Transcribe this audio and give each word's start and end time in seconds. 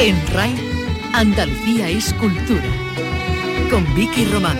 En 0.00 0.16
RAI, 0.28 0.54
Andalucía 1.12 1.88
es 1.88 2.14
cultura. 2.14 2.62
Con 3.68 3.84
Vicky 3.96 4.26
Román. 4.26 4.56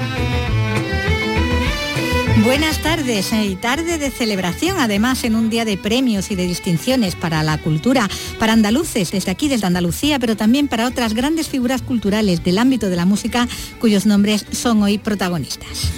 Buenas 2.42 2.82
tardes 2.82 3.32
eh, 3.32 3.46
y 3.46 3.54
tarde 3.54 3.98
de 3.98 4.10
celebración, 4.10 4.80
además 4.80 5.22
en 5.22 5.36
un 5.36 5.48
día 5.48 5.64
de 5.64 5.76
premios 5.76 6.32
y 6.32 6.34
de 6.34 6.44
distinciones 6.44 7.14
para 7.14 7.44
la 7.44 7.56
cultura, 7.58 8.08
para 8.40 8.52
andaluces 8.52 9.12
desde 9.12 9.30
aquí, 9.30 9.48
desde 9.48 9.68
Andalucía, 9.68 10.18
pero 10.18 10.36
también 10.36 10.66
para 10.66 10.88
otras 10.88 11.14
grandes 11.14 11.48
figuras 11.48 11.82
culturales 11.82 12.42
del 12.42 12.58
ámbito 12.58 12.90
de 12.90 12.96
la 12.96 13.06
música 13.06 13.46
cuyos 13.80 14.06
nombres 14.06 14.44
son 14.50 14.82
hoy 14.82 14.98
protagonistas. 14.98 15.92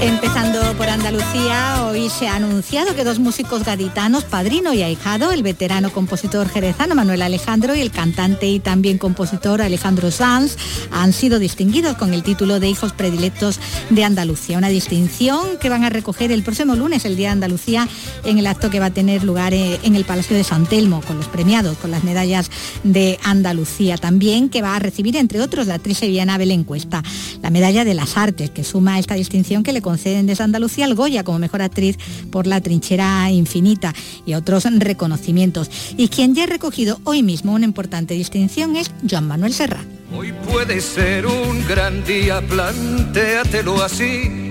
Empezando 0.00 0.55
por 0.76 0.88
Andalucía, 0.88 1.84
hoy 1.86 2.10
se 2.10 2.28
ha 2.28 2.36
anunciado 2.36 2.94
que 2.94 3.04
dos 3.04 3.18
músicos 3.18 3.64
gaditanos, 3.64 4.24
padrino 4.24 4.74
y 4.74 4.82
ahijado, 4.82 5.32
el 5.32 5.42
veterano 5.42 5.90
compositor 5.90 6.48
jerezano 6.48 6.94
Manuel 6.94 7.22
Alejandro 7.22 7.74
y 7.74 7.80
el 7.80 7.90
cantante 7.90 8.46
y 8.48 8.60
también 8.60 8.98
compositor 8.98 9.62
Alejandro 9.62 10.10
Sanz, 10.10 10.56
han 10.90 11.14
sido 11.14 11.38
distinguidos 11.38 11.96
con 11.96 12.12
el 12.12 12.22
título 12.22 12.60
de 12.60 12.68
Hijos 12.68 12.92
Predilectos 12.92 13.58
de 13.88 14.04
Andalucía. 14.04 14.58
Una 14.58 14.68
distinción 14.68 15.56
que 15.60 15.70
van 15.70 15.84
a 15.84 15.90
recoger 15.90 16.30
el 16.30 16.42
próximo 16.42 16.74
lunes, 16.74 17.06
el 17.06 17.16
Día 17.16 17.28
de 17.28 17.32
Andalucía, 17.32 17.88
en 18.24 18.38
el 18.38 18.46
acto 18.46 18.68
que 18.68 18.80
va 18.80 18.86
a 18.86 18.90
tener 18.90 19.24
lugar 19.24 19.54
eh, 19.54 19.80
en 19.82 19.94
el 19.94 20.04
Palacio 20.04 20.36
de 20.36 20.44
San 20.44 20.66
Telmo, 20.66 21.00
con 21.02 21.16
los 21.16 21.28
premiados, 21.28 21.78
con 21.78 21.90
las 21.90 22.04
medallas 22.04 22.50
de 22.82 23.18
Andalucía. 23.22 23.96
También 23.96 24.50
que 24.50 24.62
va 24.62 24.76
a 24.76 24.78
recibir, 24.78 25.16
entre 25.16 25.40
otros, 25.40 25.66
la 25.68 25.74
actriz 25.74 25.98
sevillana 25.98 26.36
Belén 26.36 26.64
Cuesta, 26.64 27.02
la 27.42 27.50
medalla 27.50 27.84
de 27.84 27.94
las 27.94 28.18
artes, 28.18 28.50
que 28.50 28.64
suma 28.64 28.98
esta 28.98 29.14
distinción 29.14 29.62
que 29.62 29.72
le 29.72 29.80
conceden 29.80 30.26
desde 30.26 30.44
Andalucía 30.44 30.65
Goya 30.94 31.24
como 31.24 31.38
mejor 31.38 31.62
actriz 31.62 31.98
por 32.30 32.46
La 32.46 32.60
trinchera 32.60 33.30
infinita 33.30 33.94
y 34.24 34.34
otros 34.34 34.64
reconocimientos. 34.64 35.70
Y 35.96 36.08
quien 36.08 36.34
ya 36.34 36.44
ha 36.44 36.46
recogido 36.46 37.00
hoy 37.04 37.22
mismo 37.22 37.52
una 37.52 37.64
importante 37.64 38.14
distinción 38.14 38.76
es 38.76 38.90
Joan 39.08 39.26
Manuel 39.26 39.52
Serra. 39.52 39.84
Hoy 40.16 40.32
puede 40.50 40.80
ser 40.80 41.26
un 41.26 41.66
gran 41.66 42.04
día, 42.04 42.40
plantéatelo 42.46 43.82
así 43.82 44.45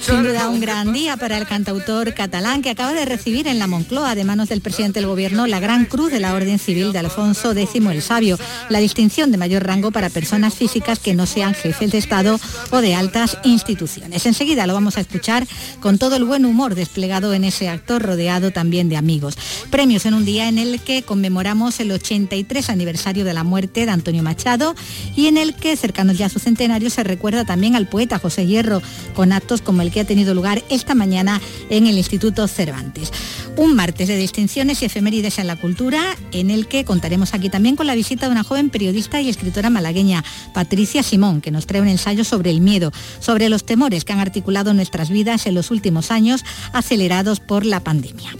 sin 0.00 0.22
duda 0.22 0.50
un 0.50 0.60
gran 0.60 0.92
día 0.92 1.16
para 1.16 1.38
el 1.38 1.46
cantautor 1.46 2.12
catalán 2.12 2.60
que 2.60 2.68
acaba 2.68 2.92
de 2.92 3.06
recibir 3.06 3.48
en 3.48 3.58
la 3.58 3.66
Moncloa 3.66 4.14
de 4.14 4.22
manos 4.22 4.50
del 4.50 4.60
presidente 4.60 5.00
del 5.00 5.08
gobierno 5.08 5.46
la 5.46 5.60
Gran 5.60 5.86
Cruz 5.86 6.12
de 6.12 6.20
la 6.20 6.34
Orden 6.34 6.58
Civil 6.58 6.92
de 6.92 6.98
Alfonso 6.98 7.52
X 7.52 7.74
el 7.74 8.02
Sabio, 8.02 8.38
la 8.68 8.80
distinción 8.80 9.30
de 9.30 9.38
mayor 9.38 9.64
rango 9.66 9.92
para 9.92 10.10
personas 10.10 10.54
físicas 10.54 10.98
que 10.98 11.14
no 11.14 11.24
sean 11.24 11.54
jefes 11.54 11.90
de 11.90 11.98
Estado 11.98 12.38
o 12.70 12.80
de 12.82 12.94
altas 12.94 13.38
instituciones. 13.42 14.26
Enseguida 14.26 14.66
lo 14.66 14.74
vamos 14.74 14.98
a 14.98 15.00
escuchar 15.00 15.46
con 15.80 15.96
todo 15.96 16.16
el 16.16 16.24
buen 16.24 16.44
humor 16.44 16.74
desplegado 16.74 17.32
en 17.32 17.44
ese 17.44 17.70
actor 17.70 18.02
rodeado 18.02 18.50
también 18.50 18.90
de 18.90 18.98
amigos. 18.98 19.38
Premios 19.70 20.04
en 20.04 20.14
un 20.14 20.26
día 20.26 20.48
en 20.48 20.58
el 20.58 20.80
que 20.80 21.02
conmemoramos 21.02 21.80
el 21.80 21.92
83 21.92 22.68
aniversario 22.68 23.24
de 23.24 23.32
la 23.32 23.44
muerte 23.44 23.86
de 23.86 23.92
Antonio 23.92 24.22
Machado 24.22 24.74
y 25.16 25.26
en 25.28 25.38
el 25.38 25.54
que, 25.54 25.76
cercanos 25.76 26.18
ya 26.18 26.26
a 26.26 26.30
su 26.30 26.38
centenario, 26.38 26.90
se 26.90 27.04
recuerda 27.04 27.46
también 27.46 27.74
al 27.74 27.88
poeta 27.88 28.18
José 28.18 28.46
Hierro 28.46 28.82
con 29.14 29.29
actos 29.32 29.62
como 29.62 29.82
el 29.82 29.90
que 29.90 30.00
ha 30.00 30.04
tenido 30.04 30.34
lugar 30.34 30.62
esta 30.68 30.94
mañana 30.94 31.40
en 31.68 31.86
el 31.86 31.98
Instituto 31.98 32.46
Cervantes. 32.48 33.12
Un 33.56 33.74
martes 33.74 34.08
de 34.08 34.16
distinciones 34.16 34.82
y 34.82 34.86
efemérides 34.86 35.38
en 35.38 35.46
la 35.46 35.56
cultura, 35.56 36.16
en 36.32 36.50
el 36.50 36.66
que 36.66 36.84
contaremos 36.84 37.34
aquí 37.34 37.50
también 37.50 37.76
con 37.76 37.86
la 37.86 37.94
visita 37.94 38.26
de 38.26 38.32
una 38.32 38.44
joven 38.44 38.70
periodista 38.70 39.20
y 39.20 39.28
escritora 39.28 39.70
malagueña, 39.70 40.24
Patricia 40.54 41.02
Simón, 41.02 41.40
que 41.40 41.50
nos 41.50 41.66
trae 41.66 41.82
un 41.82 41.88
ensayo 41.88 42.24
sobre 42.24 42.50
el 42.50 42.60
miedo, 42.60 42.92
sobre 43.18 43.48
los 43.48 43.64
temores 43.64 44.04
que 44.04 44.12
han 44.12 44.20
articulado 44.20 44.74
nuestras 44.74 45.10
vidas 45.10 45.46
en 45.46 45.54
los 45.54 45.70
últimos 45.70 46.10
años, 46.10 46.44
acelerados 46.72 47.40
por 47.40 47.66
la 47.66 47.80
pandemia. 47.80 48.30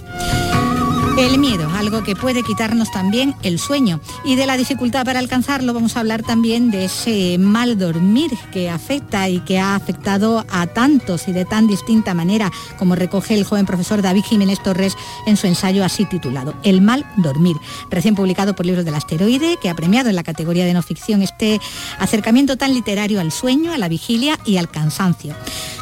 El 1.18 1.38
miedo, 1.38 1.68
algo 1.76 2.02
que 2.02 2.16
puede 2.16 2.42
quitarnos 2.42 2.90
también 2.90 3.34
el 3.42 3.58
sueño. 3.58 4.00
Y 4.24 4.36
de 4.36 4.46
la 4.46 4.56
dificultad 4.56 5.04
para 5.04 5.18
alcanzarlo 5.18 5.74
vamos 5.74 5.96
a 5.96 6.00
hablar 6.00 6.22
también 6.22 6.70
de 6.70 6.86
ese 6.86 7.36
mal 7.38 7.78
dormir 7.78 8.30
que 8.52 8.70
afecta 8.70 9.28
y 9.28 9.40
que 9.40 9.58
ha 9.58 9.74
afectado 9.74 10.46
a 10.50 10.66
tantos 10.66 11.28
y 11.28 11.32
de 11.32 11.44
tan 11.44 11.66
distinta 11.66 12.14
manera, 12.14 12.50
como 12.78 12.94
recoge 12.94 13.34
el 13.34 13.44
joven 13.44 13.66
profesor 13.66 14.00
David 14.00 14.24
Jiménez 14.24 14.62
Torres 14.62 14.96
en 15.26 15.36
su 15.36 15.46
ensayo 15.46 15.84
así 15.84 16.06
titulado, 16.06 16.54
El 16.62 16.80
mal 16.80 17.04
dormir, 17.16 17.56
recién 17.90 18.14
publicado 18.14 18.54
por 18.54 18.64
Libros 18.64 18.84
del 18.84 18.94
Asteroide, 18.94 19.58
que 19.60 19.68
ha 19.68 19.74
premiado 19.74 20.08
en 20.08 20.16
la 20.16 20.22
categoría 20.22 20.64
de 20.64 20.74
no 20.74 20.82
ficción 20.82 21.22
este 21.22 21.60
acercamiento 21.98 22.56
tan 22.56 22.72
literario 22.72 23.20
al 23.20 23.32
sueño, 23.32 23.72
a 23.72 23.78
la 23.78 23.88
vigilia 23.88 24.38
y 24.46 24.56
al 24.56 24.70
cansancio. 24.70 25.34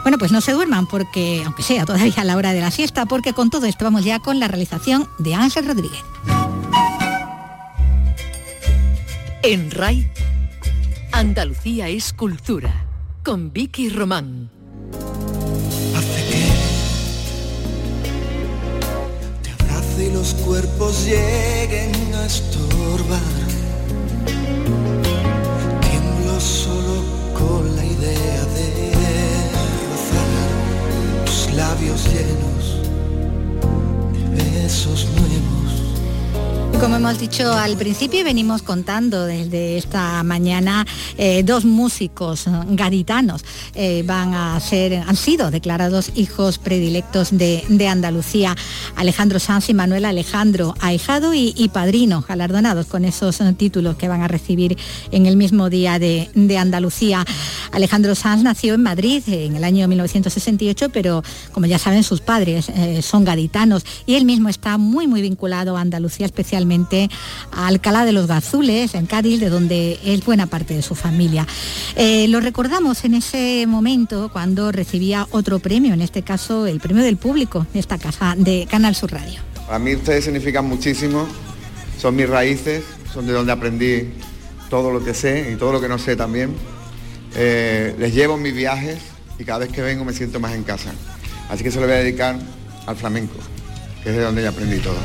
Bueno, 0.03 0.19
pues 0.19 0.33
no 0.33 0.41
se 0.41 0.53
duerman 0.53 0.87
porque, 0.87 1.43
aunque 1.45 1.63
sea 1.63 1.85
todavía 1.85 2.15
a 2.17 2.25
la 2.25 2.37
hora 2.37 2.53
de 2.53 2.61
la 2.61 2.71
siesta, 2.71 3.07
porque 3.07 3.35
con 3.35 3.51
todo 3.51 3.67
esto 3.67 3.85
vamos 3.85 4.05
ya 4.05 4.19
con 4.21 4.41
la 4.41 4.49
realización 4.49 5.07
de 5.19 5.35
Ángel 5.35 5.67
Rodríguez. 5.67 6.03
En 9.43 9.71
RAI, 9.71 10.11
Andalucía 11.13 11.89
es 11.89 12.13
cultura, 12.13 12.87
con 13.25 13.53
Vicky 13.53 13.89
Román. 13.89 14.51
Hace 15.97 16.27
que 16.29 16.47
te 19.43 19.51
abrace 19.51 20.07
y 20.07 20.13
los 20.13 20.35
cuerpos 20.35 21.05
lleguen 21.05 21.93
a 22.15 22.27
estorbar. 22.27 23.21
Tiemblo 25.81 26.41
solo 26.41 27.05
con 27.35 27.77
la 27.77 27.85
idea 27.85 28.45
de 28.45 28.93
rozar 29.91 31.25
tus 31.25 31.55
labios 31.55 32.05
llenos 32.07 32.48
besos 34.69 35.07
nuevos. 35.17 35.48
Como 36.81 36.95
hemos 36.95 37.19
dicho 37.19 37.53
al 37.53 37.77
principio, 37.77 38.23
venimos 38.23 38.63
contando 38.63 39.27
desde 39.27 39.79
esta 39.79 40.23
mañana 40.23 40.87
eh, 41.17 41.43
dos 41.43 41.65
músicos 41.65 42.45
gaditanos 42.71 43.45
eh, 43.75 44.05
van 44.07 44.33
a 44.33 44.61
ser, 44.61 44.95
han 44.95 45.17
sido 45.17 45.51
declarados 45.51 46.13
hijos 46.15 46.59
predilectos 46.59 47.37
de, 47.37 47.89
Andalucía, 47.89 48.55
Alejandro 48.95 49.41
Sanz 49.41 49.69
y 49.71 49.75
Manuel 49.75 50.05
Alejandro, 50.05 50.75
ahijado 50.81 51.35
y, 51.35 51.69
padrino, 51.73 52.25
galardonados 52.27 52.87
con 52.87 53.05
esos 53.05 53.41
eh, 53.41 53.53
títulos 53.55 53.97
que 53.97 54.07
van 54.07 54.23
a 54.23 54.29
recibir 54.29 54.79
en 55.11 55.27
el 55.27 55.37
mismo 55.37 55.71
día 55.71 55.99
de, 55.99 56.29
Andalucía. 56.59 57.25
Alejandro 57.73 58.15
Sanz 58.15 58.45
nació 58.45 58.75
en 58.75 58.83
Madrid 58.83 59.23
en 59.27 59.57
el 59.57 59.65
año 59.65 59.89
1968, 59.89 60.91
pero 60.91 61.25
como 61.53 61.67
ya 61.67 61.79
saben 61.79 62.05
sus 62.05 62.21
padres 62.21 62.71
son 63.03 63.25
gaditanos 63.25 63.85
y 64.07 64.15
él 64.15 64.25
mismo 64.25 64.49
está 64.49 64.79
muy 64.79 65.07
muy 65.07 65.23
vinculado 65.23 65.77
a 65.77 65.81
Andalucía, 65.81 66.27
especialmente 66.27 66.68
a 67.53 67.67
Alcalá 67.67 68.05
de 68.05 68.13
los 68.13 68.27
Gazules, 68.27 68.95
en 68.95 69.07
Cádiz, 69.07 69.41
de 69.41 69.49
donde 69.49 69.99
es 70.05 70.25
buena 70.25 70.47
parte 70.47 70.75
de 70.75 70.83
su 70.83 70.95
familia. 70.95 71.47
Eh, 71.97 72.29
lo 72.29 72.41
recordamos 72.41 73.05
en 73.05 73.15
ese 73.15 73.67
momento 73.67 74.31
cuando 74.33 74.71
recibía 74.71 75.27
otro 75.31 75.59
premio, 75.59 75.95
en 75.95 76.01
este 76.01 76.23
caso 76.23 76.67
el 76.67 76.81
premio 76.81 77.03
del 77.03 77.17
público 77.17 77.67
de 77.73 77.81
esta 77.81 77.99
casa 77.99 78.35
de 78.37 78.67
Canal 78.71 78.95
Sur 78.95 79.13
Radio. 79.13 79.41
A 79.71 79.79
mí 79.79 79.95
ustedes 79.95 80.25
significan 80.25 80.67
muchísimo, 80.67 81.27
son 81.99 82.17
mis 82.17 82.29
raíces, 82.29 82.85
son 83.13 83.27
de 83.27 83.33
donde 83.33 83.53
aprendí 83.53 84.11
todo 84.69 84.91
lo 84.91 85.03
que 85.03 85.15
sé 85.15 85.51
y 85.53 85.57
todo 85.57 85.73
lo 85.73 85.81
que 85.81 85.89
no 85.89 85.99
sé 85.99 86.17
también. 86.17 86.55
Eh, 87.35 87.95
les 87.99 88.15
llevo 88.15 88.37
mis 88.37 88.55
viajes 88.55 88.99
y 89.39 89.45
cada 89.45 89.61
vez 89.61 89.71
que 89.71 89.83
vengo 89.83 90.05
me 90.05 90.13
siento 90.13 90.41
más 90.41 90.53
en 90.53 90.65
casa. 90.65 90.93
Así 91.49 91.65
que 91.65 91.71
se 91.71 91.81
lo 91.81 91.87
voy 91.87 91.95
a 91.97 91.99
dedicar 91.99 92.37
al 92.87 92.97
flamenco, 92.97 93.35
que 94.03 94.11
es 94.11 94.17
de 94.17 94.23
donde 94.23 94.43
ya 94.43 94.51
aprendí 94.51 94.79
todo 94.79 94.97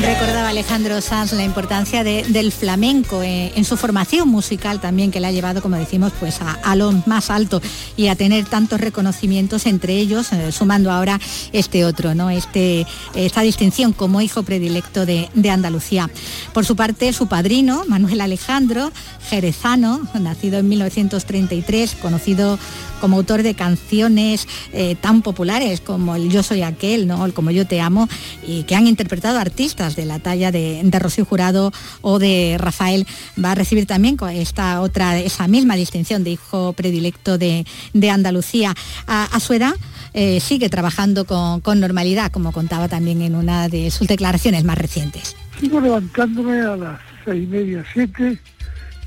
Recordaba 0.00 0.48
Alejandro 0.48 1.00
Sanz 1.00 1.32
la 1.32 1.44
importancia 1.44 2.04
del 2.04 2.52
flamenco 2.52 3.22
eh, 3.22 3.52
en 3.56 3.64
su 3.64 3.76
formación 3.76 4.28
musical 4.28 4.80
también, 4.80 5.10
que 5.10 5.20
le 5.20 5.26
ha 5.26 5.32
llevado, 5.32 5.60
como 5.60 5.76
decimos, 5.76 6.12
pues 6.20 6.38
a, 6.40 6.76
lo 6.76 6.92
más 7.06 7.30
alto 7.30 7.60
y 7.96 8.08
a 8.08 8.16
tener 8.16 8.44
tantos 8.46 8.80
reconocimientos 8.80 9.66
entre 9.66 9.94
ellos, 9.94 10.32
eh, 10.32 10.52
sumando 10.52 10.90
ahora 10.90 11.20
este 11.52 11.84
otro, 11.84 12.14
¿no? 12.14 12.30
Este, 12.30 12.86
esta 13.14 13.42
distinción 13.42 13.92
como 13.92 14.20
hijo 14.20 14.42
predilecto 14.44 15.04
de, 15.04 15.28
de 15.34 15.50
Andalucía. 15.50 16.08
Por 16.52 16.64
su 16.64 16.76
parte, 16.76 17.12
su 17.12 17.26
padrino, 17.26 17.84
Manuel 17.88 18.20
Alejandro, 18.20 18.92
jerezano, 19.28 20.00
nacido 20.14 20.58
en 20.58 20.68
1933, 20.68 21.96
conocido 21.96 22.58
como 22.98 23.16
autor 23.16 23.42
de 23.42 23.54
canciones 23.54 24.46
eh, 24.72 24.96
tan 25.00 25.22
populares 25.22 25.80
como 25.80 26.16
el 26.16 26.30
Yo 26.30 26.42
soy 26.42 26.62
aquel, 26.62 27.06
¿no? 27.06 27.24
el 27.24 27.32
Como 27.32 27.50
yo 27.50 27.66
te 27.66 27.80
amo, 27.80 28.08
y 28.46 28.64
que 28.64 28.74
han 28.74 28.86
interpretado 28.86 29.38
artistas 29.38 29.96
de 29.96 30.04
la 30.04 30.18
talla 30.18 30.50
de, 30.52 30.86
Rocío 30.98 31.24
Jurado 31.24 31.72
o 32.00 32.18
de 32.18 32.56
Rafael, 32.58 33.06
va 33.42 33.52
a 33.52 33.54
recibir 33.54 33.86
también 33.86 34.16
esta 34.32 34.80
otra, 34.80 35.18
esa 35.18 35.46
misma 35.46 35.76
distinción 35.76 36.24
de 36.24 36.30
hijo 36.30 36.72
predilecto 36.72 37.38
de, 37.38 37.64
Andalucía. 38.10 38.74
A, 39.06 39.38
su 39.38 39.52
edad 39.52 39.74
eh, 40.14 40.40
sigue 40.40 40.68
trabajando 40.70 41.24
con, 41.24 41.80
normalidad, 41.80 42.32
como 42.32 42.52
contaba 42.52 42.88
también 42.88 43.22
en 43.22 43.34
una 43.34 43.68
de 43.68 43.90
sus 43.90 44.08
declaraciones 44.08 44.64
más 44.64 44.78
recientes. 44.78 45.36
Sigo 45.60 45.80
levantándome 45.80 46.60
a 46.60 46.76
las 46.76 47.00
seis 47.24 47.44
y 47.44 47.46
media, 47.46 47.84
siete, 47.92 48.38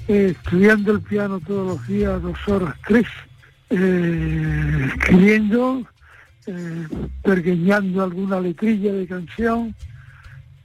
eh, 0.07 0.35
estudiando 0.35 0.91
el 0.91 1.01
piano 1.01 1.39
todos 1.39 1.67
los 1.67 1.88
días, 1.88 2.21
dos 2.21 2.38
horas, 2.47 2.75
tres 2.88 3.07
eh, 3.71 4.89
escribiendo, 4.95 5.83
eh, 6.45 6.88
pergueñando 7.23 8.03
alguna 8.03 8.39
letrilla 8.39 8.91
de 8.94 9.07
canción. 9.07 9.73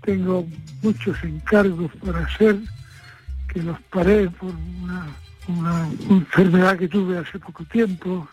Tengo 0.03 0.47
muchos 0.83 1.17
encargos 1.23 1.91
para 2.05 2.21
hacer, 2.21 2.57
que 3.49 3.63
los 3.63 3.81
paré 3.91 4.29
por 4.31 4.53
una, 4.83 5.07
enfermedad 6.11 6.77
que 6.77 6.89
tuve 6.89 7.19
hace 7.19 7.39
poco 7.39 7.65
tiempo, 7.67 8.29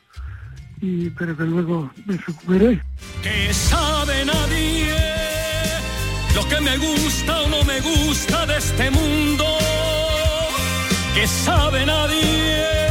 y, 0.81 1.11
pero 1.11 1.37
que 1.37 1.43
luego 1.43 1.91
me 2.07 2.17
recuperé. 2.17 2.81
Que 3.21 3.53
sabe 3.53 4.25
nadie 4.25 4.95
lo 6.35 6.47
que 6.49 6.59
me 6.61 6.77
gusta 6.77 7.41
o 7.41 7.49
no 7.49 7.63
me 7.63 7.79
gusta 7.81 8.45
de 8.47 8.57
este 8.57 8.89
mundo. 8.89 9.45
Que 11.13 11.27
sabe 11.27 11.85
nadie 11.85 12.82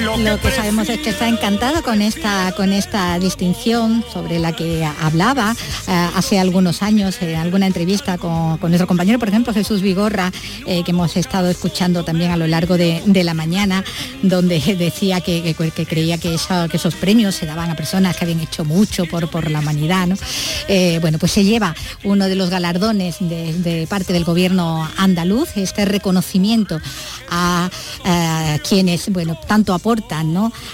lo 0.00 0.40
que 0.40 0.50
sabemos 0.50 0.88
es 0.88 1.00
que 1.00 1.10
está 1.10 1.28
encantado 1.28 1.82
con 1.82 2.02
esta, 2.02 2.52
con 2.56 2.72
esta 2.72 3.18
distinción 3.18 4.04
sobre 4.12 4.38
la 4.38 4.52
que 4.52 4.84
hablaba 4.84 5.54
eh, 5.86 6.08
hace 6.14 6.38
algunos 6.38 6.82
años 6.82 7.20
en 7.20 7.36
alguna 7.36 7.66
entrevista 7.66 8.16
con, 8.18 8.58
nuestro 8.60 8.86
compañero, 8.86 9.18
por 9.18 9.28
ejemplo, 9.28 9.52
Jesús 9.52 9.82
Vigorra, 9.82 10.30
eh, 10.66 10.84
que 10.84 10.92
hemos 10.92 11.16
estado 11.16 11.48
escuchando 11.48 12.04
también 12.04 12.30
a 12.30 12.36
lo 12.36 12.46
largo 12.46 12.76
de, 12.76 13.02
la 13.24 13.34
mañana, 13.34 13.84
donde 14.22 14.60
decía 14.78 15.20
que, 15.20 15.54
creía 15.88 16.18
que, 16.18 16.34
esos 16.34 16.94
premios 16.94 17.34
se 17.34 17.46
daban 17.46 17.70
a 17.70 17.74
personas 17.74 18.16
que 18.16 18.24
habían 18.24 18.40
hecho 18.40 18.64
mucho 18.64 19.06
por, 19.06 19.28
por 19.28 19.50
la 19.50 19.58
humanidad. 19.58 20.08
Eh, 20.68 20.98
bueno, 21.00 21.18
pues 21.18 21.32
se 21.32 21.44
lleva 21.44 21.74
uno 22.04 22.26
de 22.26 22.36
los 22.36 22.50
galardones 22.50 23.16
de, 23.20 23.86
parte 23.88 24.12
del 24.12 24.24
gobierno 24.24 24.88
andaluz, 24.96 25.56
este 25.56 25.84
reconocimiento 25.84 26.80
a, 27.30 27.68
a 28.04 28.58
quienes, 28.68 29.10
bueno, 29.10 29.38
tanto 29.46 29.74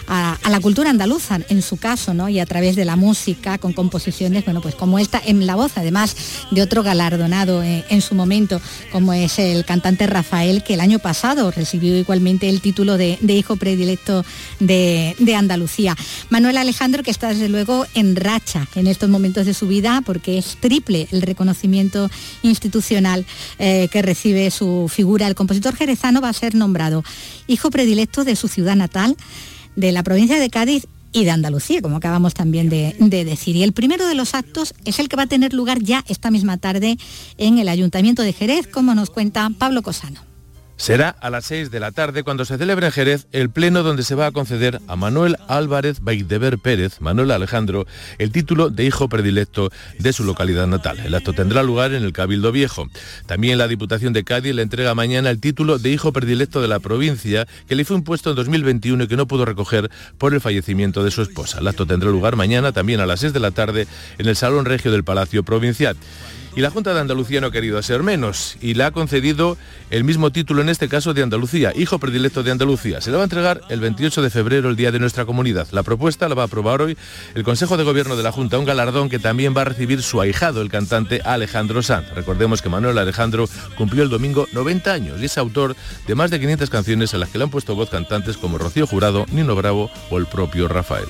a, 0.09 0.39
la 0.49 0.61
cultura 0.61 0.91
andaluza, 0.91 1.39
en 1.49 1.63
su 1.63 1.77
caso, 1.77 2.15
y 2.29 2.41
a 2.41 2.47
través 2.47 2.77
de 2.77 2.85
la 2.85 2.97
música, 2.97 3.59
con 3.59 3.73
composiciones, 3.73 4.45
bueno, 4.45 4.61
pues 4.61 4.75
como 4.75 4.99
esta, 4.99 5.21
en 5.25 5.47
la 5.47 5.55
voz, 5.55 5.73
además 5.77 6.17
de 6.51 6.63
otro 6.63 6.83
galardonado 6.83 7.63
eh, 7.63 7.85
en 7.89 8.01
su 8.01 8.15
momento, 8.15 8.61
como 8.93 9.13
es 9.13 9.39
el 9.39 9.65
cantante 9.65 10.07
Rafael, 10.07 10.63
que 10.63 10.75
el 10.75 10.81
año 10.81 10.99
pasado 10.99 11.51
recibió 11.51 11.97
igualmente 11.97 12.49
el 12.49 12.61
título 12.61 12.97
de, 12.97 13.19
hijo 13.29 13.57
predilecto 13.57 14.25
de, 14.61 15.15
Andalucía. 15.37 15.97
Manuel 16.31 16.57
Alejandro, 16.59 17.03
que 17.03 17.11
está 17.11 17.29
desde 17.29 17.49
luego 17.49 17.87
en 17.95 18.15
racha 18.15 18.69
en 18.77 18.87
estos 18.87 19.09
momentos 19.09 19.47
de 19.47 19.55
su 19.55 19.67
vida, 19.67 20.03
porque 20.07 20.39
es 20.39 20.57
triple 20.61 21.09
el 21.11 21.23
reconocimiento 21.23 22.09
institucional 22.43 23.27
eh, 23.59 23.89
que 23.91 24.03
recibe 24.03 24.51
su 24.51 24.89
figura. 24.89 25.27
El 25.27 25.35
compositor 25.35 25.75
jerezano 25.75 26.21
va 26.21 26.29
a 26.29 26.33
ser 26.33 26.55
nombrado 26.55 27.03
hijo 27.47 27.71
predilecto 27.71 28.25
de 28.25 28.37
su 28.37 28.49
ciudad 28.49 28.77
natal, 28.77 29.04
de 29.77 29.93
la 29.93 30.03
provincia 30.03 30.39
de 30.39 30.51
Cádiz 30.51 30.87
y 31.13 31.25
de 31.25 31.31
Andalucía, 31.31 31.81
como 31.81 31.97
acabamos 31.97 32.35
también 32.35 32.69
de, 32.69 33.25
decir. 33.25 33.57
Y 33.57 33.63
el 33.63 33.73
primero 33.73 34.07
de 34.07 34.15
los 34.15 34.35
actos 34.35 34.75
es 34.85 34.99
el 34.99 35.09
que 35.09 35.17
va 35.17 35.23
a 35.23 35.27
tener 35.29 35.55
lugar 35.55 35.81
ya 35.81 36.05
esta 36.09 36.31
misma 36.31 36.57
tarde 36.59 36.99
en 37.39 37.59
el 37.59 37.69
Ayuntamiento 37.69 38.23
de 38.23 38.33
Jerez, 38.33 38.67
como 38.67 38.95
nos 38.95 39.11
cuenta 39.11 39.49
Pablo 39.57 39.83
Cosano. 39.83 40.34
Será 40.77 41.09
a 41.09 41.31
las 41.31 41.45
6 41.47 41.71
de 41.71 41.81
la 41.81 41.93
tarde 41.93 42.25
cuando 42.25 42.45
se 42.45 42.59
celebre 42.59 42.87
en 42.87 42.93
Jerez 42.93 43.27
el 43.33 43.49
pleno 43.49 43.83
donde 43.83 44.03
se 44.03 44.17
va 44.17 44.27
a 44.27 44.33
conceder 44.33 44.81
a 44.89 44.97
Manuel 44.97 45.37
Álvarez 45.49 46.01
Baidever 46.01 46.59
Pérez, 46.59 47.01
Manuel 47.01 47.31
Alejandro, 47.31 47.87
el 48.19 48.33
título 48.33 48.71
de 48.71 48.85
hijo 48.85 49.09
predilecto 49.09 49.71
de 49.99 50.13
su 50.13 50.25
localidad 50.25 50.67
natal. 50.67 50.99
El 50.99 51.15
acto 51.15 51.33
tendrá 51.33 51.63
lugar 51.63 51.95
en 51.95 52.03
el 52.03 52.13
Cabildo 52.13 52.51
Viejo. 52.51 52.89
También 53.27 53.57
la 53.57 53.69
Diputación 53.69 54.13
de 54.13 54.25
Cádiz 54.25 54.55
le 54.55 54.63
entrega 54.63 54.95
mañana 54.95 55.31
el 55.31 55.41
título 55.41 55.79
de 55.79 55.91
hijo 55.91 56.13
predilecto 56.13 56.61
de 56.61 56.69
la 56.69 56.81
provincia 56.81 57.47
que 57.69 57.77
le 57.77 57.85
fue 57.85 57.97
impuesto 57.97 58.31
en 58.31 58.37
2021 58.37 59.05
y 59.05 59.09
que 59.09 59.17
no 59.17 59.27
pudo 59.27 59.45
recoger 59.45 59.91
por 60.19 60.35
el 60.35 60.41
fallecimiento 60.41 61.05
de 61.05 61.13
su 61.13 61.23
esposa. 61.23 61.61
El 61.61 61.69
acto 61.69 61.87
tendrá 61.87 62.11
lugar 62.11 62.35
mañana 62.35 62.73
también 62.73 63.01
a 63.01 63.07
las 63.07 63.21
6 63.21 63.33
de 63.33 63.41
la 63.41 63.53
tarde 63.53 63.87
en 64.19 64.27
el 64.27 64.37
Salón 64.37 64.65
Regio 64.65 64.91
del 64.91 65.05
Palacio 65.05 65.45
Provincial. 65.45 65.97
Y 66.57 66.61
la 66.61 66.71
Junta 66.71 66.95
de 66.95 67.01
Andalucía 67.01 67.41
no 67.41 67.49
ha 67.49 67.51
querido 67.51 67.83
ser 67.83 68.05
menos 68.05 68.57
y 68.61 68.75
le 68.75 68.85
ha 68.85 68.93
concedido 68.93 69.57
el 69.91 70.05
mismo 70.05 70.31
título 70.31 70.63
en 70.63 70.69
este 70.69 70.89
caso 70.89 71.13
de 71.13 71.23
Andalucía, 71.23 71.73
hijo 71.75 71.99
predilecto 71.99 72.45
de 72.45 72.53
Andalucía. 72.53 73.01
Se 73.01 73.11
le 73.11 73.17
va 73.17 73.25
a 73.25 73.25
entregar 73.25 73.61
el 73.71 73.81
28 73.81 74.23
de 74.23 74.31
febrero, 74.31 74.69
el 74.69 74.77
día 74.77 74.93
de 74.93 75.01
nuestra 75.01 75.25
comunidad. 75.25 75.67
La 75.73 75.83
propuesta 75.83 76.29
la 76.29 76.37
va 76.37 76.43
a 76.43 76.47
aprobar 76.47 76.81
hoy 76.81 76.97
el 77.35 77.43
Consejo 77.43 77.77
de 77.77 77.83
Gobierno 77.83 78.15
de 78.15 78.23
la 78.23 78.31
Junta, 78.31 78.59
un 78.59 78.67
galardón 78.67 79.09
que 79.09 79.19
también 79.19 79.53
va 79.57 79.63
a 79.63 79.65
recibir 79.65 80.01
su 80.03 80.21
ahijado, 80.21 80.63
el 80.63 80.71
cantante 80.71 81.21
Alejandro 81.25 81.83
Sanz. 81.83 82.09
Recordemos 82.15 82.63
que 82.63 82.69
Manuel 82.69 82.99
Alejandro 82.99 83.49
cumplió 83.77 84.05
el 84.05 84.09
domingo 84.09 84.47
90 84.53 84.93
años 84.93 85.21
y 85.21 85.25
es 85.25 85.37
autor 85.39 85.75
de 86.07 86.15
más 86.15 86.31
de 86.31 86.39
500 86.39 86.71
canciones 86.71 87.15
a 87.15 87.19
las 87.19 87.31
que 87.31 87.39
le 87.39 87.45
han 87.45 87.51
puesto 87.51 87.75
voz 87.75 87.91
cantantes 87.91 88.37
como 88.37 88.59
Rocío 88.59 88.87
Jurado, 88.87 89.27
Nino 89.33 89.57
Bravo 89.57 89.91
o 90.09 90.19
el 90.19 90.27
propio 90.27 90.69
Rafael. 90.69 91.07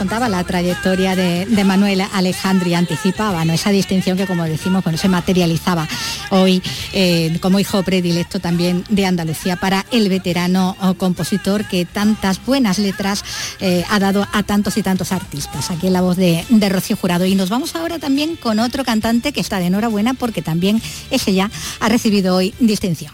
Contaba 0.00 0.30
la 0.30 0.42
trayectoria 0.44 1.14
de, 1.14 1.62
Manuel 1.62 2.00
Alejandro 2.00 2.70
y 2.70 2.72
anticipaba 2.72 3.44
¿no? 3.44 3.52
esa 3.52 3.68
distinción 3.68 4.16
que, 4.16 4.26
como 4.26 4.44
decimos, 4.44 4.82
se 4.96 5.10
materializaba 5.10 5.86
hoy 6.30 6.62
eh, 6.94 7.36
como 7.42 7.60
hijo 7.60 7.82
predilecto 7.82 8.40
también 8.40 8.82
de 8.88 9.04
Andalucía 9.04 9.56
para 9.56 9.84
el 9.90 10.08
veterano 10.08 10.74
compositor 10.96 11.66
que 11.66 11.84
tantas 11.84 12.42
buenas 12.46 12.78
letras 12.78 13.22
eh, 13.60 13.84
ha 13.90 13.98
dado 13.98 14.26
a 14.32 14.42
tantos 14.42 14.78
y 14.78 14.82
tantos 14.82 15.12
artistas. 15.12 15.70
Aquí 15.70 15.88
en 15.88 15.92
la 15.92 16.00
voz 16.00 16.16
de, 16.16 16.46
de 16.48 16.68
Rocío 16.70 16.96
Jurado. 16.96 17.26
Y 17.26 17.34
nos 17.34 17.50
vamos 17.50 17.76
ahora 17.76 17.98
también 17.98 18.36
con 18.36 18.58
otro 18.58 18.84
cantante 18.84 19.34
que 19.34 19.40
está 19.40 19.58
de 19.58 19.66
enhorabuena 19.66 20.14
porque 20.14 20.40
también 20.40 20.80
ese 21.10 21.34
ya 21.34 21.50
ha 21.78 21.88
recibido 21.90 22.36
hoy 22.36 22.54
distinción. 22.58 23.12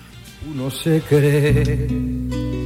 Uno 0.48 0.70
se 0.70 1.00
cree 1.00 2.65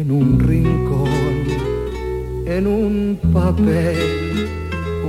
en 0.00 0.10
un 0.10 0.40
rincón, 0.40 1.44
en 2.46 2.66
un 2.66 3.18
papel 3.32 4.48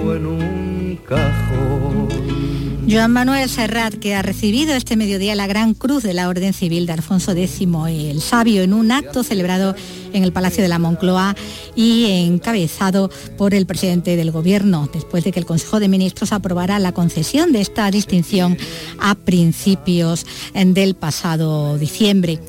o 0.03 0.13
en 0.13 0.25
un 0.25 0.99
cajón. 1.07 2.60
Joan 2.89 3.11
Manuel 3.11 3.47
Serrat, 3.47 3.93
que 3.93 4.15
ha 4.15 4.23
recibido 4.23 4.73
este 4.73 4.95
mediodía 4.95 5.35
la 5.35 5.45
Gran 5.45 5.75
Cruz 5.75 6.01
de 6.01 6.13
la 6.13 6.27
Orden 6.27 6.51
Civil 6.51 6.87
de 6.87 6.93
Alfonso 6.93 7.31
X 7.31 7.61
el 7.87 8.21
Sabio 8.21 8.63
en 8.63 8.73
un 8.73 8.91
acto 8.91 9.23
celebrado 9.23 9.75
en 10.13 10.23
el 10.23 10.33
Palacio 10.33 10.63
de 10.63 10.69
la 10.69 10.79
Moncloa 10.79 11.35
y 11.75 12.05
encabezado 12.25 13.11
por 13.37 13.53
el 13.53 13.67
presidente 13.67 14.15
del 14.15 14.31
Gobierno, 14.31 14.89
después 14.91 15.23
de 15.23 15.31
que 15.31 15.39
el 15.39 15.45
Consejo 15.45 15.79
de 15.79 15.89
Ministros 15.89 16.31
aprobara 16.31 16.79
la 16.79 16.91
concesión 16.91 17.51
de 17.51 17.61
esta 17.61 17.89
distinción 17.91 18.57
a 18.99 19.15
principios 19.15 20.25
del 20.53 20.95
pasado 20.95 21.77
diciembre. 21.77 22.39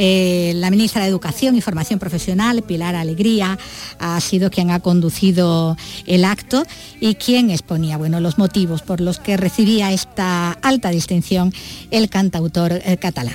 Eh, 0.00 0.52
la 0.54 0.70
ministra 0.70 1.02
de 1.02 1.08
Educación 1.08 1.56
y 1.56 1.60
Formación 1.60 1.98
Profesional, 1.98 2.62
Pilar 2.62 2.94
Alegría, 2.94 3.58
ha 3.98 4.20
sido 4.20 4.48
quien 4.48 4.70
ha 4.70 4.78
conducido 4.78 5.76
el 6.06 6.24
acto 6.24 6.62
y 7.00 7.16
quien 7.16 7.50
exponía 7.50 7.96
bueno, 7.96 8.20
los 8.20 8.38
motivos 8.38 8.82
por 8.82 9.00
los 9.00 9.18
que 9.18 9.36
recibía 9.36 9.92
esta 9.92 10.52
alta 10.52 10.90
distinción 10.90 11.52
el 11.90 12.08
cantautor 12.08 12.74
eh, 12.74 12.96
catalán. 12.96 13.34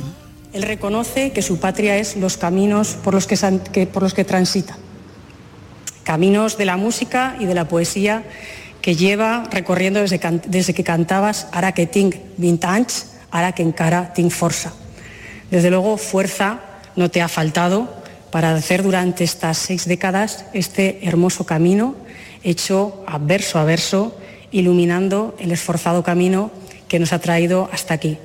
Él 0.54 0.64
reconoce 0.64 1.32
que 1.32 1.42
su 1.42 1.60
patria 1.60 1.98
es 1.98 2.16
los 2.16 2.38
caminos 2.38 2.96
por 3.04 3.14
los 3.14 3.28
que, 3.28 4.24
transita, 4.24 4.78
caminos 6.04 6.58
de 6.58 6.64
la 6.64 6.78
música 6.78 7.36
y 7.42 7.46
de 7.46 7.56
la 7.56 7.68
poesía 7.68 8.24
que 8.82 8.96
lleva 8.96 9.44
recorriendo 9.52 10.00
desde, 10.00 10.74
que 10.74 10.84
cantabas 10.86 11.48
Ara 11.52 11.74
que 11.74 11.88
tinc 11.88 12.16
20 12.38 12.68
ahora 13.32 13.52
que 13.52 13.64
encara 13.64 14.14
tinc 14.14 14.32
forza. 14.32 14.72
Desde 15.54 15.70
luego, 15.70 15.98
fuerza 15.98 16.62
no 16.96 17.12
te 17.12 17.22
ha 17.22 17.28
faltado 17.28 17.88
para 18.32 18.56
hacer 18.56 18.82
durante 18.82 19.24
estas 19.24 19.60
seis 19.60 19.86
décadas 19.86 20.46
este 20.52 21.08
hermoso 21.08 21.46
camino 21.46 21.94
hecho 22.44 23.04
a 23.06 23.20
verso 23.20 23.60
a 23.60 23.64
verso, 23.64 24.18
iluminando 24.52 25.36
el 25.38 25.52
esforzado 25.52 26.02
camino 26.02 26.50
que 26.88 26.98
nos 26.98 27.14
ha 27.14 27.20
traído 27.20 27.70
hasta 27.72 27.94
aquí. 27.94 28.18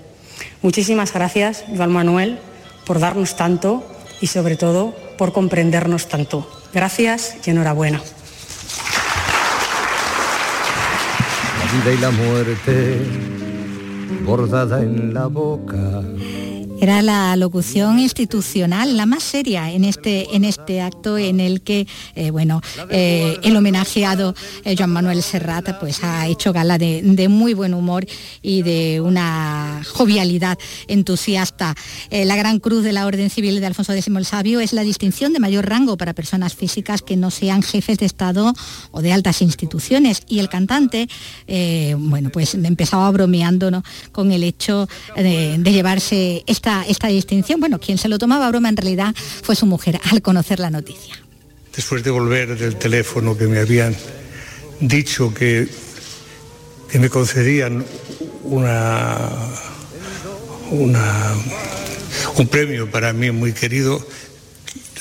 Muchísimas 0.63 1.13
gracias, 1.13 1.67
Joan 1.77 1.93
Manuel, 1.93 2.39
por 2.87 2.99
darnos 2.99 3.37
tanto 3.37 3.85
y 4.23 4.29
sobre 4.29 4.57
todo 4.57 4.97
por 5.19 5.35
comprendernos 5.35 6.09
tanto. 6.09 6.51
Gracias 6.73 7.37
y 7.45 7.51
enhorabuena. 7.51 8.01
La 11.59 11.73
vida 11.73 11.93
y 11.93 11.99
la 11.99 12.11
muerte 12.11 13.03
bordada 14.25 14.81
en 14.81 15.13
la 15.13 15.27
boca 15.27 16.03
era 16.81 17.03
la 17.03 17.35
locución 17.37 17.99
institucional, 17.99 18.97
la 18.97 19.07
más 19.07 19.25
seria 19.25 19.73
en 19.73 19.85
este, 19.85 20.35
en 20.37 20.45
este 20.45 20.81
acto 20.81 21.19
en 21.19 21.41
el 21.41 21.63
que, 21.63 21.87
eh, 22.15 22.31
bueno, 22.31 22.61
eh, 22.91 23.37
el 23.43 23.57
homenajeado 23.57 24.35
eh, 24.65 24.77
Joan 24.77 24.91
Manuel 24.91 25.23
Serrat 25.23 25.79
pues, 25.81 26.05
ha 26.05 26.29
hecho 26.29 26.53
gala 26.53 26.79
de, 26.79 27.03
muy 27.29 27.53
buen 27.53 27.75
humor 27.75 28.07
y 28.43 28.63
de 28.63 29.01
una 29.01 29.83
jovialidad 29.93 30.59
entusiasta. 30.87 31.75
la 32.11 32.37
Gran 32.37 32.59
Cruz 32.61 32.85
de 32.85 32.93
la 32.93 33.07
Orden 33.07 33.29
Civil 33.29 33.61
de 33.61 33.67
Alfonso 33.67 33.93
X 33.93 34.09
el 34.09 34.25
Sabio 34.25 34.61
es 34.61 34.73
la 34.73 34.83
distinción 34.83 35.33
de 35.33 35.41
mayor 35.41 35.69
rango 35.69 35.97
para 35.97 36.15
personas 36.15 36.55
físicas 36.55 37.03
que 37.03 37.17
no 37.17 37.31
sean 37.31 37.63
jefes 37.63 37.99
de 37.99 38.07
Estado 38.07 38.55
o 38.93 39.03
de 39.03 39.13
altas 39.13 39.43
instituciones. 39.43 40.23
Y 40.29 40.39
el 40.39 40.49
cantante, 40.49 41.09
bueno, 41.99 42.31
pues 42.31 42.55
empezaba 42.55 43.11
bromeando 43.11 43.83
con 44.13 44.33
el 44.33 44.45
hecho 44.45 44.89
de 45.17 45.61
llevarse 45.65 46.45
esta 46.47 46.68
esta, 46.87 47.09
distinción. 47.09 47.61
Bueno, 47.61 47.79
quien 47.79 47.99
se 47.99 48.09
lo 48.09 48.19
tomaba 48.19 48.49
broma 48.49 48.69
en 48.69 48.77
realidad 48.77 49.15
fue 49.43 49.57
su 49.57 49.67
mujer 49.67 50.01
al 50.11 50.23
conocer 50.23 50.61
la 50.61 50.71
noticia. 50.71 51.15
Después 51.75 52.03
de 52.03 52.11
volver 52.11 52.59
del 52.59 52.77
teléfono 52.77 53.37
que 53.37 53.47
me 53.47 53.59
habían 53.59 53.95
dicho 54.81 55.33
que, 55.33 55.69
que 56.91 56.99
me 56.99 57.09
concedían 57.09 57.85
una, 58.45 59.31
una, 60.71 61.35
un 62.37 62.49
premio 62.49 62.91
para 62.91 63.13
mí 63.13 63.31
muy 63.31 63.53
querido, 63.53 64.05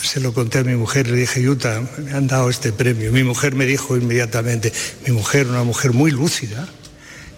se 0.02 0.20
lo 0.20 0.34
conté 0.34 0.60
a 0.60 0.64
mi 0.64 0.76
mujer, 0.76 1.08
le 1.10 1.18
dije, 1.18 1.42
Yuta, 1.42 1.82
me 1.98 2.12
han 2.12 2.28
dado 2.28 2.50
este 2.50 2.72
premio. 2.72 3.12
Mi 3.12 3.24
mujer 3.24 3.56
me 3.56 3.66
dijo 3.66 3.98
inmediatamente, 3.98 4.72
mi 5.06 5.14
mujer, 5.14 5.48
una 5.48 5.64
mujer 5.64 5.94
muy 5.94 6.12
lúcida 6.12 6.68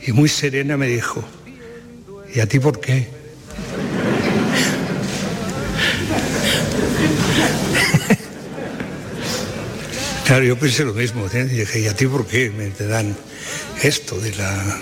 y 0.06 0.12
muy 0.12 0.30
serena, 0.30 0.78
me 0.78 0.88
dijo, 0.88 1.24
¿y 2.34 2.42
a 2.42 2.48
ti 2.48 2.60
por 2.60 2.80
qué? 2.80 3.19
Claro, 10.30 10.46
yo 10.46 10.60
pensé 10.60 10.86
lo 10.86 10.94
mismo. 10.94 11.26
¿eh? 11.34 11.50
Y 11.52 11.56
dije, 11.56 11.80
¿y 11.80 11.88
a 11.88 11.96
ti 11.96 12.06
por 12.06 12.28
qué 12.28 12.52
me 12.52 12.70
te 12.70 12.86
dan 12.86 13.18
esto 13.82 14.20
de 14.20 14.36
la 14.36 14.78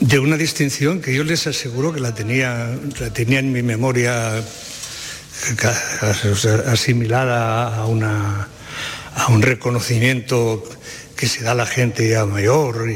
de 0.00 0.18
una 0.18 0.36
distinción 0.36 1.00
que 1.00 1.14
yo 1.14 1.24
les 1.24 1.46
aseguro 1.46 1.90
que 1.90 2.00
la 2.00 2.14
tenía, 2.14 2.78
la 3.00 3.10
tenía 3.14 3.38
en 3.38 3.50
mi 3.50 3.62
memoria 3.62 4.44
asimilada 6.66 7.76
a, 7.78 7.86
una, 7.86 8.48
a 9.14 9.28
un 9.28 9.40
reconocimiento 9.40 10.62
que 11.16 11.28
se 11.28 11.42
da 11.42 11.52
a 11.52 11.54
la 11.54 11.64
gente 11.64 12.06
ya 12.06 12.26
mayor 12.26 12.84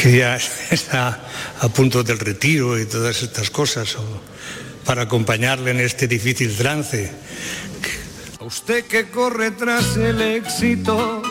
que, 0.00 0.18
ya 0.18 0.36
está 0.70 1.20
a 1.58 1.68
punto 1.68 2.04
del 2.04 2.20
retiro 2.20 2.78
y 2.78 2.86
todas 2.86 3.24
estas 3.24 3.50
cosas, 3.50 3.96
para 4.92 5.04
acompañarle 5.04 5.70
en 5.70 5.80
este 5.80 6.06
difícil 6.06 6.54
trance 6.54 7.10
usted 8.44 8.84
que 8.84 9.08
corre 9.08 9.52
tras 9.52 9.96
el 9.96 10.20
éxito 10.20 11.22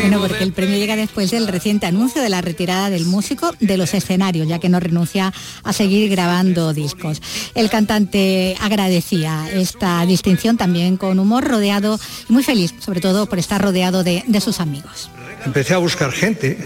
Bueno, 0.00 0.20
porque 0.20 0.44
el 0.44 0.52
premio 0.52 0.76
llega 0.76 0.94
después 0.94 1.32
del 1.32 1.48
reciente 1.48 1.86
anuncio 1.86 2.22
de 2.22 2.28
la 2.28 2.40
retirada 2.40 2.88
del 2.88 3.04
músico 3.04 3.52
de 3.58 3.76
los 3.76 3.94
escenarios, 3.94 4.46
ya 4.46 4.60
que 4.60 4.68
no 4.68 4.78
renuncia 4.78 5.32
a 5.64 5.72
seguir 5.72 6.08
grabando 6.08 6.72
discos. 6.72 7.20
El 7.56 7.68
cantante 7.68 8.54
agradecía 8.60 9.50
esta 9.52 10.06
distinción 10.06 10.56
también 10.56 10.96
con 10.96 11.18
humor 11.18 11.42
rodeado 11.42 11.98
y 12.28 12.32
muy 12.32 12.44
feliz, 12.44 12.72
sobre 12.78 13.00
todo 13.00 13.26
por 13.26 13.40
estar 13.40 13.60
rodeado 13.60 14.04
de, 14.04 14.22
sus 14.40 14.60
amigos. 14.60 15.10
Empecé 15.44 15.74
a 15.74 15.78
buscar 15.78 16.12
gente 16.12 16.56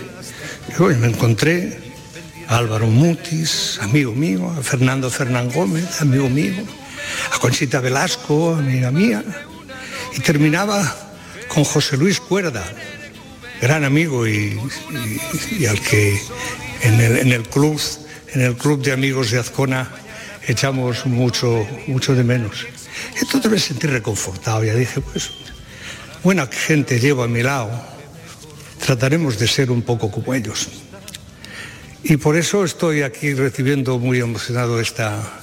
y 0.79 0.83
me 0.83 1.07
encontré 1.07 1.86
a 2.49 2.57
Álvaro 2.57 2.87
Mutis, 2.87 3.79
amigo 3.83 4.13
mío, 4.13 4.51
a 4.51 4.63
Fernando 4.63 5.11
Fernán 5.11 5.51
Gómez, 5.51 6.01
amigo 6.01 6.29
mío 6.29 6.55
a 7.33 7.39
Conchita 7.39 7.81
Velasco, 7.81 8.55
amiga 8.55 8.91
mía, 8.91 9.23
y 10.17 10.21
terminaba 10.21 10.95
con 11.49 11.65
José 11.65 11.97
Luis 11.97 12.21
Cuerda, 12.21 12.65
gran 13.61 13.85
amigo 13.85 14.27
y, 14.27 14.59
al 15.69 15.81
que 15.81 16.21
en 16.83 17.01
el, 17.33 17.43
club, 17.45 17.81
en 18.35 18.41
el 18.43 18.57
club 18.57 18.83
de 18.83 18.93
amigos 18.93 19.31
de 19.31 19.39
Azcona 19.39 19.91
echamos 20.47 21.07
mucho, 21.07 21.67
mucho 21.87 22.15
de 22.15 22.25
menos. 22.25 22.67
Entonces 23.21 23.51
me 23.51 23.59
sentí 23.59 23.87
reconfortado, 23.87 24.65
ya 24.65 24.75
dije, 24.75 25.01
pues, 25.01 25.31
buena 26.23 26.47
gente 26.47 27.01
llevo 27.01 27.23
a 27.23 27.29
mi 27.29 27.43
lado, 27.43 27.71
trataremos 28.85 29.39
de 29.39 29.49
ser 29.49 29.71
un 29.71 29.83
poco 29.83 30.11
como 30.11 30.35
ellos. 30.35 30.69
Y 32.09 32.19
por 32.19 32.37
eso 32.37 32.65
estoy 32.65 33.03
aquí 33.03 33.35
recibiendo 33.35 33.99
muy 33.99 34.21
emocionado 34.21 34.79
esta, 34.79 35.41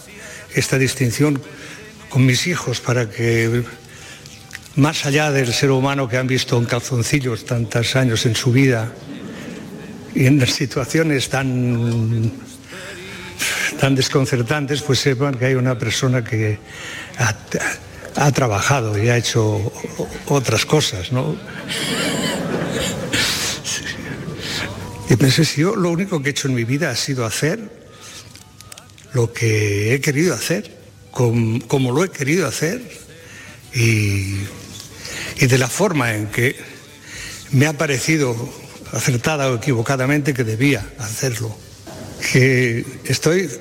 esta 0.55 0.77
distinción 0.77 1.41
con 2.07 2.25
mis 2.25 2.47
hijos 2.47 2.79
para 2.79 3.09
que 3.09 3.63
más 4.77 5.05
allá 5.05 5.29
del 5.29 5.53
ser 5.53 5.71
humano 5.71 6.07
que 6.07 6.15
han 6.15 6.25
visto 6.27 6.57
en 6.57 6.63
calzoncillos 6.63 7.43
tantos 7.43 7.97
años 7.97 8.25
en 8.25 8.35
su 8.35 8.53
vida 8.53 8.93
y 10.15 10.25
en 10.25 10.47
situaciones 10.47 11.27
tan 11.27 12.31
tan 13.77 13.95
desconcertantes, 13.95 14.81
pues 14.83 14.99
sepan 14.99 15.33
que 15.35 15.47
hay 15.47 15.55
una 15.55 15.77
persona 15.77 16.23
que 16.23 16.57
ha, 17.17 18.31
trabajado 18.31 18.97
y 18.97 19.09
ha 19.09 19.17
hecho 19.17 19.73
otras 20.27 20.65
cosas, 20.65 21.11
¿no? 21.11 21.35
Y 25.13 25.15
pensé, 25.15 25.45
si 25.45 25.61
yo 25.61 25.75
lo 25.75 25.91
único 25.91 26.23
que 26.23 26.29
he 26.29 26.31
hecho 26.31 26.47
en 26.47 26.55
mi 26.55 26.63
vida 26.63 26.89
ha 26.89 26.95
sido 26.95 27.23
hacer 27.23 27.59
lo 29.13 29.31
que 29.31 29.93
he 29.93 30.01
querido 30.01 30.33
hacer 30.33 30.75
como, 31.11 31.91
lo 31.91 32.03
he 32.03 32.09
querido 32.09 32.47
hacer 32.47 32.81
y, 33.75 34.39
de 35.39 35.57
la 35.59 35.67
forma 35.67 36.15
en 36.15 36.25
que 36.31 36.55
me 37.51 37.67
ha 37.67 37.77
parecido 37.77 38.35
acertada 38.91 39.51
o 39.51 39.57
equivocadamente 39.57 40.33
que 40.33 40.43
debía 40.43 40.83
hacerlo. 40.97 41.55
Que 42.31 42.83
estoy 43.05 43.51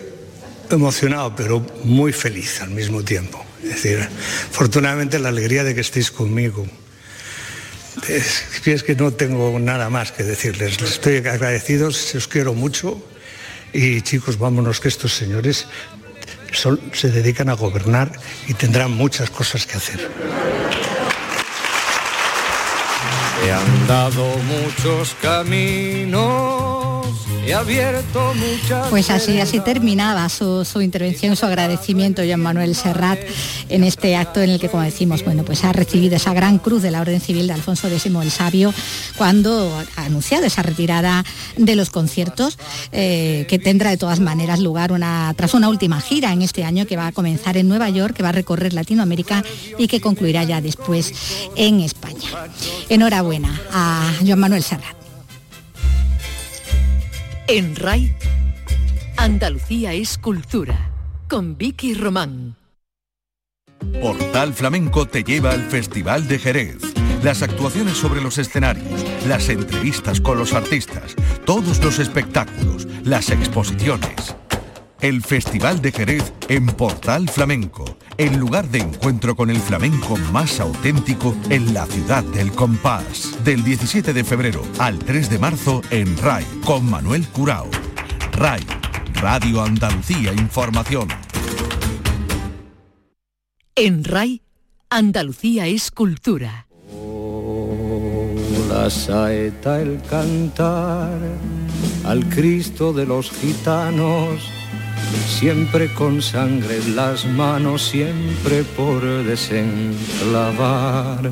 emocionado, 0.70 1.36
pero 1.36 1.60
muy 1.84 2.14
feliz 2.14 2.62
al 2.62 2.70
mismo 2.70 3.02
tiempo. 3.02 3.44
Es 3.62 3.82
decir, 3.82 4.08
afortunadamente 4.50 5.18
la 5.18 5.28
alegría 5.28 5.64
de 5.64 5.74
que 5.74 5.82
estéis 5.82 6.10
conmigo. 6.10 6.66
Es, 8.08 8.82
que 8.82 8.94
no 8.94 9.12
tengo 9.12 9.58
nada 9.58 9.90
más 9.90 10.12
que 10.12 10.22
decirles. 10.22 10.80
Les 10.80 10.92
estoy 10.92 11.16
agradecido, 11.16 11.88
os 11.88 12.28
quiero 12.28 12.54
mucho. 12.54 13.02
Y 13.72 14.02
chicos, 14.02 14.38
vámonos 14.38 14.80
que 14.80 14.88
estos 14.88 15.14
señores 15.14 15.66
se 16.92 17.10
dedican 17.10 17.48
a 17.48 17.54
gobernar 17.54 18.12
y 18.46 18.54
tendrán 18.54 18.92
muchas 18.92 19.30
cosas 19.30 19.66
que 19.66 19.76
hacer. 19.76 20.10
He 23.44 23.50
andado 23.50 24.24
muchos 24.38 25.16
caminos. 25.20 26.71
Pues 28.88 29.10
así, 29.10 29.40
así 29.40 29.58
terminaba 29.60 30.28
su, 30.28 30.64
intervención, 30.80 31.34
su 31.34 31.44
agradecimiento, 31.44 32.22
Jean 32.22 32.40
Manuel 32.40 32.76
Serrat, 32.76 33.18
en 33.68 33.82
este 33.82 34.14
acto 34.14 34.40
en 34.40 34.50
el 34.50 34.60
que, 34.60 34.68
como 34.68 34.84
decimos, 34.84 35.24
bueno, 35.24 35.44
pues 35.44 35.64
ha 35.64 35.72
recibido 35.72 36.14
esa 36.14 36.32
gran 36.34 36.58
cruz 36.58 36.82
de 36.82 36.92
la 36.92 37.00
Orden 37.00 37.20
Civil 37.20 37.48
de 37.48 37.54
Alfonso 37.54 37.88
X 37.88 38.06
el 38.06 38.30
Sabio, 38.30 38.72
cuando 39.16 39.76
ha 39.96 40.04
anunciado 40.04 40.46
esa 40.46 40.62
retirada 40.62 41.24
de 41.56 41.74
los 41.74 41.90
conciertos, 41.90 42.58
eh, 42.92 43.44
que 43.48 43.58
tendrá 43.58 43.90
de 43.90 43.96
todas 43.96 44.20
maneras 44.20 44.60
lugar 44.60 44.92
una, 44.92 45.34
tras 45.36 45.54
una 45.54 45.68
última 45.68 46.00
gira 46.00 46.32
en 46.32 46.42
este 46.42 46.62
año 46.62 46.86
que 46.86 46.96
va 46.96 47.08
a 47.08 47.12
comenzar 47.12 47.56
en 47.56 47.68
Nueva 47.68 47.90
York, 47.90 48.14
que 48.14 48.22
va 48.22 48.28
a 48.28 48.32
recorrer 48.32 48.72
Latinoamérica 48.72 49.42
y 49.78 49.88
que 49.88 50.00
concluirá 50.00 50.44
ya 50.44 50.60
después 50.60 51.12
en 51.56 51.80
España. 51.80 52.28
Enhorabuena 52.88 53.60
a 53.72 54.12
Joan 54.24 54.38
Manuel 54.38 54.62
Serrat. 54.62 55.01
En 57.54 57.76
RAI, 57.76 58.16
Andalucía 59.18 59.92
es 59.92 60.16
cultura, 60.16 60.90
con 61.28 61.58
Vicky 61.58 61.92
Román. 61.92 62.56
Portal 64.00 64.54
Flamenco 64.54 65.06
te 65.06 65.22
lleva 65.22 65.50
al 65.50 65.60
Festival 65.60 66.26
de 66.28 66.38
Jerez. 66.38 66.78
Las 67.22 67.42
actuaciones 67.42 67.98
sobre 67.98 68.22
los 68.22 68.38
escenarios, 68.38 69.04
las 69.28 69.50
entrevistas 69.50 70.22
con 70.22 70.38
los 70.38 70.54
artistas, 70.54 71.14
todos 71.44 71.84
los 71.84 71.98
espectáculos, 71.98 72.88
las 73.04 73.28
exposiciones. 73.28 74.34
El 75.02 75.20
Festival 75.20 75.82
de 75.82 75.90
Jerez 75.90 76.32
en 76.48 76.64
Portal 76.66 77.28
Flamenco, 77.28 77.84
el 78.18 78.36
lugar 78.36 78.68
de 78.68 78.78
encuentro 78.78 79.34
con 79.34 79.50
el 79.50 79.58
flamenco 79.58 80.16
más 80.32 80.60
auténtico 80.60 81.36
en 81.50 81.74
la 81.74 81.86
ciudad 81.86 82.22
del 82.22 82.52
compás. 82.52 83.36
Del 83.44 83.64
17 83.64 84.12
de 84.12 84.22
febrero 84.22 84.62
al 84.78 85.00
3 85.00 85.28
de 85.28 85.38
marzo 85.40 85.82
en 85.90 86.16
RAI 86.16 86.44
con 86.64 86.88
Manuel 86.88 87.26
Curao. 87.26 87.68
RAI, 88.30 88.64
Radio 89.14 89.62
Andalucía 89.62 90.32
Información. 90.32 91.08
En 93.74 94.04
RAI, 94.04 94.42
Andalucía 94.88 95.66
es 95.66 95.90
cultura. 95.90 96.68
la 98.68 98.88
saeta, 98.88 99.80
el 99.82 100.00
cantar 100.02 101.18
al 102.04 102.28
Cristo 102.28 102.92
de 102.92 103.04
los 103.04 103.30
gitanos, 103.30 104.61
siempre 105.26 105.92
con 105.92 106.22
sangre 106.22 106.76
en 106.76 106.96
las 106.96 107.26
manos, 107.26 107.82
siempre 107.82 108.62
por 108.76 109.02
desenclavar, 109.24 111.30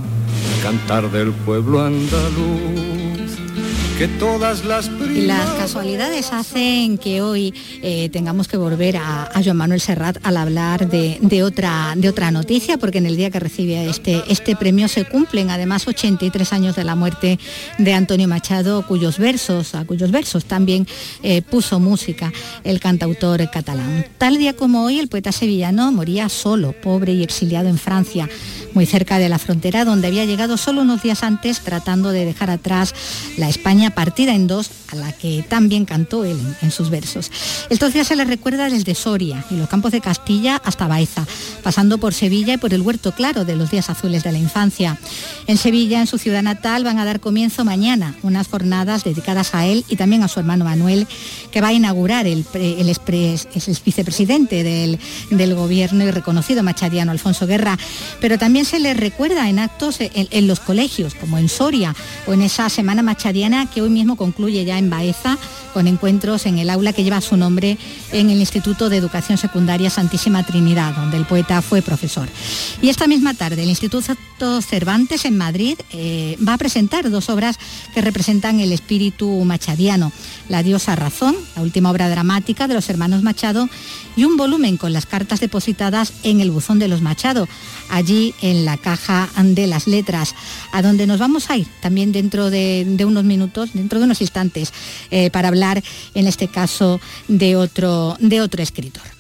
cantar 0.63 1.11
del 1.11 1.33
pueblo 1.33 1.85
andaluz 1.85 2.91
que 4.01 4.09
todas 4.09 4.65
las 4.65 4.89
Las 5.27 5.51
casualidades 5.51 6.33
hacen 6.33 6.97
que 6.97 7.21
hoy 7.21 7.53
eh, 7.83 8.09
tengamos 8.09 8.49
que 8.49 8.57
volver 8.57 8.97
a, 8.97 9.25
a, 9.25 9.43
Joan 9.45 9.59
Manuel 9.59 9.81
Serrat 9.81 10.17
al 10.23 10.37
hablar 10.37 10.89
de, 10.89 11.43
otra, 11.43 11.93
de 11.95 12.09
otra 12.09 12.31
noticia, 12.31 12.79
porque 12.79 12.99
en 12.99 13.07
el 13.07 13.17
día 13.17 13.31
que 13.31 13.39
recibe 13.39 13.89
este, 13.89 14.23
este 14.29 14.57
premio 14.57 14.89
se 14.89 15.05
cumplen 15.05 15.51
además 15.51 15.87
83 15.87 16.53
años 16.55 16.75
de 16.75 16.85
la 16.85 16.95
muerte 16.95 17.39
de 17.79 17.93
Antonio 17.93 18.29
Machado, 18.29 18.87
cuyos 18.87 19.19
versos, 19.19 19.75
a 19.75 19.85
cuyos 19.85 20.11
versos 20.11 20.47
también 20.47 20.87
eh, 21.23 21.43
puso 21.43 21.79
música 21.81 22.33
el 22.65 22.81
cantautor 22.81 23.49
catalán. 23.51 24.07
Tal 24.17 24.39
día 24.39 24.55
como 24.55 24.85
hoy, 24.85 24.99
el 24.99 25.09
poeta 25.09 25.33
sevillano 25.33 25.93
moría 25.93 26.29
solo, 26.29 26.73
pobre 26.73 27.13
y 27.13 27.23
exiliado 27.23 27.69
en 27.69 27.79
Francia 27.79 28.29
muy 28.75 28.87
cerca 28.87 29.19
de 29.19 29.29
la 29.29 29.39
frontera, 29.39 29.85
donde 29.85 30.09
había 30.09 30.25
llegado 30.25 30.57
solo 30.57 30.83
unos 30.83 31.03
días 31.03 31.23
antes 31.23 31.61
tratando 31.61 32.11
de 32.11 32.25
dejar 32.25 32.51
atrás 32.51 32.95
la 33.37 33.49
España 33.49 33.91
partida 33.91 34.35
en 34.35 34.47
dos, 34.47 34.71
a 34.93 34.97
la 34.97 35.13
que 35.13 35.45
también 35.49 35.85
cantó 35.85 36.25
él 36.25 36.39
en, 36.63 36.71
sus 36.71 36.91
versos. 36.91 37.31
Estos 37.69 37.93
días 37.93 38.07
se 38.07 38.17
le 38.17 38.25
recuerda 38.25 38.69
desde 38.69 38.95
Soria 38.95 39.45
y 39.51 39.57
los 39.57 39.69
campos 39.69 39.93
de 39.93 40.01
Castilla 40.01 40.61
hasta 40.65 40.87
Baeza, 40.87 41.27
pasando 41.63 41.99
por 41.99 42.15
Sevilla 42.15 42.55
y 42.55 42.59
por 42.59 42.75
el 42.75 42.83
Huerto 42.83 43.13
Claro 43.13 43.45
de 43.45 43.57
los 43.57 43.71
días 43.71 43.91
azules 43.91 44.23
de 44.23 44.33
la 44.33 44.39
infancia. 44.39 44.99
En 45.47 45.57
Sevilla, 45.57 46.01
en 46.01 46.07
su 46.07 46.19
ciudad 46.19 46.43
natal, 46.43 46.85
van 46.85 46.99
a 46.99 47.05
dar 47.05 47.21
comienzo 47.21 47.65
mañana 47.65 48.15
unas 48.23 48.49
jornadas 48.49 49.05
dedicadas 49.05 49.55
a 49.55 49.67
él 49.67 49.85
y 49.89 49.97
también 49.97 50.23
a 50.23 50.29
su 50.29 50.41
hermano 50.41 50.65
Manuel, 50.65 51.07
que 51.51 51.61
va 51.61 51.69
a 51.69 51.73
inaugurar 51.73 52.27
el, 52.27 52.45
el 52.55 52.97
vicepresidente 53.85 54.63
del, 54.63 54.99
del 55.31 55.55
gobierno 55.55 56.05
y 56.05 56.11
reconocido 56.11 56.63
machadiano 56.63 57.13
Alfonso 57.13 57.47
Guerra, 57.47 57.79
pero 58.21 58.39
también 58.39 58.60
se 58.65 58.79
les 58.79 58.97
recuerda 58.97 59.49
en 59.49 59.59
actos 59.59 60.01
en, 60.01 60.29
en, 60.31 60.47
los 60.47 60.61
colegios, 60.61 61.15
como 61.15 61.39
en 61.39 61.49
Soria 61.49 61.95
o 62.27 62.33
en 62.33 62.43
esa 62.43 62.69
semana 62.69 63.03
machadiana 63.03 63.71
que 63.71 63.83
hoy 63.83 63.91
mismo 63.91 64.17
concluye 64.17 64.65
ya 64.65 64.79
en 64.79 64.91
Baeza 64.91 65.39
con 65.73 65.87
encuentros 65.87 66.47
en 66.47 66.59
el 66.59 66.71
aula 66.71 66.93
que 66.93 67.05
lleva 67.05 67.21
su 67.21 67.37
nombre 67.37 67.79
en 68.13 68.31
el 68.31 68.41
Instituto 68.41 68.89
de 68.89 68.97
Educación 68.97 69.39
Secundaria 69.39 69.91
Santísima 69.91 70.45
Trinidad, 70.45 70.95
donde 70.95 71.17
el 71.17 71.25
poeta 71.25 71.63
fue 71.63 71.83
profesor. 71.83 72.29
Y 72.83 72.89
esta 72.89 73.07
misma 73.07 73.35
tarde 73.35 73.63
el 73.63 73.69
Instituto 73.69 74.61
Cervantes 74.63 75.25
en 75.25 75.37
Madrid 75.37 75.79
eh, 75.93 76.37
va 76.47 76.55
a 76.55 76.59
presentar 76.59 77.11
dos 77.11 77.29
obras 77.29 77.59
que 77.95 78.01
representan 78.01 78.61
el 78.61 78.73
espíritu 78.73 79.45
machadiano, 79.45 80.13
La 80.49 80.63
diosa 80.63 80.97
razón, 80.97 81.37
la 81.55 81.63
última 81.63 81.91
obra 81.91 82.09
dramática 82.09 82.67
de 82.67 82.75
los 82.75 82.89
hermanos 82.89 83.23
Machado, 83.23 83.69
y 84.17 84.25
un 84.25 84.37
volumen 84.37 84.77
con 84.77 84.93
las 84.93 85.07
cartas 85.07 85.41
depositadas 85.41 86.13
en 86.23 86.41
el 86.41 86.51
buzón 86.51 86.79
de 86.79 86.89
los 86.89 87.03
Machado, 87.03 87.49
allí 87.89 88.35
en 88.41 88.50
la 88.55 88.77
caja 88.77 89.29
de 89.43 89.67
las 89.67 89.87
letras, 89.87 90.35
a 90.73 90.83
donde 90.83 91.07
nos 91.07 91.19
vamos 91.19 91.51
a 91.51 91.57
ir 91.57 91.67
también 91.81 92.13
dentro 92.13 92.51
de, 92.51 92.85
de 92.87 93.05
unos 93.05 93.25
minutos, 93.25 93.71
dentro 93.73 93.99
de 93.99 94.05
unos 94.05 94.21
instantes, 94.21 94.73
eh, 95.11 95.31
para 95.31 95.49
hablar 95.49 95.83
en 96.15 96.27
este 96.27 96.49
caso 96.49 97.01
de 97.29 97.57
otro, 97.57 98.17
de 98.21 98.41
otro 98.41 98.63
escritor. 98.63 99.20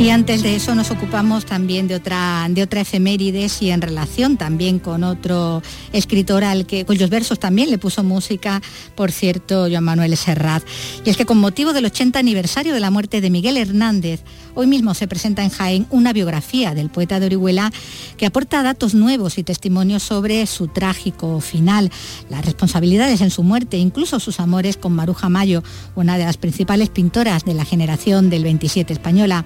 Y 0.00 0.08
antes 0.08 0.42
de 0.42 0.56
eso 0.56 0.74
nos 0.74 0.90
ocupamos 0.90 1.44
también 1.44 1.86
de 1.86 1.94
otra, 1.94 2.46
de 2.48 2.62
otra 2.62 2.80
efemérides 2.80 3.60
y 3.60 3.70
en 3.70 3.82
relación 3.82 4.38
también 4.38 4.78
con 4.78 5.04
otro 5.04 5.62
escritor 5.92 6.42
al 6.42 6.64
que, 6.64 6.86
cuyos 6.86 7.10
versos 7.10 7.38
también 7.38 7.70
le 7.70 7.76
puso 7.76 8.02
música, 8.02 8.62
por 8.94 9.12
cierto, 9.12 9.66
Joan 9.70 9.84
Manuel 9.84 10.16
Serrat. 10.16 10.62
Y 11.04 11.10
es 11.10 11.18
que 11.18 11.26
con 11.26 11.36
motivo 11.36 11.74
del 11.74 11.84
80 11.84 12.18
aniversario 12.18 12.72
de 12.72 12.80
la 12.80 12.90
muerte 12.90 13.20
de 13.20 13.28
Miguel 13.28 13.58
Hernández, 13.58 14.22
hoy 14.54 14.66
mismo 14.66 14.94
se 14.94 15.06
presenta 15.06 15.44
en 15.44 15.50
Jaén 15.50 15.86
una 15.90 16.14
biografía 16.14 16.74
del 16.74 16.88
poeta 16.88 17.20
de 17.20 17.26
Orihuela 17.26 17.70
que 18.16 18.24
aporta 18.24 18.62
datos 18.62 18.94
nuevos 18.94 19.36
y 19.36 19.42
testimonios 19.42 20.02
sobre 20.02 20.46
su 20.46 20.68
trágico 20.68 21.42
final, 21.42 21.90
las 22.30 22.46
responsabilidades 22.46 23.20
en 23.20 23.30
su 23.30 23.42
muerte, 23.42 23.76
incluso 23.76 24.18
sus 24.18 24.40
amores 24.40 24.78
con 24.78 24.94
Maruja 24.94 25.28
Mayo, 25.28 25.62
una 25.94 26.16
de 26.16 26.24
las 26.24 26.38
principales 26.38 26.88
pintoras 26.88 27.44
de 27.44 27.52
la 27.52 27.66
generación 27.66 28.30
del 28.30 28.44
27 28.44 28.94
española. 28.94 29.44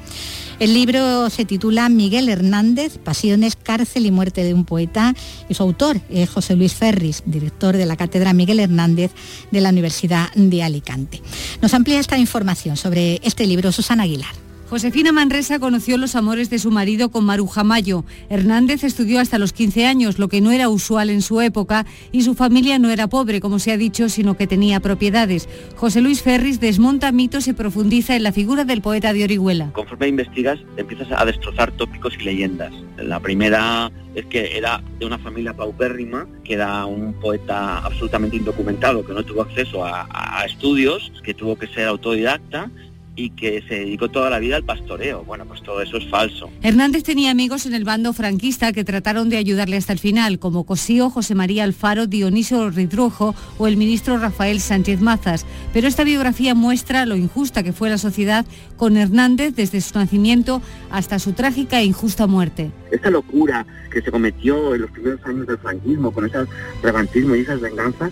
El 0.61 0.73
libro 0.73 1.29
se 1.31 1.45
titula 1.45 1.89
Miguel 1.89 2.29
Hernández, 2.29 2.99
Pasiones, 2.99 3.57
Cárcel 3.57 4.07
y 4.07 4.11
Muerte 4.13 4.45
de 4.45 4.55
un 4.55 4.65
Poeta 4.65 5.15
y 5.49 5.55
su 5.55 5.63
autor 5.65 6.01
es 6.09 6.31
José 6.31 6.55
Luis 6.55 6.75
Ferris, 6.75 7.25
director 7.27 7.77
de 7.77 7.87
la 7.87 7.97
Cátedra 7.97 8.33
Miguel 8.33 8.61
Hernández 8.61 9.11
de 9.51 9.61
la 9.61 9.71
Universidad 9.71 10.33
de 10.35 10.63
Alicante. 10.63 11.21
Nos 11.61 11.75
amplía 11.75 11.99
esta 11.99 12.19
información 12.19 12.77
sobre 12.77 13.21
este 13.25 13.47
libro 13.47 13.73
Susana 13.73 14.05
Aguilar. 14.05 14.35
Josefina 14.75 15.13
Manresa 15.13 15.61
conoció 15.61 15.97
los 15.99 16.17
amores 16.17 16.51
de 16.51 16.59
su 16.59 16.73
marido 16.73 17.09
con 17.09 17.25
Maruja 17.25 17.63
Mayo. 17.63 18.05
Hernández 18.29 18.83
estudió 18.83 19.21
hasta 19.21 19.39
los 19.39 19.53
15 19.53 19.87
años, 19.87 20.19
lo 20.19 20.27
que 20.27 20.41
no 20.41 20.51
era 20.51 20.69
usual 20.69 21.11
en 21.11 21.23
su 21.23 21.41
época, 21.41 21.87
y 22.11 22.23
su 22.23 22.35
familia 22.35 22.81
no 22.81 22.91
era 22.91 23.07
pobre, 23.07 23.41
como 23.41 23.61
se 23.61 23.71
ha 23.71 23.77
dicho, 23.77 24.09
sino 24.09 24.37
que 24.37 24.49
tenía 24.49 24.81
propiedades. 24.81 25.49
José 25.77 26.01
Luis 26.01 26.25
Ferris 26.25 26.59
desmonta 26.59 27.13
mitos 27.13 27.47
y 27.47 27.53
profundiza 27.53 28.17
en 28.17 28.25
la 28.25 28.33
figura 28.33 28.65
del 28.65 28.83
poeta 28.83 29.13
de 29.13 29.23
Orihuela. 29.23 29.71
Conforme 29.75 30.09
investigas, 30.09 30.59
empiezas 30.77 31.07
a 31.13 31.25
destrozar 31.25 31.71
tópicos 31.71 32.15
y 32.19 32.25
leyendas. 32.25 32.75
La 32.97 33.21
primera 33.21 33.93
es 34.17 34.27
que 34.27 34.59
era 34.59 34.83
de 34.99 35.07
una 35.07 35.19
familia 35.19 35.55
paupérrima, 35.55 36.27
que 36.43 36.55
era 36.55 36.85
un 36.85 37.15
poeta 37.21 37.79
absolutamente 37.79 38.39
indocumentado, 38.39 39.07
que 39.07 39.13
no 39.13 39.23
tuvo 39.23 39.43
acceso 39.43 39.85
a, 39.85 40.09
a 40.11 40.45
estudios, 40.47 41.13
que 41.23 41.33
tuvo 41.33 41.55
que 41.55 41.69
ser 41.69 41.87
autodidacta 41.87 42.73
y 43.17 43.31
que 43.31 43.63
se 43.69 43.75
dedicó 43.81 44.09
toda 44.11 44.31
la 44.31 44.39
vida 44.39 44.57
al 44.57 44.65
pastoreo. 44.65 45.25
Bueno, 45.25 45.45
pues 45.47 45.63
todo 45.63 45.81
eso 45.83 45.97
es 45.97 46.09
falso. 46.09 46.51
Hernández 46.63 47.05
tenía 47.05 47.31
amigos 47.31 47.67
en 47.67 47.75
el 47.75 47.85
bando 47.85 48.13
franquista 48.13 48.73
que 48.73 48.85
trataron 48.85 49.29
de 49.29 49.37
ayudarle 49.37 49.77
hasta 49.77 49.93
el 49.93 49.99
final, 49.99 50.39
como 50.39 50.65
Cosío, 50.65 51.11
José 51.11 51.35
María 51.35 51.65
Alfaro, 51.65 52.07
Dionisio 52.07 52.71
Ridrujo 52.71 53.35
o 53.59 53.67
el 53.67 53.77
ministro 53.77 54.19
Rafael 54.19 54.61
Sánchez 54.61 55.01
Mazas. 55.01 55.47
Pero 55.73 55.89
esta 55.89 56.05
biografía 56.05 56.55
muestra 56.55 57.07
lo 57.07 57.17
injusta 57.17 57.63
que 57.63 57.73
fue 57.73 57.91
la 57.91 57.99
sociedad 57.99 58.45
con 58.77 58.97
Hernández 58.97 59.55
desde 59.55 59.81
su 59.81 59.99
nacimiento 59.99 60.61
hasta 60.91 61.19
su 61.19 61.33
trágica 61.33 61.81
e 61.81 61.85
injusta 61.85 62.27
muerte. 62.27 62.71
Esta 62.91 63.11
locura 63.11 63.67
que 63.95 64.03
se 64.03 64.11
cometió 64.11 64.75
en 64.75 64.83
los 64.83 64.91
primeros 64.91 65.25
años 65.25 65.47
del 65.47 65.59
franquismo, 65.59 66.11
con 66.11 66.27
ese 66.27 66.39
revantismo 66.83 67.37
y 67.37 67.41
esas 67.41 67.61
venganzas, 67.61 68.11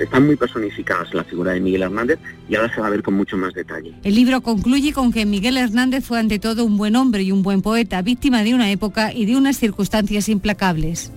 están 0.00 0.26
muy 0.26 0.36
personificadas 0.36 1.10
en 1.10 1.18
la 1.18 1.24
figura 1.24 1.52
de 1.52 1.60
Miguel 1.60 1.82
Hernández 1.82 2.18
y 2.48 2.54
ahora 2.54 2.72
se 2.72 2.80
va 2.80 2.86
a 2.86 2.90
ver 2.90 3.02
con 3.02 3.14
mucho 3.14 3.36
más 3.36 3.52
detalle. 3.52 3.92
El 4.04 4.14
libro 4.14 4.40
concluye 4.44 4.92
con 4.92 5.10
que 5.10 5.26
Miguel 5.26 5.56
Hernández 5.56 6.04
fue 6.04 6.20
ante 6.20 6.38
todo 6.38 6.64
un 6.64 6.76
buen 6.76 6.94
hombre 6.94 7.22
y 7.22 7.32
un 7.32 7.42
buen 7.42 7.62
poeta, 7.62 8.02
víctima 8.02 8.44
de 8.44 8.54
una 8.54 8.70
época 8.70 9.12
y 9.12 9.24
de 9.24 9.36
unas 9.36 9.56
circunstancias 9.56 10.28
implacables. 10.28 11.10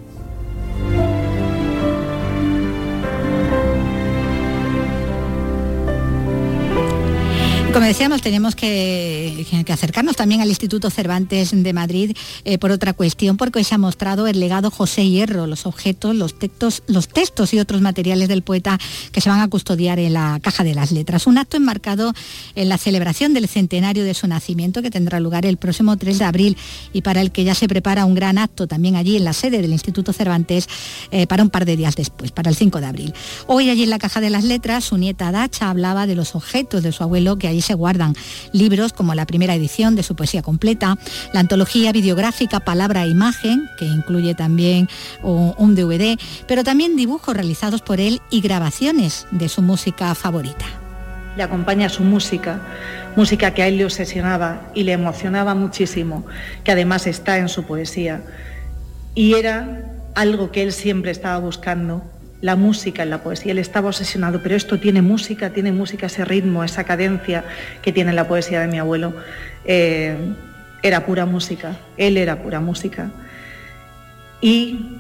Como 7.78 7.86
decíamos, 7.86 8.24
tenemos 8.24 8.56
que, 8.56 9.46
que, 9.64 9.72
acercarnos 9.72 10.16
también 10.16 10.42
al 10.42 10.50
Instituto 10.50 10.90
Cervantes 10.90 11.52
de 11.54 11.74
Madrid 11.74 12.18
eh, 12.44 12.58
por 12.58 12.72
otra 12.72 12.94
cuestión, 12.94 13.38
porque 13.38 13.60
hoy 13.60 13.64
se 13.64 13.76
ha 13.76 13.78
mostrado 13.78 14.26
el 14.26 14.40
legado 14.40 14.72
José 14.72 15.08
Hierro, 15.08 15.46
los 15.46 15.68
objetos, 15.68 16.16
los 16.16 16.40
textos, 16.40 16.82
los 16.88 17.08
textos 17.08 17.54
y 17.54 17.60
otros 17.60 17.82
materiales 17.82 18.30
del 18.30 18.42
poeta 18.42 18.80
que 19.12 19.22
se 19.22 19.30
van 19.30 19.42
a 19.42 19.48
custodiar 19.48 20.00
en 20.00 20.14
la 20.14 20.40
Caja 20.42 20.64
de 20.64 20.74
las 20.74 20.92
Letras. 20.92 21.28
Un 21.28 21.38
acto 21.38 21.56
enmarcado 21.56 22.14
en 22.56 22.68
la 22.68 22.80
celebración 22.80 23.36
del 23.36 23.48
centenario 23.48 24.04
de 24.06 24.16
su 24.16 24.26
nacimiento 24.26 24.82
que 24.82 24.90
tendrá 24.90 25.20
lugar 25.20 25.46
el 25.46 25.58
próximo 25.58 25.98
3 25.98 26.18
de 26.18 26.26
abril 26.26 26.58
y 26.94 27.04
para 27.04 27.22
el 27.22 27.30
que 27.30 27.44
ya 27.44 27.54
se 27.54 27.68
prepara 27.68 28.06
un 28.06 28.16
gran 28.16 28.40
acto 28.40 28.66
también 28.66 28.96
allí 28.96 29.18
en 29.18 29.24
la 29.24 29.34
sede 29.34 29.62
del 29.62 29.72
Instituto 29.72 30.14
Cervantes 30.14 30.68
eh, 31.12 31.28
para 31.28 31.44
un 31.44 31.52
par 31.52 31.66
de 31.66 31.78
días 31.78 31.96
después, 31.96 32.32
para 32.32 32.50
el 32.50 32.56
5 32.56 32.80
de 32.80 32.88
abril. 32.88 33.14
Hoy 33.46 33.70
allí 33.70 33.84
en 33.84 33.92
la 33.92 34.00
Caja 34.00 34.20
de 34.20 34.32
las 34.32 34.46
Letras, 34.46 34.86
su 34.86 34.98
nieta 34.98 35.32
Dacha 35.32 35.70
hablaba 35.70 36.08
de 36.08 36.16
los 36.16 36.34
objetos 36.34 36.82
de 36.82 36.92
su 36.92 37.04
abuelo 37.04 37.38
que 37.38 37.48
allí 37.48 37.62
se 37.68 37.74
guardan 37.74 38.16
libros 38.54 38.94
como 38.94 39.14
la 39.14 39.26
primera 39.26 39.54
edición 39.54 39.96
de 39.96 40.04
su 40.04 40.16
poesía 40.16 40.42
completa, 40.42 40.98
la 41.34 41.42
antología 41.42 41.92
videográfica 41.92 42.62
Palabra 42.62 43.04
e 43.04 43.10
Imagen, 43.10 43.70
que 43.78 43.86
incluye 43.86 44.36
también 44.36 44.88
un 45.22 45.76
DVD, 45.76 46.18
pero 46.48 46.64
también 46.64 46.96
dibujos 46.96 47.36
realizados 47.36 47.82
por 47.82 48.00
él 48.00 48.22
y 48.32 48.42
grabaciones 48.42 49.28
de 49.32 49.50
su 49.50 49.62
música 49.62 50.16
favorita. 50.16 50.66
Le 51.36 51.44
acompaña 51.44 51.90
su 51.90 52.04
música, 52.04 52.62
música 53.16 53.54
que 53.54 53.62
a 53.62 53.68
él 53.68 53.78
le 53.78 53.86
obsesionaba 53.86 54.72
y 54.74 54.84
le 54.84 54.94
emocionaba 54.94 55.54
muchísimo, 55.54 56.26
que 56.64 56.72
además 56.72 57.06
está 57.06 57.38
en 57.38 57.50
su 57.50 57.64
poesía. 57.64 58.22
Y 59.14 59.36
era 59.36 59.84
algo 60.16 60.52
que 60.52 60.64
él 60.64 60.72
siempre 60.72 61.12
estaba 61.12 61.38
buscando, 61.38 62.02
la 62.42 62.56
música 62.56 63.04
en 63.04 63.10
la 63.10 63.24
poesía. 63.24 63.52
Él 63.52 63.58
estaba 63.58 63.90
obsesionado, 63.90 64.42
pero 64.42 64.56
esto 64.56 64.80
tiene 64.80 65.02
música, 65.02 65.50
tiene 65.50 65.72
música, 65.72 66.06
ese 66.06 66.26
ritmo, 66.26 66.64
esa 66.64 66.84
cadencia 66.84 67.44
que 67.82 67.92
tiene 67.92 68.14
la 68.14 68.28
poesía 68.28 68.62
de 68.62 68.68
mi 68.68 68.80
abuelo. 68.80 69.14
Eh, 69.66 70.16
era 70.84 71.06
pura 71.06 71.26
música, 71.26 71.78
él 71.98 72.18
era 72.18 72.42
pura 72.42 72.60
música. 72.60 73.10
Y 74.42 74.98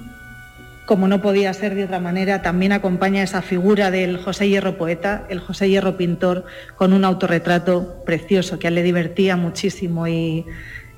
como 0.85 1.07
no 1.07 1.21
podía 1.21 1.53
ser 1.53 1.75
de 1.75 1.83
otra 1.83 1.99
manera, 1.99 2.41
también 2.41 2.71
acompaña 2.71 3.21
esa 3.21 3.41
figura 3.41 3.91
del 3.91 4.17
José 4.17 4.49
Hierro 4.49 4.77
poeta, 4.77 5.25
el 5.29 5.39
José 5.39 5.69
Hierro 5.69 5.97
pintor, 5.97 6.45
con 6.75 6.93
un 6.93 7.03
autorretrato 7.05 8.03
precioso 8.05 8.57
que 8.57 8.67
a 8.67 8.69
él 8.69 8.75
le 8.75 8.83
divertía 8.83 9.35
muchísimo 9.35 10.07
y, 10.07 10.45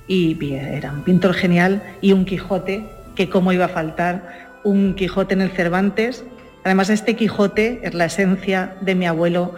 y 0.07 0.53
era 0.53 0.91
un 0.91 1.03
pintor 1.03 1.33
genial 1.33 1.81
y 2.01 2.13
un 2.13 2.23
Quijote, 2.23 2.85
que 3.15 3.29
cómo 3.29 3.51
iba 3.51 3.65
a 3.65 3.69
faltar 3.69 4.48
un 4.63 4.95
Quijote 4.95 5.33
en 5.33 5.41
el 5.41 5.51
Cervantes. 5.51 6.23
Además, 6.63 6.89
este 6.89 7.15
Quijote 7.15 7.79
es 7.83 7.93
la 7.93 8.05
esencia 8.05 8.75
de 8.81 8.95
mi 8.95 9.07
abuelo 9.07 9.55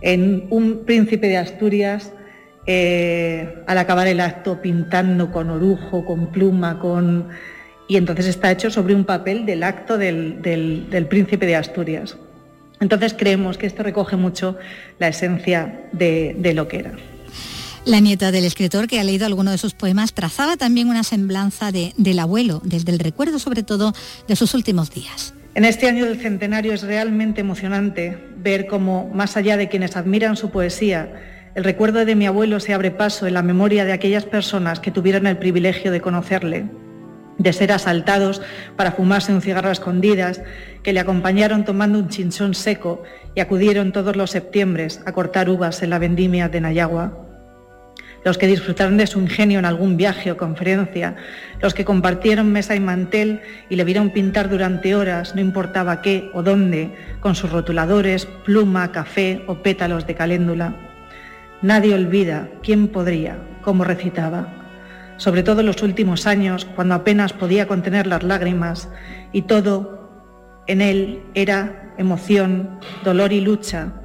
en 0.00 0.46
un 0.50 0.84
príncipe 0.84 1.28
de 1.28 1.36
Asturias, 1.36 2.12
eh, 2.66 3.62
al 3.66 3.78
acabar 3.78 4.06
el 4.06 4.20
acto 4.20 4.60
pintando 4.60 5.30
con 5.32 5.50
orujo, 5.50 6.04
con 6.04 6.30
pluma, 6.30 6.78
con... 6.78 7.28
y 7.88 7.96
entonces 7.96 8.26
está 8.26 8.50
hecho 8.50 8.70
sobre 8.70 8.94
un 8.94 9.04
papel 9.04 9.46
del 9.46 9.62
acto 9.62 9.98
del, 9.98 10.38
príncipe 11.08 11.46
de 11.46 11.56
Asturias. 11.56 12.16
Entonces 12.80 13.14
creemos 13.14 13.58
que 13.58 13.66
esto 13.66 13.82
recoge 13.82 14.16
mucho 14.16 14.56
la 14.98 15.08
esencia 15.08 15.88
de, 15.92 16.52
lo 16.54 16.68
que 16.68 16.78
era. 16.78 16.92
La 17.86 18.00
nieta 18.00 18.30
del 18.30 18.44
escritor, 18.44 18.86
que 18.86 19.00
ha 19.00 19.04
leído 19.04 19.24
alguno 19.24 19.50
de 19.50 19.58
sus 19.58 19.72
poemas, 19.72 20.12
trazaba 20.12 20.56
también 20.56 20.88
una 20.88 21.02
semblanza 21.02 21.72
del 21.72 22.18
abuelo, 22.18 22.60
desde 22.62 22.92
el 22.92 22.98
recuerdo 22.98 23.38
sobre 23.38 23.62
todo 23.62 23.94
de 24.28 24.36
sus 24.36 24.52
últimos 24.54 24.90
días. 24.90 25.32
En 25.54 25.64
este 25.64 25.88
año 25.88 26.04
del 26.04 26.20
centenario 26.20 26.74
es 26.74 26.82
realmente 26.82 27.40
emocionante 27.40 28.18
ver 28.36 28.66
cómo, 28.66 29.10
más 29.14 29.36
allá 29.36 29.56
de 29.56 29.68
quienes 29.68 29.96
admiran 29.96 30.36
su 30.36 30.50
poesía, 30.50 31.10
el 31.54 31.64
recuerdo 31.64 32.04
de 32.04 32.14
mi 32.14 32.26
abuelo 32.26 32.60
se 32.60 32.74
abre 32.74 32.92
paso 32.92 33.26
en 33.26 33.34
la 33.34 33.42
memoria 33.42 33.84
de 33.84 33.92
aquellas 33.92 34.24
personas 34.24 34.78
que 34.78 34.92
tuvieron 34.92 35.26
el 35.26 35.38
privilegio 35.38 35.90
de 35.90 36.00
conocerle, 36.00 36.66
de 37.38 37.52
ser 37.52 37.72
asaltados 37.72 38.40
para 38.76 38.92
fumarse 38.92 39.32
un 39.32 39.40
cigarro 39.40 39.70
a 39.70 39.72
escondidas, 39.72 40.42
que 40.84 40.92
le 40.92 41.00
acompañaron 41.00 41.64
tomando 41.64 41.98
un 41.98 42.08
chinchón 42.08 42.54
seco 42.54 43.02
y 43.34 43.40
acudieron 43.40 43.90
todos 43.90 44.14
los 44.14 44.30
septiembres 44.30 45.00
a 45.06 45.12
cortar 45.12 45.48
uvas 45.48 45.82
en 45.82 45.90
la 45.90 45.98
vendimia 45.98 46.48
de 46.48 46.60
Nayagua. 46.60 47.29
Los 48.24 48.36
que 48.36 48.46
disfrutaron 48.46 48.96
de 48.96 49.06
su 49.06 49.18
ingenio 49.18 49.58
en 49.58 49.64
algún 49.64 49.96
viaje 49.96 50.30
o 50.30 50.36
conferencia, 50.36 51.16
los 51.60 51.72
que 51.72 51.86
compartieron 51.86 52.52
mesa 52.52 52.74
y 52.74 52.80
mantel 52.80 53.40
y 53.70 53.76
le 53.76 53.84
vieron 53.84 54.10
pintar 54.10 54.50
durante 54.50 54.94
horas, 54.94 55.34
no 55.34 55.40
importaba 55.40 56.02
qué 56.02 56.30
o 56.34 56.42
dónde, 56.42 56.94
con 57.20 57.34
sus 57.34 57.50
rotuladores, 57.50 58.26
pluma, 58.44 58.92
café 58.92 59.42
o 59.46 59.62
pétalos 59.62 60.06
de 60.06 60.14
caléndula. 60.14 60.76
Nadie 61.62 61.94
olvida 61.94 62.48
quién 62.62 62.88
podría, 62.88 63.38
cómo 63.62 63.84
recitaba. 63.84 64.48
Sobre 65.16 65.42
todo 65.42 65.60
en 65.60 65.66
los 65.66 65.82
últimos 65.82 66.26
años, 66.26 66.66
cuando 66.74 66.94
apenas 66.94 67.32
podía 67.32 67.66
contener 67.66 68.06
las 68.06 68.22
lágrimas 68.22 68.88
y 69.32 69.42
todo 69.42 70.00
en 70.66 70.80
él 70.80 71.22
era 71.34 71.94
emoción, 71.98 72.80
dolor 73.04 73.32
y 73.32 73.40
lucha, 73.40 73.99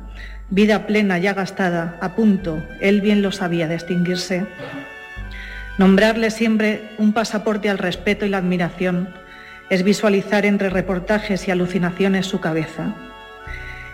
vida 0.49 0.85
plena 0.87 1.17
ya 1.17 1.33
gastada, 1.33 1.97
a 2.01 2.15
punto, 2.15 2.63
él 2.79 3.01
bien 3.01 3.21
lo 3.21 3.31
sabía, 3.31 3.67
de 3.67 3.75
extinguirse. 3.75 4.45
Nombrarle 5.77 6.31
siempre 6.31 6.91
un 6.97 7.13
pasaporte 7.13 7.69
al 7.69 7.77
respeto 7.77 8.25
y 8.25 8.29
la 8.29 8.37
admiración 8.37 9.09
es 9.69 9.83
visualizar 9.83 10.45
entre 10.45 10.69
reportajes 10.69 11.47
y 11.47 11.51
alucinaciones 11.51 12.27
su 12.27 12.39
cabeza. 12.39 12.95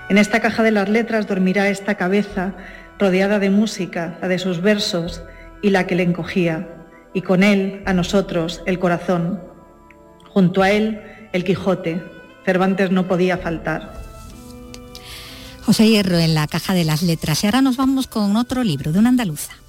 En 0.10 0.18
esta 0.18 0.42
caja 0.42 0.64
de 0.64 0.72
las 0.72 0.90
letras 0.90 1.28
dormirá 1.28 1.70
esta 1.70 1.96
cabeza 1.96 2.54
rodeada 3.00 3.40
de 3.40 3.50
música, 3.50 4.18
la 4.22 4.28
de 4.28 4.38
sus 4.38 4.62
versos 4.62 5.24
y 5.62 5.70
la 5.70 5.88
que 5.88 5.96
le 5.96 6.04
encogía, 6.04 6.68
y 7.14 7.22
con 7.22 7.44
él, 7.44 7.82
a 7.86 7.94
nosotros, 7.94 8.62
el 8.66 8.78
corazón. 8.78 9.42
Junto 10.30 10.62
a 10.62 10.72
él, 10.72 11.02
el 11.34 11.44
Quijote. 11.44 12.02
Cervantes 12.46 12.92
no 12.92 13.08
podía 13.08 13.38
faltar. 13.38 14.01
José 15.66 15.90
Hierro 15.90 16.18
en 16.18 16.34
la 16.34 16.48
caja 16.48 16.74
de 16.74 16.84
las 16.84 17.02
letras. 17.02 17.44
Y 17.44 17.48
ahora 17.48 17.62
nos 17.62 17.78
vamos 17.78 18.08
con 18.08 18.36
otro 18.36 18.64
libro 18.64 18.92
de 18.92 19.00
una 19.00 19.10
andaluza. 19.10 19.61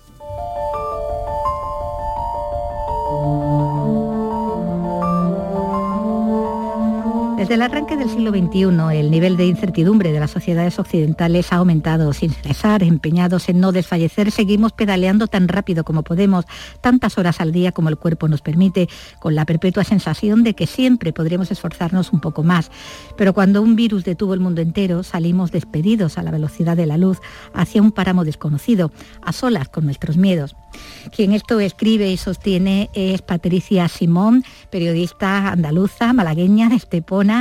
Desde 7.42 7.54
el 7.54 7.62
arranque 7.62 7.96
del 7.96 8.08
siglo 8.08 8.30
XXI, 8.30 8.96
el 8.96 9.10
nivel 9.10 9.36
de 9.36 9.46
incertidumbre 9.46 10.12
de 10.12 10.20
las 10.20 10.30
sociedades 10.30 10.78
occidentales 10.78 11.52
ha 11.52 11.56
aumentado. 11.56 12.12
Sin 12.12 12.30
cesar, 12.30 12.84
empeñados 12.84 13.48
en 13.48 13.58
no 13.58 13.72
desfallecer, 13.72 14.30
seguimos 14.30 14.70
pedaleando 14.70 15.26
tan 15.26 15.48
rápido 15.48 15.82
como 15.82 16.04
podemos, 16.04 16.44
tantas 16.80 17.18
horas 17.18 17.40
al 17.40 17.50
día 17.50 17.72
como 17.72 17.88
el 17.88 17.98
cuerpo 17.98 18.28
nos 18.28 18.42
permite, 18.42 18.88
con 19.18 19.34
la 19.34 19.44
perpetua 19.44 19.82
sensación 19.82 20.44
de 20.44 20.54
que 20.54 20.68
siempre 20.68 21.12
podremos 21.12 21.50
esforzarnos 21.50 22.12
un 22.12 22.20
poco 22.20 22.44
más. 22.44 22.70
Pero 23.16 23.34
cuando 23.34 23.60
un 23.60 23.74
virus 23.74 24.04
detuvo 24.04 24.34
el 24.34 24.40
mundo 24.40 24.60
entero, 24.60 25.02
salimos 25.02 25.50
despedidos 25.50 26.18
a 26.18 26.22
la 26.22 26.30
velocidad 26.30 26.76
de 26.76 26.86
la 26.86 26.96
luz 26.96 27.18
hacia 27.54 27.82
un 27.82 27.90
páramo 27.90 28.24
desconocido, 28.24 28.92
a 29.20 29.32
solas 29.32 29.68
con 29.68 29.84
nuestros 29.84 30.16
miedos. 30.16 30.54
Quien 31.14 31.32
esto 31.32 31.58
escribe 31.58 32.08
y 32.10 32.16
sostiene 32.16 32.88
es 32.94 33.20
Patricia 33.20 33.88
Simón, 33.88 34.44
periodista 34.70 35.48
andaluza, 35.48 36.12
malagueña 36.12 36.68
de 36.68 36.76
Estepona 36.76 37.31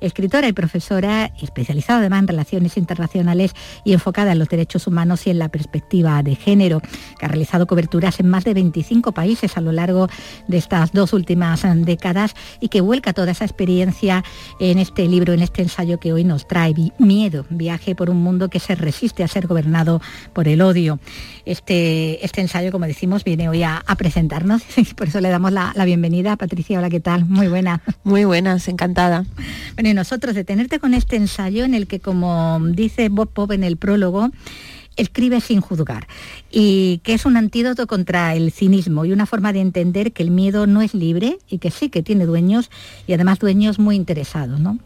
escritora 0.00 0.48
y 0.48 0.52
profesora, 0.52 1.32
especializada 1.40 2.00
además 2.00 2.20
en 2.20 2.28
relaciones 2.28 2.76
internacionales 2.76 3.52
y 3.84 3.92
enfocada 3.92 4.32
en 4.32 4.38
los 4.38 4.48
derechos 4.48 4.86
humanos 4.86 5.26
y 5.26 5.30
en 5.30 5.38
la 5.38 5.48
perspectiva 5.48 6.22
de 6.22 6.34
género, 6.34 6.80
que 7.18 7.26
ha 7.26 7.28
realizado 7.28 7.66
coberturas 7.66 8.20
en 8.20 8.28
más 8.28 8.44
de 8.44 8.54
25 8.54 9.12
países 9.12 9.56
a 9.56 9.60
lo 9.60 9.72
largo 9.72 10.08
de 10.46 10.58
estas 10.58 10.92
dos 10.92 11.12
últimas 11.12 11.62
décadas 11.84 12.34
y 12.60 12.68
que 12.68 12.80
vuelca 12.80 13.12
toda 13.12 13.32
esa 13.32 13.44
experiencia 13.44 14.24
en 14.60 14.78
este 14.78 15.06
libro, 15.06 15.32
en 15.32 15.42
este 15.42 15.62
ensayo 15.62 15.98
que 15.98 16.12
hoy 16.12 16.24
nos 16.24 16.46
trae, 16.46 16.68
Miedo, 16.98 17.46
viaje 17.48 17.94
por 17.94 18.10
un 18.10 18.22
mundo 18.22 18.48
que 18.50 18.60
se 18.60 18.74
resiste 18.74 19.24
a 19.24 19.28
ser 19.28 19.46
gobernado 19.46 20.00
por 20.32 20.48
el 20.48 20.60
odio. 20.60 20.98
Este, 21.44 22.24
este 22.24 22.40
ensayo, 22.40 22.70
como 22.70 22.86
decimos, 22.86 23.24
viene 23.24 23.48
hoy 23.48 23.62
a, 23.62 23.82
presentarnos, 23.96 24.62
por 24.96 25.08
eso 25.08 25.20
le 25.20 25.28
damos 25.28 25.52
la, 25.52 25.72
la 25.74 25.84
bienvenida. 25.84 26.36
Patricia, 26.36 26.78
hola, 26.78 26.90
¿qué 26.90 27.00
tal? 27.00 27.24
Muy 27.24 27.48
buena. 27.48 27.80
Muy 28.04 28.24
buenas, 28.24 28.68
encantada. 28.68 29.24
Bueno, 29.74 29.90
y 29.90 29.94
nosotros 29.94 30.34
detenerte 30.34 30.78
con 30.78 30.94
este 30.94 31.16
ensayo 31.16 31.64
en 31.64 31.74
el 31.74 31.86
que, 31.86 32.00
como 32.00 32.60
dice 32.60 33.08
Bob 33.08 33.30
Pop 33.32 33.52
en 33.52 33.64
el 33.64 33.76
prólogo, 33.76 34.30
escribe 34.98 35.40
sin 35.40 35.60
juzgar 35.60 36.06
y 36.50 36.98
que 37.04 37.14
es 37.14 37.24
un 37.24 37.36
antídoto 37.36 37.86
contra 37.86 38.34
el 38.34 38.52
cinismo 38.52 39.04
y 39.04 39.12
una 39.12 39.26
forma 39.26 39.52
de 39.52 39.60
entender 39.60 40.12
que 40.12 40.22
el 40.22 40.30
miedo 40.30 40.66
no 40.66 40.82
es 40.82 40.92
libre 40.92 41.38
y 41.48 41.58
que 41.58 41.70
sí 41.70 41.88
que 41.88 42.02
tiene 42.02 42.26
dueños 42.26 42.70
y 43.06 43.12
además 43.12 43.38
dueños 43.38 43.78
muy 43.78 43.96
interesados, 43.96 44.60
¿no? 44.60 44.78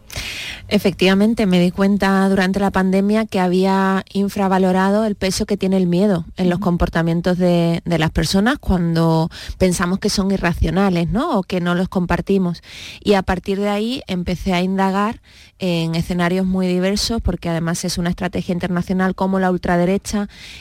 Efectivamente, 0.69 1.47
me 1.47 1.61
di 1.61 1.71
cuenta 1.71 2.29
durante 2.29 2.61
la 2.61 2.71
pandemia 2.71 3.27
que 3.27 3.41
había 3.41 4.05
infravalorado 4.13 5.05
el 5.05 5.17
peso 5.17 5.47
que 5.47 5.57
tiene 5.57 5.77
el 5.77 5.87
miedo 5.87 6.25
en 6.37 6.51
los 6.51 6.59
comportamientos 6.59 7.39
de, 7.39 7.83
de 7.85 7.99
las 7.99 8.11
personas 8.11 8.59
cuando 8.59 9.31
pensamos 9.59 9.99
que 9.99 10.11
son 10.11 10.31
irracionales, 10.31 11.11
¿no? 11.11 11.39
O 11.39 11.43
que 11.43 11.61
no 11.61 11.75
los 11.75 11.89
compartimos. 11.89 12.63
Y 13.03 13.15
a 13.15 13.23
partir 13.23 13.59
de 13.59 13.71
ahí 13.71 14.03
empecé 14.07 14.53
a 14.53 14.63
indagar 14.63 15.21
en 15.59 15.95
escenarios 15.95 16.47
muy 16.47 16.67
diversos, 16.67 17.23
porque 17.23 17.49
además 17.49 17.85
es 17.85 17.97
una 17.97 18.11
estrategia 18.11 18.53
internacional 18.53 19.15
como 19.15 19.39
la 19.39 19.51
ultraderecha 19.51 20.02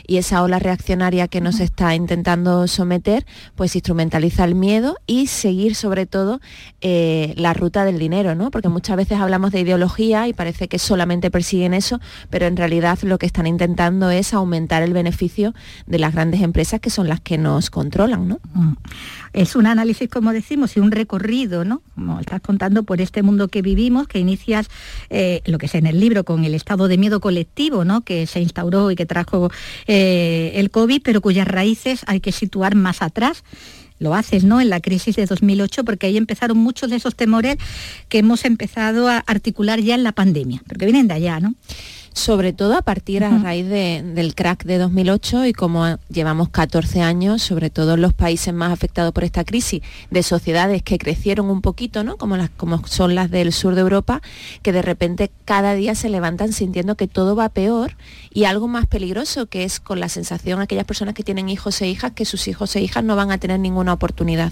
y 0.07 0.17
esa 0.17 0.43
ola 0.43 0.59
reaccionaria 0.59 1.27
que 1.27 1.41
nos 1.41 1.59
está 1.59 1.95
intentando 1.95 2.67
someter, 2.67 3.25
pues 3.55 3.75
instrumentaliza 3.75 4.43
el 4.43 4.55
miedo 4.55 4.97
y 5.07 5.27
seguir 5.27 5.75
sobre 5.75 6.05
todo 6.05 6.41
eh, 6.81 7.33
la 7.37 7.53
ruta 7.53 7.85
del 7.85 7.99
dinero, 7.99 8.35
¿no? 8.35 8.51
Porque 8.51 8.69
muchas 8.69 8.97
veces 8.97 9.19
hablamos 9.19 9.51
de 9.51 9.61
ideología 9.61 10.27
y 10.27 10.33
parece 10.33 10.67
que 10.67 10.79
solamente 10.79 11.31
persiguen 11.31 11.73
eso, 11.73 11.99
pero 12.29 12.45
en 12.45 12.57
realidad 12.57 12.99
lo 13.03 13.17
que 13.17 13.25
están 13.25 13.47
intentando 13.47 14.09
es 14.09 14.33
aumentar 14.33 14.83
el 14.83 14.93
beneficio 14.93 15.53
de 15.85 15.99
las 15.99 16.13
grandes 16.13 16.41
empresas 16.41 16.79
que 16.79 16.89
son 16.89 17.07
las 17.07 17.19
que 17.19 17.37
nos 17.37 17.69
controlan. 17.69 18.27
¿no? 18.27 18.39
Mm. 18.53 18.73
Es 19.33 19.55
un 19.55 19.65
análisis, 19.65 20.09
como 20.09 20.33
decimos, 20.33 20.75
y 20.75 20.79
un 20.79 20.91
recorrido, 20.91 21.63
¿no? 21.65 21.81
como 21.95 22.19
estás 22.19 22.41
contando, 22.41 22.83
por 22.83 23.01
este 23.01 23.23
mundo 23.23 23.47
que 23.47 23.61
vivimos, 23.61 24.07
que 24.07 24.19
inicias 24.19 24.67
eh, 25.09 25.41
lo 25.45 25.57
que 25.57 25.67
es 25.67 25.75
en 25.75 25.87
el 25.87 25.99
libro 25.99 26.23
con 26.23 26.43
el 26.43 26.53
estado 26.53 26.87
de 26.87 26.97
miedo 26.97 27.19
colectivo 27.21 27.85
¿no? 27.85 28.01
que 28.01 28.27
se 28.27 28.41
instauró 28.41 28.91
y 28.91 28.95
que 28.95 29.05
trajo 29.05 29.30
eh, 29.87 30.51
el 30.55 30.71
COVID, 30.71 31.01
pero 31.03 31.21
cuyas 31.21 31.47
raíces 31.47 32.01
hay 32.07 32.19
que 32.19 32.31
situar 32.31 32.75
más 32.75 33.01
atrás 33.01 33.43
lo 34.01 34.15
haces, 34.15 34.43
¿no? 34.43 34.59
En 34.59 34.71
la 34.71 34.79
crisis 34.79 35.15
de 35.15 35.27
2008, 35.27 35.85
porque 35.85 36.07
ahí 36.07 36.17
empezaron 36.17 36.57
muchos 36.57 36.89
de 36.89 36.95
esos 36.95 37.15
temores 37.15 37.57
que 38.09 38.17
hemos 38.17 38.45
empezado 38.45 39.07
a 39.07 39.19
articular 39.19 39.79
ya 39.79 39.93
en 39.93 40.03
la 40.03 40.11
pandemia, 40.11 40.63
porque 40.67 40.85
vienen 40.85 41.07
de 41.07 41.13
allá, 41.13 41.39
¿no? 41.39 41.53
Sobre 42.13 42.53
todo 42.53 42.75
a 42.75 42.81
partir 42.81 43.23
a 43.23 43.37
raíz 43.37 43.67
del 43.67 44.35
crack 44.35 44.65
de 44.65 44.77
2008 44.77 45.45
y 45.45 45.53
como 45.53 45.97
llevamos 46.09 46.49
14 46.49 47.01
años, 47.01 47.41
sobre 47.41 47.69
todo 47.69 47.93
en 47.93 48.01
los 48.01 48.13
países 48.13 48.53
más 48.53 48.71
afectados 48.71 49.13
por 49.13 49.23
esta 49.23 49.43
crisis, 49.43 49.81
de 50.09 50.23
sociedades 50.23 50.83
que 50.83 50.97
crecieron 50.97 51.49
un 51.49 51.61
poquito, 51.61 52.03
¿no? 52.03 52.17
como, 52.17 52.37
las, 52.37 52.49
como 52.49 52.85
son 52.85 53.15
las 53.15 53.31
del 53.31 53.53
sur 53.53 53.75
de 53.75 53.81
Europa, 53.81 54.21
que 54.61 54.71
de 54.71 54.81
repente 54.81 55.31
cada 55.45 55.73
día 55.73 55.95
se 55.95 56.09
levantan 56.09 56.53
sintiendo 56.53 56.95
que 56.95 57.07
todo 57.07 57.35
va 57.35 57.49
peor 57.49 57.95
y 58.29 58.43
algo 58.43 58.67
más 58.67 58.87
peligroso, 58.87 59.45
que 59.45 59.63
es 59.63 59.79
con 59.79 59.99
la 59.99 60.09
sensación 60.09 60.59
aquellas 60.59 60.85
personas 60.85 61.13
que 61.13 61.23
tienen 61.23 61.49
hijos 61.49 61.81
e 61.81 61.87
hijas, 61.87 62.11
que 62.11 62.25
sus 62.25 62.47
hijos 62.47 62.75
e 62.75 62.81
hijas 62.81 63.03
no 63.03 63.15
van 63.15 63.31
a 63.31 63.37
tener 63.37 63.59
ninguna 63.59 63.93
oportunidad. 63.93 64.51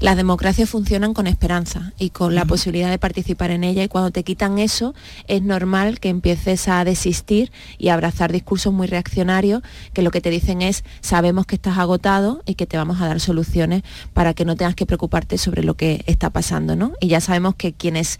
Las 0.00 0.16
democracias 0.16 0.68
funcionan 0.68 1.14
con 1.14 1.26
esperanza 1.26 1.92
y 1.98 2.10
con 2.10 2.34
la 2.34 2.44
posibilidad 2.44 2.90
de 2.90 2.98
participar 2.98 3.50
en 3.50 3.64
ella 3.64 3.84
y 3.84 3.88
cuando 3.88 4.10
te 4.10 4.24
quitan 4.24 4.58
eso 4.58 4.94
es 5.26 5.42
normal 5.42 6.00
que 6.00 6.08
empieces 6.08 6.68
a 6.68 6.84
desistir 6.88 7.52
y 7.78 7.88
abrazar 7.88 8.32
discursos 8.32 8.72
muy 8.72 8.86
reaccionarios 8.86 9.62
que 9.92 10.02
lo 10.02 10.10
que 10.10 10.20
te 10.20 10.30
dicen 10.30 10.62
es 10.62 10.84
sabemos 11.00 11.46
que 11.46 11.54
estás 11.54 11.78
agotado 11.78 12.42
y 12.46 12.54
que 12.54 12.66
te 12.66 12.76
vamos 12.76 13.00
a 13.00 13.06
dar 13.06 13.20
soluciones 13.20 13.82
para 14.12 14.34
que 14.34 14.44
no 14.44 14.56
tengas 14.56 14.74
que 14.74 14.86
preocuparte 14.86 15.38
sobre 15.38 15.62
lo 15.62 15.74
que 15.74 16.02
está 16.06 16.30
pasando. 16.30 16.76
¿no? 16.76 16.92
Y 17.00 17.08
ya 17.08 17.20
sabemos 17.20 17.54
que 17.54 17.72
quienes 17.72 18.18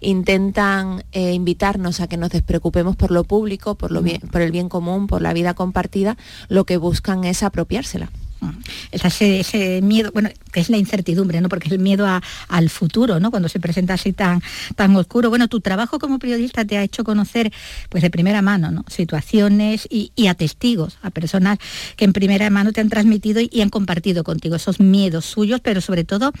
intentan 0.00 1.04
eh, 1.12 1.32
invitarnos 1.32 2.00
a 2.00 2.06
que 2.06 2.16
nos 2.16 2.30
despreocupemos 2.30 2.96
por 2.96 3.10
lo 3.10 3.24
público, 3.24 3.74
por, 3.74 3.90
lo 3.90 4.02
bien, 4.02 4.20
por 4.20 4.40
el 4.42 4.52
bien 4.52 4.68
común, 4.68 5.06
por 5.06 5.22
la 5.22 5.32
vida 5.32 5.54
compartida, 5.54 6.16
lo 6.48 6.64
que 6.64 6.76
buscan 6.76 7.24
es 7.24 7.42
apropiársela. 7.42 8.10
Ese, 8.92 9.80
miedo, 9.82 10.10
bueno, 10.12 10.30
que 10.52 10.60
es 10.60 10.70
la 10.70 10.76
incertidumbre, 10.76 11.40
¿no? 11.40 11.48
Porque 11.48 11.68
es 11.68 11.72
el 11.72 11.78
miedo 11.78 12.06
al 12.48 12.70
futuro, 12.70 13.20
¿no? 13.20 13.30
Cuando 13.30 13.48
se 13.48 13.60
presenta 13.60 13.94
así 13.94 14.12
tan, 14.12 14.42
tan 14.76 14.94
oscuro. 14.96 15.30
Bueno, 15.30 15.48
tu 15.48 15.60
trabajo 15.60 15.98
como 15.98 16.18
periodista 16.18 16.64
te 16.64 16.78
ha 16.78 16.82
hecho 16.82 17.04
conocer, 17.04 17.52
pues 17.88 18.02
de 18.02 18.10
primera 18.10 18.42
mano, 18.42 18.70
¿no? 18.70 18.84
Situaciones 18.88 19.86
y, 19.90 20.12
a 20.26 20.34
testigos, 20.34 20.98
a 21.02 21.10
personas 21.10 21.58
que 21.96 22.04
en 22.04 22.12
primera 22.12 22.50
mano 22.50 22.72
te 22.72 22.80
han 22.80 22.88
transmitido 22.88 23.40
y, 23.40 23.60
han 23.60 23.70
compartido 23.70 24.24
contigo 24.24 24.56
esos 24.56 24.80
miedos 24.80 25.24
suyos, 25.24 25.60
pero 25.60 25.80
sobre 25.80 26.04
todo 26.04 26.32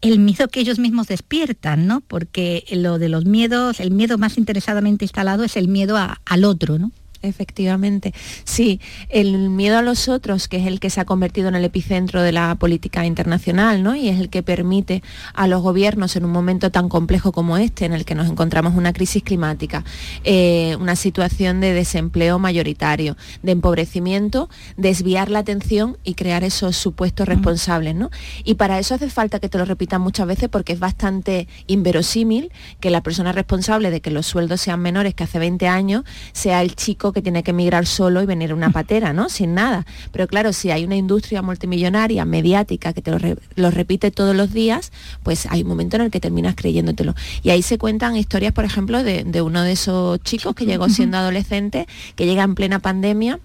el 0.00 0.18
miedo 0.18 0.48
que 0.48 0.60
ellos 0.60 0.78
mismos 0.78 1.06
despiertan, 1.06 1.86
¿no? 1.86 2.00
Porque 2.00 2.64
lo 2.70 2.98
de 2.98 3.08
los 3.08 3.24
miedos, 3.24 3.80
el 3.80 3.90
miedo 3.90 4.18
más 4.18 4.38
interesadamente 4.38 5.04
instalado 5.04 5.44
es 5.44 5.56
el 5.56 5.68
miedo 5.68 5.96
al 5.96 6.44
otro, 6.44 6.78
¿no? 6.78 6.92
Efectivamente, 7.28 8.14
sí, 8.44 8.80
el 9.08 9.50
miedo 9.50 9.78
a 9.78 9.82
los 9.82 10.08
otros, 10.08 10.48
que 10.48 10.58
es 10.58 10.66
el 10.66 10.80
que 10.80 10.90
se 10.90 11.00
ha 11.00 11.04
convertido 11.04 11.48
en 11.48 11.54
el 11.54 11.64
epicentro 11.64 12.22
de 12.22 12.32
la 12.32 12.54
política 12.54 13.04
internacional, 13.06 13.82
¿no? 13.82 13.94
Y 13.94 14.08
es 14.08 14.20
el 14.20 14.28
que 14.28 14.42
permite 14.42 15.02
a 15.34 15.46
los 15.46 15.62
gobiernos 15.62 16.16
en 16.16 16.24
un 16.24 16.32
momento 16.32 16.70
tan 16.70 16.88
complejo 16.88 17.32
como 17.32 17.56
este, 17.56 17.84
en 17.84 17.92
el 17.92 18.04
que 18.04 18.14
nos 18.14 18.28
encontramos 18.28 18.74
una 18.74 18.92
crisis 18.92 19.22
climática, 19.22 19.84
eh, 20.24 20.76
una 20.80 20.96
situación 20.96 21.60
de 21.60 21.72
desempleo 21.72 22.38
mayoritario, 22.38 23.16
de 23.42 23.52
empobrecimiento, 23.52 24.48
desviar 24.76 25.30
la 25.30 25.40
atención 25.40 25.98
y 26.04 26.14
crear 26.14 26.44
esos 26.44 26.76
supuestos 26.76 27.26
responsables, 27.26 27.94
¿no? 27.94 28.10
Y 28.44 28.54
para 28.54 28.78
eso 28.78 28.94
hace 28.94 29.10
falta 29.10 29.40
que 29.40 29.48
te 29.48 29.58
lo 29.58 29.64
repitan 29.64 30.00
muchas 30.00 30.26
veces 30.26 30.48
porque 30.48 30.72
es 30.72 30.78
bastante 30.78 31.48
inverosímil 31.66 32.52
que 32.80 32.90
la 32.90 33.02
persona 33.02 33.32
responsable 33.32 33.90
de 33.90 34.00
que 34.00 34.10
los 34.10 34.26
sueldos 34.26 34.60
sean 34.60 34.80
menores 34.80 35.14
que 35.14 35.24
hace 35.24 35.38
20 35.38 35.68
años 35.68 36.04
sea 36.32 36.62
el 36.62 36.74
chico 36.74 37.12
que 37.16 37.22
tiene 37.22 37.42
que 37.42 37.52
emigrar 37.52 37.86
solo 37.86 38.22
y 38.22 38.26
venir 38.26 38.52
una 38.52 38.68
patera, 38.78 39.14
¿no? 39.14 39.30
Sin 39.30 39.54
nada. 39.54 39.86
Pero 40.12 40.26
claro, 40.26 40.52
si 40.52 40.70
hay 40.70 40.84
una 40.84 40.96
industria 40.96 41.40
multimillonaria, 41.40 42.26
mediática, 42.26 42.92
que 42.92 43.00
te 43.00 43.10
lo, 43.10 43.70
repite 43.70 44.10
todos 44.10 44.36
los 44.36 44.52
días, 44.52 44.92
pues 45.22 45.46
hay 45.46 45.62
un 45.62 45.68
momento 45.68 45.96
en 45.96 46.02
el 46.02 46.10
que 46.10 46.20
terminas 46.20 46.56
creyéndotelo. 46.56 47.14
Y 47.42 47.48
ahí 47.48 47.62
se 47.62 47.78
cuentan 47.78 48.16
historias, 48.16 48.52
por 48.52 48.66
ejemplo, 48.66 49.02
de, 49.02 49.40
uno 49.40 49.62
de 49.62 49.72
esos 49.72 50.20
chicos 50.24 50.54
que 50.54 50.66
llegó 50.66 50.90
siendo 50.90 51.16
adolescente, 51.16 51.86
que 52.16 52.26
llega 52.26 52.42
en 52.42 52.54
plena 52.54 52.80
pandemia, 52.80 53.40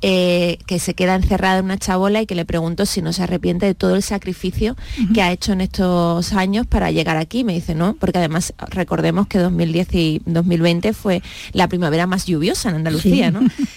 eh, 0.00 0.58
que 0.66 0.80
se 0.80 0.94
queda 0.94 1.14
encerrada 1.14 1.58
en 1.58 1.66
una 1.66 1.78
chabola 1.78 2.22
y 2.22 2.26
que 2.26 2.34
le 2.34 2.44
pregunto 2.44 2.86
si 2.86 3.02
no 3.02 3.12
se 3.12 3.22
arrepiente 3.22 3.66
de 3.66 3.74
todo 3.76 3.94
el 3.94 4.02
sacrificio 4.02 4.76
que 5.14 5.22
ha 5.22 5.30
hecho 5.30 5.52
en 5.52 5.60
estos 5.60 6.32
años 6.32 6.66
para 6.66 6.90
llegar 6.90 7.18
aquí. 7.18 7.44
Me 7.44 7.52
dice, 7.52 7.76
no, 7.76 7.94
porque 7.94 8.18
además 8.18 8.52
recordemos 8.70 9.28
que 9.28 9.38
2010 9.38 9.94
y 9.94 10.22
2020 10.26 10.92
fue 10.92 11.22
la 11.52 11.68
primavera 11.68 12.08
más 12.08 12.26
lluviosa 12.26 12.70
en 12.70 12.76
Andalucía 12.76 13.01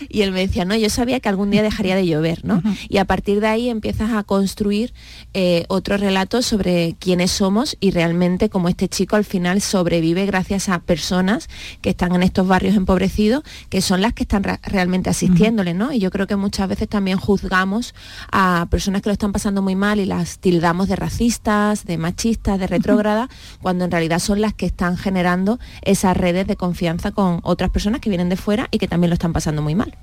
y 0.10 0.22
él 0.22 0.32
me 0.32 0.40
decía, 0.40 0.66
no, 0.66 0.76
yo 0.76 0.90
sabía 0.90 1.20
que 1.20 1.30
algún 1.30 1.52
día 1.52 1.64
dejaría 1.64 1.96
de 1.96 2.06
llover, 2.06 2.46
¿no? 2.46 2.62
Y 2.90 2.98
a 2.98 3.06
partir 3.06 3.40
de 3.40 3.48
ahí 3.48 3.70
empiezas 3.70 4.12
a 4.12 4.24
construir 4.24 4.94
eh, 5.34 5.66
otro 5.68 5.98
relato 5.98 6.42
sobre 6.42 6.96
quiénes 7.00 7.32
somos 7.32 7.78
y 7.80 7.92
realmente 7.92 8.50
como 8.50 8.70
este 8.70 8.88
chico 8.88 9.16
al 9.16 9.26
final 9.26 9.62
sobrevive 9.62 10.26
gracias 10.26 10.70
a 10.70 10.80
personas 10.80 11.48
que 11.82 11.90
están 11.90 12.16
en 12.16 12.24
estos 12.24 12.48
barrios 12.48 12.76
empobrecidos, 12.76 13.44
que 13.70 13.82
son 13.82 14.02
las 14.02 14.14
que 14.14 14.24
están 14.24 14.44
realmente 14.64 15.10
asistiéndole, 15.10 15.74
¿no? 15.74 15.92
Y 15.92 16.00
yo 16.00 16.12
creo 16.12 16.28
que 16.28 16.36
muchas 16.36 16.68
veces 16.68 16.88
también 16.88 17.18
juzgamos 17.18 17.94
a 18.32 18.68
personas 18.70 19.02
que 19.02 19.10
lo 19.10 19.14
están 19.14 19.32
pasando 19.32 19.62
muy 19.62 19.76
mal 19.76 20.00
y 20.00 20.06
las 20.06 20.40
tildamos 20.40 20.88
de 20.88 20.96
racistas, 20.96 21.86
de 21.86 21.98
machistas, 21.98 22.60
de 22.60 22.68
retrógradas, 22.68 23.30
cuando 23.62 23.86
en 23.86 23.92
realidad 23.92 24.20
son 24.20 24.42
las 24.42 24.54
que 24.54 24.66
están 24.66 24.98
generando 24.98 25.60
esas 25.82 26.16
redes 26.16 26.48
de 26.48 26.56
confianza 26.56 27.12
con 27.12 27.40
otras 27.44 27.70
personas 27.70 28.02
que 28.02 28.10
vienen 28.10 28.30
de 28.30 28.38
fuera 28.38 28.68
y 28.72 28.78
que 28.78 28.88
también 28.88 29.10
lo 29.10 29.15
están 29.16 29.34
pasando 29.34 29.62
muy 29.62 29.76
mal. 29.76 29.96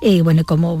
Y 0.00 0.20
bueno, 0.20 0.44
como 0.44 0.80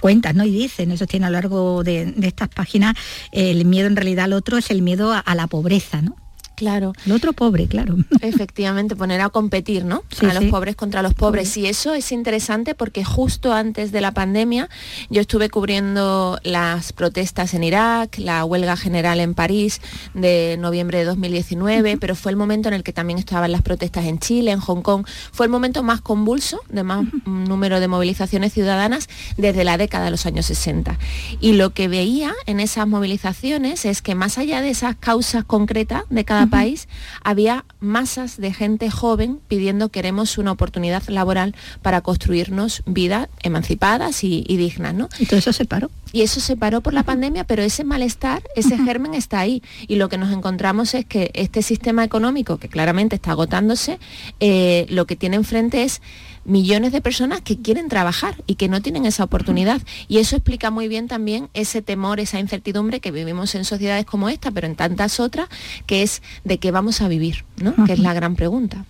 cuentas, 0.00 0.34
¿no? 0.34 0.44
Y 0.44 0.50
dicen, 0.50 0.90
eso 0.90 1.06
tiene 1.06 1.26
a 1.26 1.30
lo 1.30 1.34
largo 1.34 1.84
de, 1.84 2.14
estas 2.22 2.48
páginas, 2.48 2.94
el 3.32 3.64
miedo 3.64 3.86
en 3.86 3.96
realidad 3.96 4.26
al 4.26 4.32
otro 4.32 4.58
es 4.58 4.70
el 4.70 4.82
miedo 4.82 5.12
a 5.12 5.34
la 5.34 5.46
pobreza, 5.46 6.02
¿no? 6.02 6.16
Claro. 6.56 6.92
El 7.04 7.12
otro 7.12 7.32
pobre, 7.32 7.66
claro. 7.66 7.96
Efectivamente, 8.20 8.96
poner 8.96 9.20
a 9.20 9.28
competir, 9.28 9.84
¿no? 9.84 10.02
a 10.22 10.34
los 10.34 10.44
pobres 10.44 10.76
contra 10.76 11.02
los 11.02 11.14
pobres. 11.14 11.56
Y 11.56 11.66
eso 11.66 11.94
es 11.94 12.12
interesante 12.12 12.74
porque 12.74 13.04
justo 13.04 13.52
antes 13.52 13.92
de 13.92 14.00
la 14.00 14.12
pandemia 14.12 14.68
yo 15.10 15.20
estuve 15.20 15.50
cubriendo 15.50 16.38
las 16.42 16.92
protestas 16.92 17.54
en 17.54 17.64
Irak, 17.64 18.18
la 18.18 18.44
huelga 18.44 18.76
general 18.76 19.20
en 19.20 19.34
París 19.34 19.80
de 20.14 20.56
noviembre 20.58 20.98
de 20.98 21.04
2019, 21.04 21.96
pero 21.98 22.14
fue 22.14 22.30
el 22.30 22.36
momento 22.36 22.68
en 22.68 22.74
el 22.74 22.82
que 22.82 22.92
también 22.92 23.18
estaban 23.18 23.50
las 23.52 23.62
protestas 23.62 24.04
en 24.04 24.18
Chile, 24.18 24.52
en 24.52 24.60
Hong 24.60 24.82
Kong. 24.82 25.06
Fue 25.32 25.46
el 25.46 25.50
momento 25.50 25.82
más 25.82 26.00
convulso, 26.00 26.60
de 26.68 26.82
más 26.82 27.04
número 27.26 27.80
de 27.80 27.88
movilizaciones 27.88 28.52
ciudadanas 28.52 29.08
desde 29.36 29.64
la 29.64 29.76
década 29.76 30.06
de 30.06 30.10
los 30.12 30.26
años 30.26 30.46
60. 30.46 30.98
Y 31.40 31.54
lo 31.54 31.70
que 31.70 31.88
veía 31.88 32.32
en 32.46 32.60
esas 32.60 32.86
movilizaciones 32.86 33.84
es 33.84 34.02
que 34.02 34.14
más 34.14 34.38
allá 34.38 34.60
de 34.60 34.70
esas 34.70 34.96
causas 34.96 35.44
concretas 35.44 36.04
de 36.10 36.24
cada 36.24 36.43
país 36.46 36.88
había 37.22 37.64
masas 37.80 38.36
de 38.36 38.52
gente 38.52 38.90
joven 38.90 39.40
pidiendo 39.48 39.88
queremos 39.88 40.38
una 40.38 40.52
oportunidad 40.52 41.02
laboral 41.08 41.54
para 41.82 42.00
construirnos 42.00 42.82
vidas 42.86 43.28
emancipadas 43.42 44.24
y, 44.24 44.44
dignas. 44.48 44.94
¿no? 44.94 45.08
Y 45.18 45.26
todo 45.26 45.38
eso 45.38 45.52
se 45.52 45.64
paró. 45.64 45.90
Y 46.12 46.22
eso 46.22 46.40
se 46.40 46.56
paró 46.56 46.80
por 46.80 46.94
la 46.94 47.02
pandemia, 47.02 47.44
pero 47.44 47.62
ese 47.62 47.82
malestar, 47.82 48.42
ese 48.54 48.78
germen 48.78 49.14
está 49.14 49.40
ahí. 49.40 49.62
Y 49.88 49.96
lo 49.96 50.08
que 50.08 50.16
nos 50.16 50.32
encontramos 50.32 50.94
es 50.94 51.04
que 51.04 51.30
este 51.34 51.62
sistema 51.62 52.04
económico, 52.04 52.58
que 52.58 52.68
claramente 52.68 53.16
está 53.16 53.32
agotándose, 53.32 53.98
eh, 54.38 54.86
lo 54.90 55.06
que 55.06 55.16
tiene 55.16 55.36
enfrente 55.36 55.82
es 55.82 56.00
millones 56.44 56.92
de 56.92 57.00
personas 57.00 57.40
que 57.40 57.60
quieren 57.60 57.88
trabajar 57.88 58.42
y 58.46 58.54
que 58.54 58.68
no 58.68 58.82
tienen 58.82 59.06
esa 59.06 59.24
oportunidad. 59.24 59.80
Y 60.08 60.18
eso 60.18 60.36
explica 60.36 60.70
muy 60.70 60.88
bien 60.88 61.08
también 61.08 61.48
ese 61.54 61.82
temor, 61.82 62.20
esa 62.20 62.38
incertidumbre 62.38 63.00
que 63.00 63.10
vivimos 63.10 63.54
en 63.54 63.64
sociedades 63.64 64.06
como 64.06 64.28
esta, 64.28 64.50
pero 64.50 64.66
en 64.66 64.76
tantas 64.76 65.20
otras, 65.20 65.48
que 65.86 66.02
es 66.02 66.22
de 66.44 66.58
qué 66.58 66.70
vamos 66.70 67.00
a 67.00 67.08
vivir, 67.08 67.44
¿no? 67.56 67.74
Que 67.86 67.94
es 67.94 67.98
la 67.98 68.14
gran 68.14 68.36
pregunta. 68.36 68.84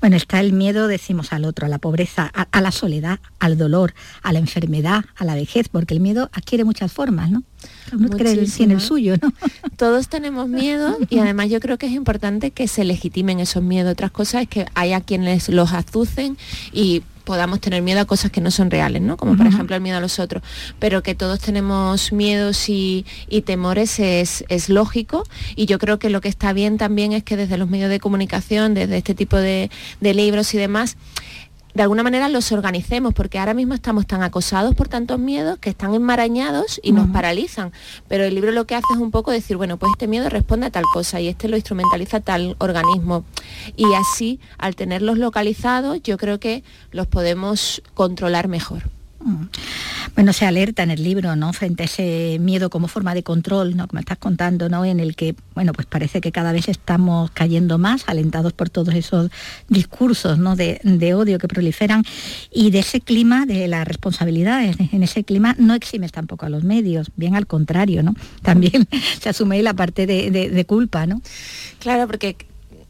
Bueno, 0.00 0.16
está 0.16 0.40
el 0.40 0.52
miedo, 0.52 0.86
decimos, 0.86 1.32
al 1.32 1.44
otro, 1.44 1.66
a 1.66 1.68
la 1.68 1.78
pobreza, 1.78 2.30
a, 2.32 2.60
la 2.60 2.70
soledad, 2.70 3.18
al 3.40 3.58
dolor, 3.58 3.94
a 4.22 4.32
la 4.32 4.38
enfermedad, 4.38 5.04
a 5.16 5.24
la 5.24 5.34
vejez, 5.34 5.68
porque 5.68 5.94
el 5.94 6.00
miedo 6.00 6.30
adquiere 6.32 6.64
muchas 6.64 6.92
formas, 6.92 7.30
¿no? 7.30 7.42
Uno 7.92 8.08
cree 8.10 8.32
el 8.32 8.80
suyo, 8.80 9.16
¿no? 9.20 9.32
Todos 9.76 10.08
tenemos 10.08 10.48
miedo 10.48 10.96
y 11.10 11.18
además 11.18 11.50
yo 11.50 11.58
creo 11.60 11.78
que 11.78 11.86
es 11.86 11.92
importante 11.92 12.52
que 12.52 12.68
se 12.68 12.84
legitimen 12.84 13.40
esos 13.40 13.62
miedos. 13.62 13.92
Otras 13.92 14.10
cosas 14.10 14.42
es 14.42 14.48
que 14.48 14.66
haya 14.74 15.00
quienes 15.00 15.48
los 15.48 15.72
azucen 15.72 16.36
y 16.72 17.02
podamos 17.28 17.60
tener 17.60 17.82
miedo 17.82 18.00
a 18.00 18.06
cosas 18.06 18.30
que 18.30 18.40
no 18.40 18.50
son 18.50 18.70
reales, 18.70 19.02
¿no? 19.02 19.18
Como 19.18 19.36
por 19.36 19.46
ejemplo 19.46 19.76
el 19.76 19.82
miedo 19.82 19.98
a 19.98 20.00
los 20.00 20.18
otros, 20.18 20.42
pero 20.78 21.02
que 21.02 21.14
todos 21.14 21.38
tenemos 21.40 22.10
miedos 22.10 22.70
y, 22.70 23.04
temores 23.44 24.00
es, 24.00 24.68
lógico. 24.70 25.24
Y 25.54 25.66
yo 25.66 25.78
creo 25.78 25.98
que 25.98 26.08
lo 26.08 26.22
que 26.22 26.28
está 26.28 26.54
bien 26.54 26.78
también 26.78 27.12
es 27.12 27.22
que 27.24 27.36
desde 27.36 27.58
los 27.58 27.68
medios 27.68 27.90
de 27.90 28.00
comunicación, 28.00 28.72
desde 28.72 28.96
este 28.96 29.14
tipo 29.14 29.36
de, 29.36 29.70
de 30.00 30.14
libros 30.14 30.54
y 30.54 30.56
demás, 30.56 30.96
de 31.78 31.82
alguna 31.82 32.02
manera 32.02 32.28
los 32.28 32.50
organicemos, 32.50 33.14
porque 33.14 33.38
ahora 33.38 33.54
mismo 33.54 33.72
estamos 33.72 34.04
tan 34.04 34.24
acosados 34.24 34.74
por 34.74 34.88
tantos 34.88 35.20
miedos 35.20 35.60
que 35.60 35.70
están 35.70 35.94
enmarañados 35.94 36.80
y 36.82 36.90
nos 36.90 37.06
paralizan. 37.10 37.70
Pero 38.08 38.24
el 38.24 38.34
libro 38.34 38.50
lo 38.50 38.66
que 38.66 38.74
hace 38.74 38.92
es 38.92 38.98
un 38.98 39.12
poco 39.12 39.30
decir, 39.30 39.56
bueno, 39.56 39.76
pues 39.76 39.92
este 39.92 40.08
miedo 40.08 40.28
responde 40.28 40.66
a 40.66 40.70
tal 40.70 40.82
cosa 40.92 41.20
y 41.20 41.28
este 41.28 41.46
lo 41.46 41.54
instrumentaliza 41.54 42.18
tal 42.18 42.56
organismo. 42.58 43.22
Y 43.76 43.86
así, 43.94 44.40
al 44.58 44.74
tenerlos 44.74 45.18
localizados, 45.18 46.02
yo 46.02 46.18
creo 46.18 46.40
que 46.40 46.64
los 46.90 47.06
podemos 47.06 47.80
controlar 47.94 48.48
mejor. 48.48 48.97
Bueno, 50.14 50.32
se 50.32 50.46
alerta 50.46 50.82
en 50.82 50.90
el 50.90 51.02
libro, 51.02 51.36
¿no? 51.36 51.52
Frente 51.52 51.82
a 51.82 51.86
ese 51.86 52.38
miedo 52.40 52.70
como 52.70 52.88
forma 52.88 53.14
de 53.14 53.22
control, 53.22 53.76
¿no? 53.76 53.86
Como 53.88 54.00
estás 54.00 54.18
contando, 54.18 54.68
¿no? 54.68 54.84
En 54.84 55.00
el 55.00 55.16
que, 55.16 55.34
bueno, 55.54 55.72
pues 55.72 55.86
parece 55.86 56.20
que 56.20 56.32
cada 56.32 56.52
vez 56.52 56.68
estamos 56.68 57.30
cayendo 57.32 57.78
más, 57.78 58.04
alentados 58.06 58.52
por 58.52 58.70
todos 58.70 58.94
esos 58.94 59.30
discursos, 59.68 60.38
¿no? 60.38 60.56
De, 60.56 60.80
odio 61.14 61.38
que 61.38 61.48
proliferan 61.48 62.04
y 62.52 62.70
de 62.70 62.80
ese 62.80 63.00
clima 63.00 63.46
de 63.46 63.66
las 63.68 63.86
responsabilidades. 63.86 64.76
En 64.92 65.02
ese 65.02 65.24
clima 65.24 65.54
no 65.58 65.74
eximes 65.74 66.12
tampoco 66.12 66.46
a 66.46 66.48
los 66.48 66.64
medios, 66.64 67.10
bien 67.16 67.34
al 67.34 67.46
contrario, 67.46 68.02
¿no? 68.02 68.14
También 68.42 68.88
se 69.20 69.28
asume 69.28 69.62
la 69.62 69.74
parte 69.74 70.06
de 70.06 70.64
culpa, 70.66 71.06
¿no? 71.06 71.22
Claro, 71.78 72.06
porque 72.06 72.36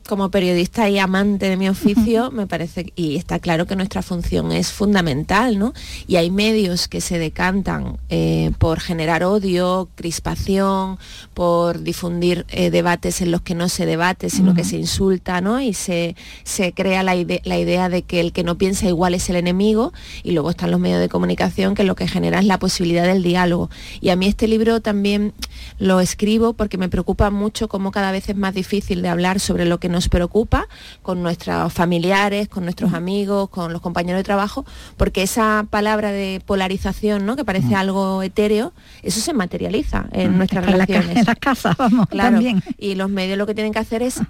como 0.08 0.30
periodista 0.30 0.88
y 0.88 0.98
amante 0.98 1.50
de 1.50 1.56
mi 1.58 1.68
oficio, 1.68 2.30
me 2.32 2.46
parece, 2.46 2.92
y 2.96 3.16
está 3.16 3.38
claro 3.38 3.66
que 3.66 3.76
nuestra 3.76 4.00
función 4.00 4.52
es 4.52 4.72
fundamental, 4.72 5.58
¿no? 5.58 5.74
Y 6.06 6.16
hay 6.16 6.30
medios 6.30 6.88
que 6.88 7.02
se 7.02 7.18
decantan 7.18 7.98
eh, 8.08 8.52
por 8.58 8.80
generar 8.80 9.22
odio, 9.22 9.90
crispación, 9.94 10.98
por 11.34 11.82
difundir 11.82 12.46
eh, 12.48 12.70
debates 12.70 13.20
en 13.20 13.30
los 13.30 13.42
que 13.42 13.54
no 13.54 13.68
se 13.68 13.84
debate, 13.84 14.30
sino 14.30 14.54
que 14.54 14.64
se 14.64 14.78
insulta, 14.78 15.42
¿no? 15.42 15.60
Y 15.60 15.74
se, 15.74 16.16
se 16.42 16.72
crea 16.72 17.02
la, 17.02 17.14
la, 17.14 17.58
idea 17.58 17.90
de 17.90 18.02
que 18.02 18.20
el 18.20 18.32
que 18.32 18.44
no 18.44 18.56
piensa 18.56 18.88
igual 18.88 19.12
es 19.12 19.28
el 19.28 19.36
enemigo, 19.36 19.92
y 20.22 20.32
luego 20.32 20.48
están 20.50 20.70
los 20.70 20.80
medios 20.80 21.00
de 21.00 21.10
comunicación 21.10 21.74
que 21.74 21.84
lo 21.84 21.94
que 21.94 22.08
genera 22.08 22.38
es 22.38 22.46
la 22.46 22.58
posibilidad 22.58 23.04
del 23.04 23.22
diálogo. 23.22 23.68
Y 24.00 24.08
a 24.08 24.16
mí 24.16 24.26
este 24.26 24.48
libro 24.48 24.80
también 24.80 25.34
lo 25.78 26.00
escribo 26.00 26.54
porque 26.54 26.78
me 26.78 26.88
preocupa 26.88 27.30
mucho 27.30 27.68
cómo 27.68 27.92
cada 27.92 28.10
vez 28.10 28.30
es 28.30 28.36
más 28.36 28.54
difícil 28.54 29.02
de 29.02 29.08
hablar 29.08 29.38
sobre 29.38 29.66
lo 29.66 29.78
que 29.78 29.97
nos 29.98 30.08
preocupa 30.08 30.68
con 31.02 31.24
nuestros 31.24 31.72
familiares, 31.72 32.48
con 32.48 32.62
nuestros 32.62 32.94
amigos, 32.94 33.48
con 33.48 33.72
los 33.72 33.82
compañeros 33.82 34.20
de 34.20 34.22
trabajo, 34.22 34.64
porque 34.96 35.24
esa 35.24 35.66
palabra 35.68 36.12
de 36.12 36.40
polarización, 36.46 37.26
¿no? 37.26 37.34
que 37.34 37.44
parece 37.44 37.74
algo 37.74 38.22
etéreo, 38.22 38.72
eso 39.02 39.20
se 39.20 39.32
materializa 39.32 40.06
en 40.12 40.38
nuestras 40.38 40.64
relaciones. 40.66 41.16
en 41.16 41.24
las 41.24 41.38
casas, 41.40 41.76
vamos, 41.76 42.08
también. 42.10 42.62
Y 42.78 42.94
los 42.94 43.10
medios 43.10 43.36
lo 43.38 43.46
que 43.46 43.54
tienen 43.54 43.72
que 43.72 43.80
hacer 43.80 44.02
es 44.02 44.20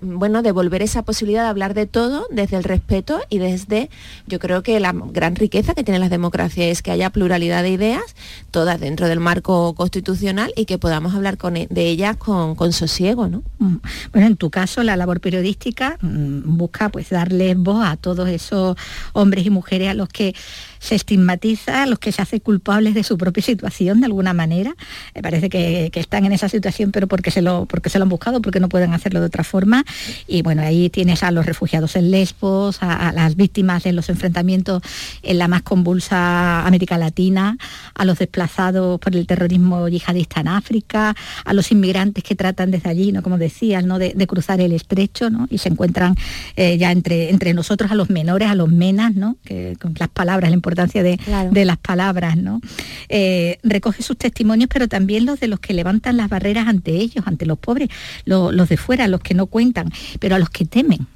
bueno, 0.00 0.42
devolver 0.42 0.82
esa 0.82 1.02
posibilidad 1.02 1.42
de 1.42 1.48
hablar 1.48 1.74
de 1.74 1.86
todo 1.86 2.26
desde 2.30 2.56
el 2.56 2.64
respeto 2.64 3.20
y 3.28 3.38
desde, 3.38 3.90
yo 4.26 4.38
creo 4.38 4.62
que 4.62 4.78
la 4.80 4.92
gran 4.92 5.36
riqueza 5.36 5.74
que 5.74 5.84
tienen 5.84 6.00
las 6.00 6.10
democracias 6.10 6.68
es 6.68 6.82
que 6.82 6.90
haya 6.90 7.10
pluralidad 7.10 7.62
de 7.62 7.70
ideas, 7.70 8.02
todas 8.50 8.80
dentro 8.80 9.08
del 9.08 9.20
marco 9.20 9.74
constitucional 9.74 10.52
y 10.56 10.64
que 10.64 10.78
podamos 10.78 11.14
hablar 11.14 11.36
con, 11.36 11.56
e, 11.56 11.66
de 11.70 11.88
ellas 11.88 12.16
con, 12.16 12.72
sosiego, 12.72 13.26
¿no? 13.26 13.42
Mm. 13.58 13.76
Bueno, 14.12 14.26
en 14.28 14.36
tu 14.36 14.50
caso, 14.50 14.82
la 14.82 14.96
labor 14.96 15.20
periodística 15.20 15.98
mm, 16.00 16.56
busca 16.56 16.88
pues 16.88 17.10
darle 17.10 17.54
voz 17.54 17.84
a 17.84 17.96
todos 17.96 18.28
esos 18.28 18.76
hombres 19.12 19.46
y 19.46 19.50
mujeres 19.50 19.88
a 19.88 19.94
los 19.94 20.08
que 20.08 20.34
se 20.80 20.94
estigmatiza 20.94 21.84
a 21.84 21.86
los 21.86 21.98
que 21.98 22.10
se 22.10 22.22
hace 22.22 22.40
culpables 22.40 22.94
de 22.94 23.04
su 23.04 23.18
propia 23.18 23.42
situación 23.42 24.00
de 24.00 24.06
alguna 24.06 24.32
manera. 24.32 24.74
Me 25.14 25.22
parece 25.22 25.48
que, 25.48 25.90
están 25.94 26.24
en 26.24 26.32
esa 26.32 26.48
situación, 26.48 26.90
pero 26.90 27.06
porque 27.06 27.30
se, 27.30 27.42
lo, 27.42 27.66
porque 27.66 27.90
se 27.90 27.98
lo 27.98 28.04
han 28.04 28.08
buscado, 28.08 28.40
porque 28.40 28.58
no 28.58 28.70
pueden 28.70 28.94
hacerlo 28.94 29.20
de 29.20 29.26
otra 29.26 29.44
forma. 29.44 29.84
Y 30.26 30.40
bueno, 30.40 30.62
ahí 30.62 30.88
tienes 30.88 31.22
a 31.22 31.30
los 31.30 31.44
refugiados 31.44 31.94
en 31.96 32.10
Lesbos, 32.10 32.78
a, 32.80 33.12
las 33.12 33.36
víctimas 33.36 33.84
de 33.84 33.92
los 33.92 34.08
enfrentamientos 34.08 34.82
en 35.22 35.38
la 35.38 35.46
más 35.46 35.62
convulsa 35.62 36.66
América 36.66 36.96
Latina, 36.96 37.58
a 37.94 38.04
los 38.06 38.18
desplazados 38.18 38.98
por 38.98 39.14
el 39.14 39.26
terrorismo 39.26 39.86
yihadista 39.88 40.40
en 40.40 40.48
África, 40.48 41.14
a 41.44 41.52
los 41.52 41.70
inmigrantes 41.70 42.24
que 42.24 42.34
tratan 42.34 42.70
desde 42.70 42.88
allí, 42.88 43.12
¿no? 43.12 43.22
como 43.22 43.36
decías, 43.36 43.84
¿no? 43.84 43.98
de, 43.98 44.14
cruzar 44.26 44.60
el 44.60 44.72
estrecho 44.72 45.28
¿no? 45.28 45.46
y 45.50 45.58
se 45.58 45.68
encuentran 45.68 46.14
eh, 46.56 46.78
ya 46.78 46.92
entre, 46.92 47.30
entre 47.30 47.52
nosotros 47.52 47.90
a 47.90 47.94
los 47.94 48.08
menores, 48.08 48.48
a 48.48 48.54
los 48.54 48.70
menas, 48.70 49.14
¿no? 49.14 49.36
que 49.44 49.76
con 49.80 49.94
las 49.98 50.08
palabras, 50.08 50.50
la 50.50 50.54
importancia 50.70 51.02
de, 51.02 51.64
las 51.64 51.78
palabras, 51.78 52.36
¿no? 52.36 52.60
Eh, 53.08 53.58
recoge 53.62 54.02
sus 54.02 54.16
testimonios, 54.16 54.68
pero 54.72 54.88
también 54.88 55.26
los 55.26 55.40
de 55.40 55.48
los 55.48 55.58
que 55.58 55.74
levantan 55.74 56.16
las 56.16 56.28
barreras 56.28 56.68
ante 56.68 56.92
ellos, 56.92 57.26
ante 57.26 57.44
los 57.44 57.58
pobres, 57.58 57.88
los 58.24 58.68
de 58.68 58.76
fuera, 58.76 59.08
los 59.08 59.20
que 59.20 59.34
no 59.34 59.46
cuentan, 59.46 59.90
pero 60.20 60.36
a 60.36 60.38
los 60.38 60.50
que 60.50 60.64
temen, 60.64 61.06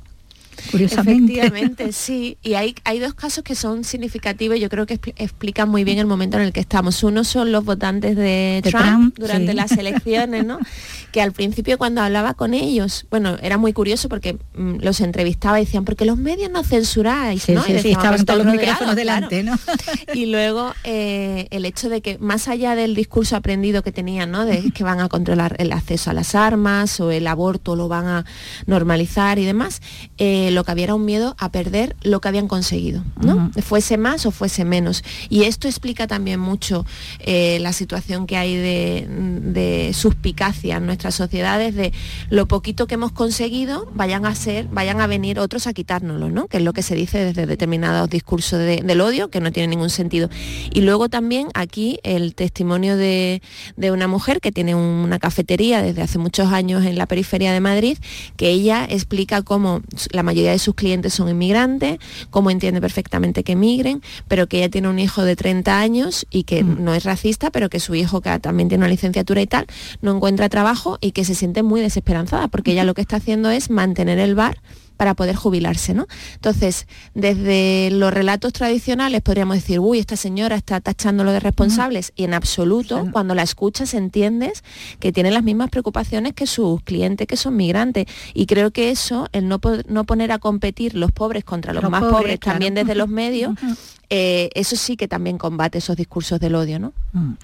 curiosamente. 0.70 1.34
Efectivamente, 1.34 1.92
sí. 1.92 2.38
Y 2.42 2.54
hay, 2.54 2.74
hay 2.84 2.98
dos 2.98 3.14
casos 3.14 3.44
que 3.44 3.54
son 3.54 3.84
significativos 3.84 4.24
yo 4.58 4.68
creo 4.68 4.86
que 4.86 4.98
explican 5.16 5.68
muy 5.68 5.84
bien 5.84 5.98
el 5.98 6.06
momento 6.06 6.36
en 6.36 6.44
el 6.44 6.52
que 6.52 6.60
estamos. 6.60 7.02
Uno 7.02 7.24
son 7.24 7.52
los 7.52 7.64
votantes 7.64 8.16
de, 8.16 8.60
Trump, 8.64 9.16
durante 9.18 9.54
las 9.54 9.72
elecciones, 9.72 10.44
¿no? 10.44 10.58
que 11.12 11.22
al 11.22 11.32
principio 11.32 11.78
cuando 11.78 12.00
hablaba 12.00 12.34
con 12.34 12.54
ellos, 12.54 13.06
bueno, 13.10 13.36
era 13.40 13.56
muy 13.56 13.72
curioso 13.72 14.08
porque 14.08 14.36
mm, 14.54 14.78
los 14.80 15.00
entrevistaba 15.00 15.60
y 15.60 15.64
decían, 15.64 15.84
porque 15.84 16.04
los 16.04 16.16
medios 16.16 16.50
no 16.50 16.64
censuráis, 16.64 17.48
¿no? 17.48 17.62
y 17.68 17.72
estaban 17.72 18.24
todos 18.24 18.44
los 18.44 18.52
micrófonos 18.52 18.96
delante, 18.96 19.42
¿no? 19.42 19.56
y 20.14 20.26
luego 20.26 20.74
eh, 20.82 21.46
el 21.50 21.64
hecho 21.66 21.88
de 21.88 22.00
que 22.00 22.18
más 22.18 22.48
allá 22.48 22.74
del 22.74 22.94
discurso 22.94 23.36
aprendido 23.36 23.82
que 23.82 23.92
tenían, 23.92 24.30
¿no? 24.30 24.44
De 24.44 24.70
que 24.72 24.84
van 24.84 25.00
a 25.00 25.08
controlar 25.08 25.56
el 25.58 25.72
acceso 25.72 26.10
a 26.10 26.14
las 26.14 26.34
armas 26.34 26.98
o 27.00 27.10
el 27.10 27.26
aborto 27.26 27.76
lo 27.76 27.88
van 27.88 28.06
a 28.06 28.24
normalizar 28.66 29.38
y 29.38 29.44
demás, 29.44 29.82
eh, 30.18 30.43
lo 30.50 30.64
que 30.64 30.70
había 30.70 30.84
era 30.84 30.94
un 30.94 31.04
miedo 31.04 31.34
a 31.38 31.50
perder 31.50 31.96
lo 32.02 32.20
que 32.20 32.28
habían 32.28 32.46
conseguido, 32.46 33.02
¿no? 33.20 33.50
Fuese 33.62 33.96
más 33.96 34.26
o 34.26 34.30
fuese 34.30 34.64
menos. 34.64 35.02
Y 35.30 35.44
esto 35.44 35.66
explica 35.66 36.06
también 36.06 36.40
mucho 36.40 36.84
eh, 37.20 37.58
la 37.60 37.72
situación 37.72 38.26
que 38.26 38.36
hay 38.36 38.56
de, 38.56 39.06
de 39.08 39.92
suspicacia 39.94 40.76
en 40.76 40.86
nuestras 40.86 41.14
sociedades, 41.14 41.74
de 41.74 41.92
lo 42.28 42.46
poquito 42.46 42.86
que 42.86 42.94
hemos 42.94 43.12
conseguido, 43.12 43.90
vayan 43.94 44.26
a 44.26 44.34
ser, 44.34 44.66
vayan 44.66 45.00
a 45.00 45.06
venir 45.06 45.38
otros 45.38 45.66
a 45.66 45.72
quitárnoslo, 45.72 46.30
¿no? 46.30 46.46
Que 46.48 46.58
es 46.58 46.62
lo 46.62 46.72
que 46.72 46.82
se 46.82 46.94
dice 46.94 47.24
desde 47.24 47.46
determinados 47.46 48.10
discursos 48.10 48.58
del 48.58 49.00
odio, 49.00 49.30
que 49.30 49.40
no 49.40 49.52
tiene 49.52 49.68
ningún 49.68 49.90
sentido. 49.90 50.28
Y 50.72 50.82
luego 50.82 51.08
también 51.08 51.48
aquí 51.54 51.98
el 52.02 52.34
testimonio 52.34 52.96
de, 52.96 53.40
de 53.76 53.90
una 53.90 54.08
mujer 54.08 54.40
que 54.40 54.52
tiene 54.52 54.74
una 54.74 55.18
cafetería 55.18 55.80
desde 55.80 56.02
hace 56.02 56.18
muchos 56.18 56.52
años 56.52 56.84
en 56.84 56.98
la 56.98 57.06
periferia 57.06 57.52
de 57.52 57.60
Madrid, 57.60 57.98
que 58.36 58.50
ella 58.50 58.84
explica 58.88 59.42
cómo 59.42 59.82
la 60.10 60.22
mayoría 60.22 60.33
de 60.42 60.58
sus 60.58 60.74
clientes 60.74 61.14
son 61.14 61.28
inmigrantes, 61.28 61.98
cómo 62.30 62.50
entiende 62.50 62.80
perfectamente 62.80 63.44
que 63.44 63.52
emigren, 63.52 64.02
pero 64.28 64.46
que 64.46 64.58
ella 64.58 64.68
tiene 64.68 64.88
un 64.88 64.98
hijo 64.98 65.22
de 65.22 65.36
30 65.36 65.78
años 65.78 66.26
y 66.30 66.44
que 66.44 66.62
mm. 66.62 66.84
no 66.84 66.94
es 66.94 67.04
racista, 67.04 67.50
pero 67.50 67.68
que 67.68 67.80
su 67.80 67.94
hijo, 67.94 68.20
que 68.20 68.38
también 68.40 68.68
tiene 68.68 68.82
una 68.82 68.90
licenciatura 68.90 69.40
y 69.40 69.46
tal, 69.46 69.66
no 70.02 70.14
encuentra 70.14 70.48
trabajo 70.48 70.98
y 71.00 71.12
que 71.12 71.24
se 71.24 71.34
siente 71.34 71.62
muy 71.62 71.80
desesperanzada, 71.80 72.48
porque 72.48 72.72
ella 72.72 72.84
lo 72.84 72.94
que 72.94 73.02
está 73.02 73.16
haciendo 73.16 73.50
es 73.50 73.70
mantener 73.70 74.18
el 74.18 74.34
bar 74.34 74.60
para 74.96 75.14
poder 75.14 75.36
jubilarse. 75.36 75.94
¿no? 75.94 76.06
Entonces, 76.34 76.86
desde 77.14 77.90
los 77.90 78.12
relatos 78.12 78.52
tradicionales 78.52 79.22
podríamos 79.22 79.56
decir, 79.56 79.80
uy, 79.80 79.98
esta 79.98 80.16
señora 80.16 80.56
está 80.56 80.80
tachándolo 80.80 81.32
de 81.32 81.40
responsables, 81.40 82.12
y 82.16 82.24
en 82.24 82.34
absoluto, 82.34 83.08
cuando 83.12 83.34
la 83.34 83.42
escuchas 83.42 83.94
entiendes 83.94 84.62
que 85.00 85.12
tiene 85.12 85.30
las 85.30 85.42
mismas 85.42 85.70
preocupaciones 85.70 86.32
que 86.34 86.46
sus 86.46 86.82
clientes 86.82 87.26
que 87.26 87.36
son 87.36 87.56
migrantes. 87.56 88.06
Y 88.32 88.46
creo 88.46 88.70
que 88.70 88.90
eso, 88.90 89.28
el 89.32 89.48
no, 89.48 89.60
no 89.88 90.04
poner 90.04 90.32
a 90.32 90.38
competir 90.38 90.94
los 90.94 91.12
pobres 91.12 91.44
contra 91.44 91.72
los, 91.72 91.88
más 91.90 92.02
pobres, 92.04 92.40
también 92.40 92.74
desde 92.74 92.94
los 92.94 93.08
medios, 93.08 93.54
eh, 94.10 94.50
eso 94.54 94.76
sí 94.76 94.96
que 94.96 95.08
también 95.08 95.38
combate 95.38 95.78
esos 95.78 95.96
discursos 95.96 96.40
del 96.40 96.54
odio, 96.54 96.78
¿no? 96.78 96.92
Mm. 97.12 97.34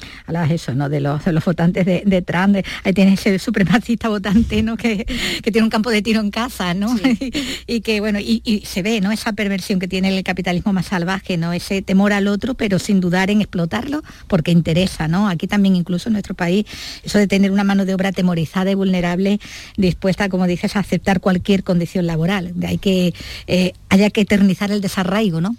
eso, 0.50 0.74
¿no? 0.74 0.88
De 0.88 1.00
los, 1.00 1.26
los 1.26 1.44
votantes 1.44 1.84
de, 1.86 2.22
Trump, 2.22 2.56
ahí 2.84 2.92
tienes 2.92 3.20
ese 3.20 3.38
supremacista 3.38 4.08
votante, 4.08 4.62
¿no? 4.62 4.76
Que, 4.76 5.06
tiene 5.42 5.62
un 5.62 5.70
campo 5.70 5.90
de 5.90 6.02
tiro 6.02 6.20
en 6.20 6.30
casa, 6.30 6.74
¿no? 6.74 6.94
y, 7.66 7.80
que, 7.80 8.00
bueno, 8.00 8.18
y, 8.20 8.62
se 8.66 8.82
ve, 8.82 9.00
¿no? 9.00 9.12
Esa 9.12 9.32
perversión 9.32 9.78
que 9.78 9.88
tiene 9.88 10.16
el 10.16 10.22
capitalismo 10.22 10.72
más 10.72 10.86
salvaje, 10.86 11.36
¿no? 11.36 11.52
Ese 11.52 11.82
temor 11.82 12.12
al 12.12 12.28
otro, 12.28 12.54
pero 12.54 12.78
sin 12.78 13.00
dudar 13.00 13.30
en 13.30 13.40
explotarlo, 13.40 14.02
porque 14.26 14.50
interesa, 14.50 15.08
¿no? 15.08 15.28
Aquí 15.28 15.46
también, 15.46 15.76
incluso 15.76 16.08
en 16.08 16.14
nuestro 16.14 16.34
país, 16.34 16.66
eso 17.02 17.18
de 17.18 17.26
tener 17.26 17.50
una 17.50 17.64
mano 17.64 17.84
de 17.84 17.94
obra 17.94 18.10
atemorizada 18.10 18.70
y 18.70 18.74
vulnerable, 18.74 19.40
dispuesta, 19.76 20.28
como 20.28 20.46
dices, 20.46 20.76
a 20.76 20.80
aceptar 20.80 21.20
cualquier 21.20 21.64
condición 21.64 22.06
laboral. 22.06 22.52
De 22.54 22.66
ahí 22.66 22.78
que 22.78 23.14
eh, 23.46 23.72
haya 23.88 24.10
que 24.10 24.22
eternizar 24.22 24.70
el 24.70 24.80
desarraigo, 24.80 25.40
¿no? 25.40 25.56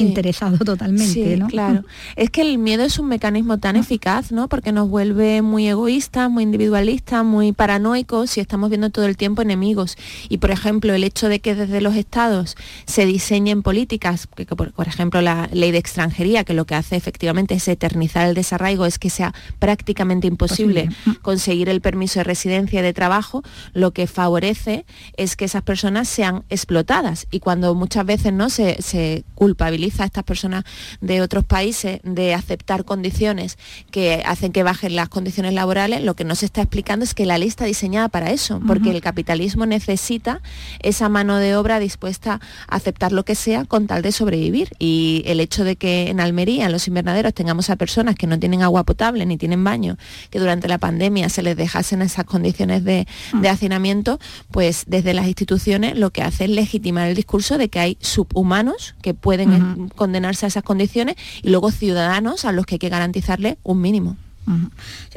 Interesado 0.00 0.58
totalmente, 0.64 1.36
¿no? 1.36 1.48
Claro. 1.48 1.84
Es 2.16 2.30
que 2.30 2.42
el 2.42 2.58
miedo 2.58 2.84
es 2.84 2.98
un 2.98 3.08
mecanismo 3.08 3.58
tan 3.58 3.76
eficaz, 3.76 4.32
¿no? 4.32 4.48
Porque 4.48 4.72
nos 4.72 4.88
vuelve 4.88 5.42
muy 5.42 5.68
egoístas, 5.68 6.30
muy 6.30 6.42
individualistas, 6.42 7.24
muy 7.24 7.52
paranoicos 7.52 8.36
y 8.36 8.40
estamos 8.40 8.70
viendo 8.70 8.90
todo 8.90 9.06
el 9.06 9.16
tiempo 9.16 9.42
enemigos. 9.42 9.96
Y 10.28 10.38
por 10.38 10.50
ejemplo, 10.50 10.94
el 10.94 11.04
hecho 11.04 11.28
de 11.28 11.40
que 11.40 11.54
desde 11.54 11.80
los 11.80 11.96
estados 11.96 12.56
se 12.86 13.06
diseñen 13.06 13.62
políticas, 13.62 14.26
que, 14.26 14.46
por, 14.46 14.72
ejemplo 14.86 15.20
la 15.20 15.48
ley 15.52 15.70
de 15.70 15.78
extranjería, 15.78 16.44
que 16.44 16.54
lo 16.54 16.64
que 16.64 16.74
hace 16.74 16.96
efectivamente 16.96 17.54
es 17.54 17.66
eternizar 17.66 18.28
el 18.28 18.34
desarraigo, 18.34 18.86
es 18.86 18.98
que 18.98 19.10
sea 19.10 19.34
prácticamente 19.58 20.26
imposible 20.26 20.88
conseguir 21.22 21.68
el 21.68 21.80
permiso 21.80 22.20
de 22.20 22.24
residencia 22.24 22.80
y 22.80 22.82
de 22.82 22.92
trabajo, 22.92 23.42
lo 23.72 23.92
que 23.92 24.06
favorece 24.06 24.84
es 25.16 25.36
que 25.36 25.46
esas 25.46 25.62
personas 25.62 26.08
sean 26.08 26.44
explotadas. 26.50 27.26
Y 27.30 27.40
cuando 27.40 27.74
muchas 27.74 28.06
veces 28.06 28.32
no 28.32 28.50
se, 28.50 28.80
se 28.82 29.24
culpa 29.34 29.71
a 29.72 30.04
estas 30.04 30.24
personas 30.24 30.64
de 31.00 31.20
otros 31.20 31.44
países 31.44 32.00
de 32.04 32.34
aceptar 32.34 32.84
condiciones 32.84 33.58
que 33.90 34.22
hacen 34.26 34.52
que 34.52 34.62
bajen 34.62 34.96
las 34.96 35.08
condiciones 35.08 35.54
laborales, 35.54 36.02
lo 36.02 36.14
que 36.14 36.24
no 36.24 36.34
se 36.34 36.46
está 36.46 36.62
explicando 36.62 37.04
es 37.04 37.14
que 37.14 37.26
la 37.26 37.38
ley 37.38 37.48
está 37.48 37.64
diseñada 37.64 38.08
para 38.08 38.30
eso, 38.30 38.60
porque 38.66 38.90
el 38.90 39.00
capitalismo 39.00 39.66
necesita 39.66 40.40
esa 40.80 41.08
mano 41.08 41.36
de 41.36 41.56
obra 41.56 41.78
dispuesta 41.78 42.40
a 42.68 42.76
aceptar 42.76 43.12
lo 43.12 43.24
que 43.24 43.34
sea 43.34 43.64
con 43.64 43.86
tal 43.86 44.02
de 44.02 44.12
sobrevivir. 44.12 44.70
Y 44.78 45.22
el 45.26 45.40
hecho 45.40 45.64
de 45.64 45.76
que 45.76 46.08
en 46.08 46.20
Almería, 46.20 46.66
en 46.66 46.72
los 46.72 46.88
invernaderos, 46.88 47.34
tengamos 47.34 47.70
a 47.70 47.76
personas 47.76 48.14
que 48.14 48.26
no 48.26 48.38
tienen 48.38 48.62
agua 48.62 48.84
potable 48.84 49.26
ni 49.26 49.36
tienen 49.36 49.64
baño, 49.64 49.96
que 50.30 50.38
durante 50.38 50.68
la 50.68 50.78
pandemia 50.78 51.28
se 51.28 51.42
les 51.42 51.56
dejasen 51.56 52.02
esas 52.02 52.24
condiciones 52.24 52.84
de, 52.84 53.06
de 53.40 53.48
hacinamiento, 53.48 54.18
pues 54.50 54.84
desde 54.86 55.14
las 55.14 55.26
instituciones 55.26 55.98
lo 55.98 56.10
que 56.10 56.22
hace 56.22 56.44
es 56.44 56.50
legitimar 56.50 57.08
el 57.08 57.14
discurso 57.14 57.58
de 57.58 57.68
que 57.68 57.78
hay 57.78 57.98
subhumanos 58.00 58.94
que 59.02 59.14
pueden 59.14 59.52
condenarse 59.96 60.46
a 60.46 60.48
esas 60.48 60.62
condiciones 60.62 61.16
y 61.42 61.50
luego 61.50 61.70
ciudadanos 61.70 62.44
a 62.44 62.52
los 62.52 62.66
que 62.66 62.76
hay 62.76 62.78
que 62.78 62.88
garantizarle 62.88 63.58
un 63.62 63.80
mínimo. 63.80 64.16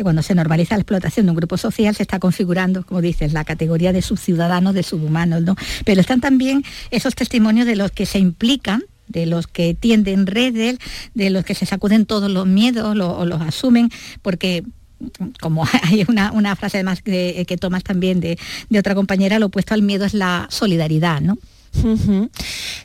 cuando 0.01 0.21
se 0.21 0.35
normaliza 0.35 0.75
la 0.75 0.81
explotación 0.81 1.25
de 1.25 1.31
un 1.31 1.37
grupo 1.37 1.57
social 1.57 1.95
se 1.95 2.03
está 2.03 2.19
configurando, 2.19 2.85
como 2.85 3.01
dices, 3.01 3.33
la 3.33 3.43
categoría 3.43 3.91
de 3.91 4.01
subciudadanos, 4.01 4.73
de 4.73 4.83
subhumanos, 4.83 5.41
¿no? 5.41 5.55
Pero 5.83 6.01
están 6.01 6.21
también 6.21 6.63
esos 6.91 7.15
testimonios 7.15 7.65
de 7.65 7.75
los 7.75 7.91
que 7.91 8.05
se 8.05 8.19
implican 8.19 8.83
de 9.07 9.27
los 9.27 9.47
que 9.47 9.75
tienden 9.75 10.25
redes, 10.25 10.77
de 11.13 11.29
los 11.29 11.45
que 11.45 11.53
se 11.53 11.67
sacuden 11.67 12.07
todos 12.07 12.31
los 12.31 12.47
miedos 12.47 12.97
o 12.99 13.25
los 13.25 13.41
asumen, 13.41 13.91
porque 14.21 14.63
como 15.39 15.65
hay 15.83 16.05
una, 16.07 16.55
frase 16.55 16.77
además 16.77 17.01
que, 17.01 17.45
que 17.47 17.57
tomas 17.57 17.83
también 17.83 18.19
de, 18.19 18.37
de 18.69 18.79
otra 18.79 18.95
compañera, 18.95 19.39
lo 19.39 19.47
opuesto 19.47 19.73
al 19.73 19.81
miedo 19.81 20.05
es 20.05 20.13
la 20.13 20.47
solidaridad, 20.49 21.21
¿no? 21.21 21.37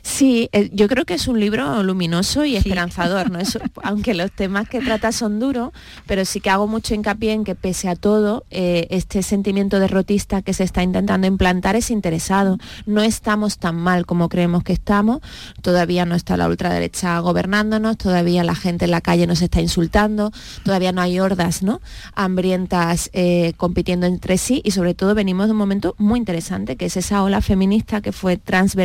Sí, 0.03 0.49
eh, 0.51 0.69
yo 0.73 0.87
creo 0.87 1.05
que 1.05 1.13
es 1.13 1.27
un 1.27 1.39
libro 1.39 1.83
luminoso 1.83 2.43
y 2.43 2.55
esperanzador, 2.55 3.31
¿no? 3.31 3.39
aunque 3.83 4.13
los 4.13 4.31
temas 4.31 4.67
que 4.67 4.81
trata 4.81 5.11
son 5.11 5.39
duros, 5.39 5.71
pero 6.05 6.25
sí 6.25 6.41
que 6.41 6.49
hago 6.49 6.67
mucho 6.67 6.93
hincapié 6.93 7.33
en 7.33 7.43
que 7.43 7.55
pese 7.55 7.87
a 7.87 7.95
todo, 7.95 8.45
eh, 8.51 8.87
este 8.89 9.23
sentimiento 9.23 9.79
derrotista 9.79 10.41
que 10.41 10.53
se 10.53 10.63
está 10.63 10.83
intentando 10.83 11.27
implantar 11.27 11.75
es 11.75 11.91
interesado. 11.91 12.57
No 12.85 13.01
estamos 13.01 13.57
tan 13.57 13.77
mal 13.77 14.05
como 14.05 14.29
creemos 14.29 14.63
que 14.63 14.73
estamos, 14.73 15.21
todavía 15.61 16.05
no 16.05 16.15
está 16.15 16.37
la 16.37 16.47
ultraderecha 16.47 17.19
gobernándonos, 17.19 17.97
todavía 17.97 18.43
la 18.43 18.55
gente 18.55 18.85
en 18.85 18.91
la 18.91 19.01
calle 19.01 19.27
nos 19.27 19.41
está 19.41 19.61
insultando, 19.61 20.31
todavía 20.63 20.91
no 20.91 21.01
hay 21.01 21.19
hordas 21.19 21.63
¿no? 21.63 21.81
hambrientas 22.15 23.09
eh, 23.13 23.53
compitiendo 23.57 24.07
entre 24.07 24.37
sí 24.37 24.61
y 24.63 24.71
sobre 24.71 24.93
todo 24.93 25.15
venimos 25.15 25.47
de 25.47 25.53
un 25.53 25.57
momento 25.57 25.95
muy 25.97 26.19
interesante, 26.19 26.75
que 26.75 26.85
es 26.85 26.97
esa 26.97 27.23
ola 27.23 27.41
feminista 27.41 28.01
que 28.01 28.11
fue 28.11 28.37
transversal 28.37 28.80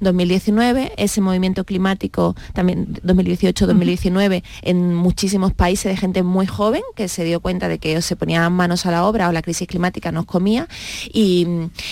2019, 0.00 0.92
ese 0.96 1.20
movimiento 1.20 1.64
climático 1.64 2.34
también 2.54 2.94
2018-2019 3.04 4.42
en 4.62 4.94
muchísimos 4.94 5.52
países 5.52 5.92
de 5.92 5.96
gente 5.96 6.22
muy 6.22 6.46
joven 6.46 6.82
que 6.96 7.08
se 7.08 7.24
dio 7.24 7.40
cuenta 7.40 7.68
de 7.68 7.78
que 7.78 8.00
se 8.02 8.16
ponían 8.16 8.52
manos 8.52 8.86
a 8.86 8.90
la 8.90 9.04
obra 9.04 9.28
o 9.28 9.32
la 9.32 9.42
crisis 9.42 9.68
climática 9.68 10.12
nos 10.12 10.24
comía. 10.26 10.68
Y, 11.12 11.46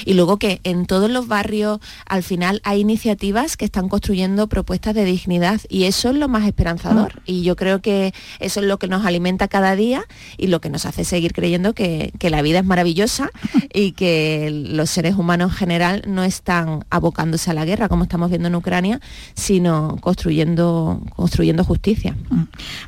luego 0.06 0.38
que 0.38 0.60
en 0.64 0.86
todos 0.86 1.08
los 1.10 1.28
barrios 1.28 1.78
al 2.06 2.24
final 2.24 2.60
hay 2.64 2.80
iniciativas 2.80 3.56
que 3.56 3.64
están 3.64 3.88
construyendo 3.88 4.48
propuestas 4.48 4.94
de 4.94 5.04
dignidad 5.04 5.60
y 5.68 5.84
eso 5.84 6.10
es 6.10 6.16
lo 6.16 6.28
más 6.28 6.44
esperanzador. 6.44 7.14
Mm. 7.16 7.20
y 7.26 7.42
yo 7.42 7.54
creo 7.54 7.80
que 7.80 8.12
eso 8.40 8.60
es 8.60 8.66
lo 8.66 8.78
que 8.78 8.88
nos 8.88 9.06
alimenta 9.06 9.46
cada 9.46 9.76
día 9.76 10.04
y 10.36 10.48
lo 10.48 10.60
que 10.60 10.70
nos 10.70 10.86
hace 10.86 11.04
seguir 11.04 11.32
creyendo 11.32 11.72
que, 11.72 12.12
que 12.18 12.30
la 12.30 12.42
vida 12.42 12.60
es 12.60 12.64
maravillosa 12.64 13.30
y 13.72 13.92
que 13.92 14.50
los 14.50 14.90
seres 14.90 15.14
humanos 15.14 15.52
en 15.52 15.56
general 15.56 16.02
no 16.06 16.24
están 16.24 16.84
abocados 16.90 17.17
a 17.18 17.52
la 17.52 17.64
guerra, 17.64 17.88
como 17.88 18.04
estamos 18.04 18.30
viendo 18.30 18.48
en 18.48 18.54
Ucrania, 18.54 19.00
sino 19.34 19.96
construyendo, 20.00 21.02
construyendo 21.16 21.64
justicia. 21.64 22.16
Mm. 22.30 22.42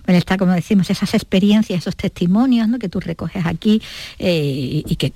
Bueno, 0.07 0.19
está, 0.19 0.37
como 0.37 0.53
decimos, 0.53 0.89
esas 0.91 1.15
experiencias, 1.15 1.81
esos 1.81 1.97
testimonios 1.97 2.69
que 2.79 2.89
tú 2.89 3.01
recoges 3.01 3.45
aquí 3.47 3.83
eh, 4.19 4.83
y 4.87 4.97
que 4.97 5.13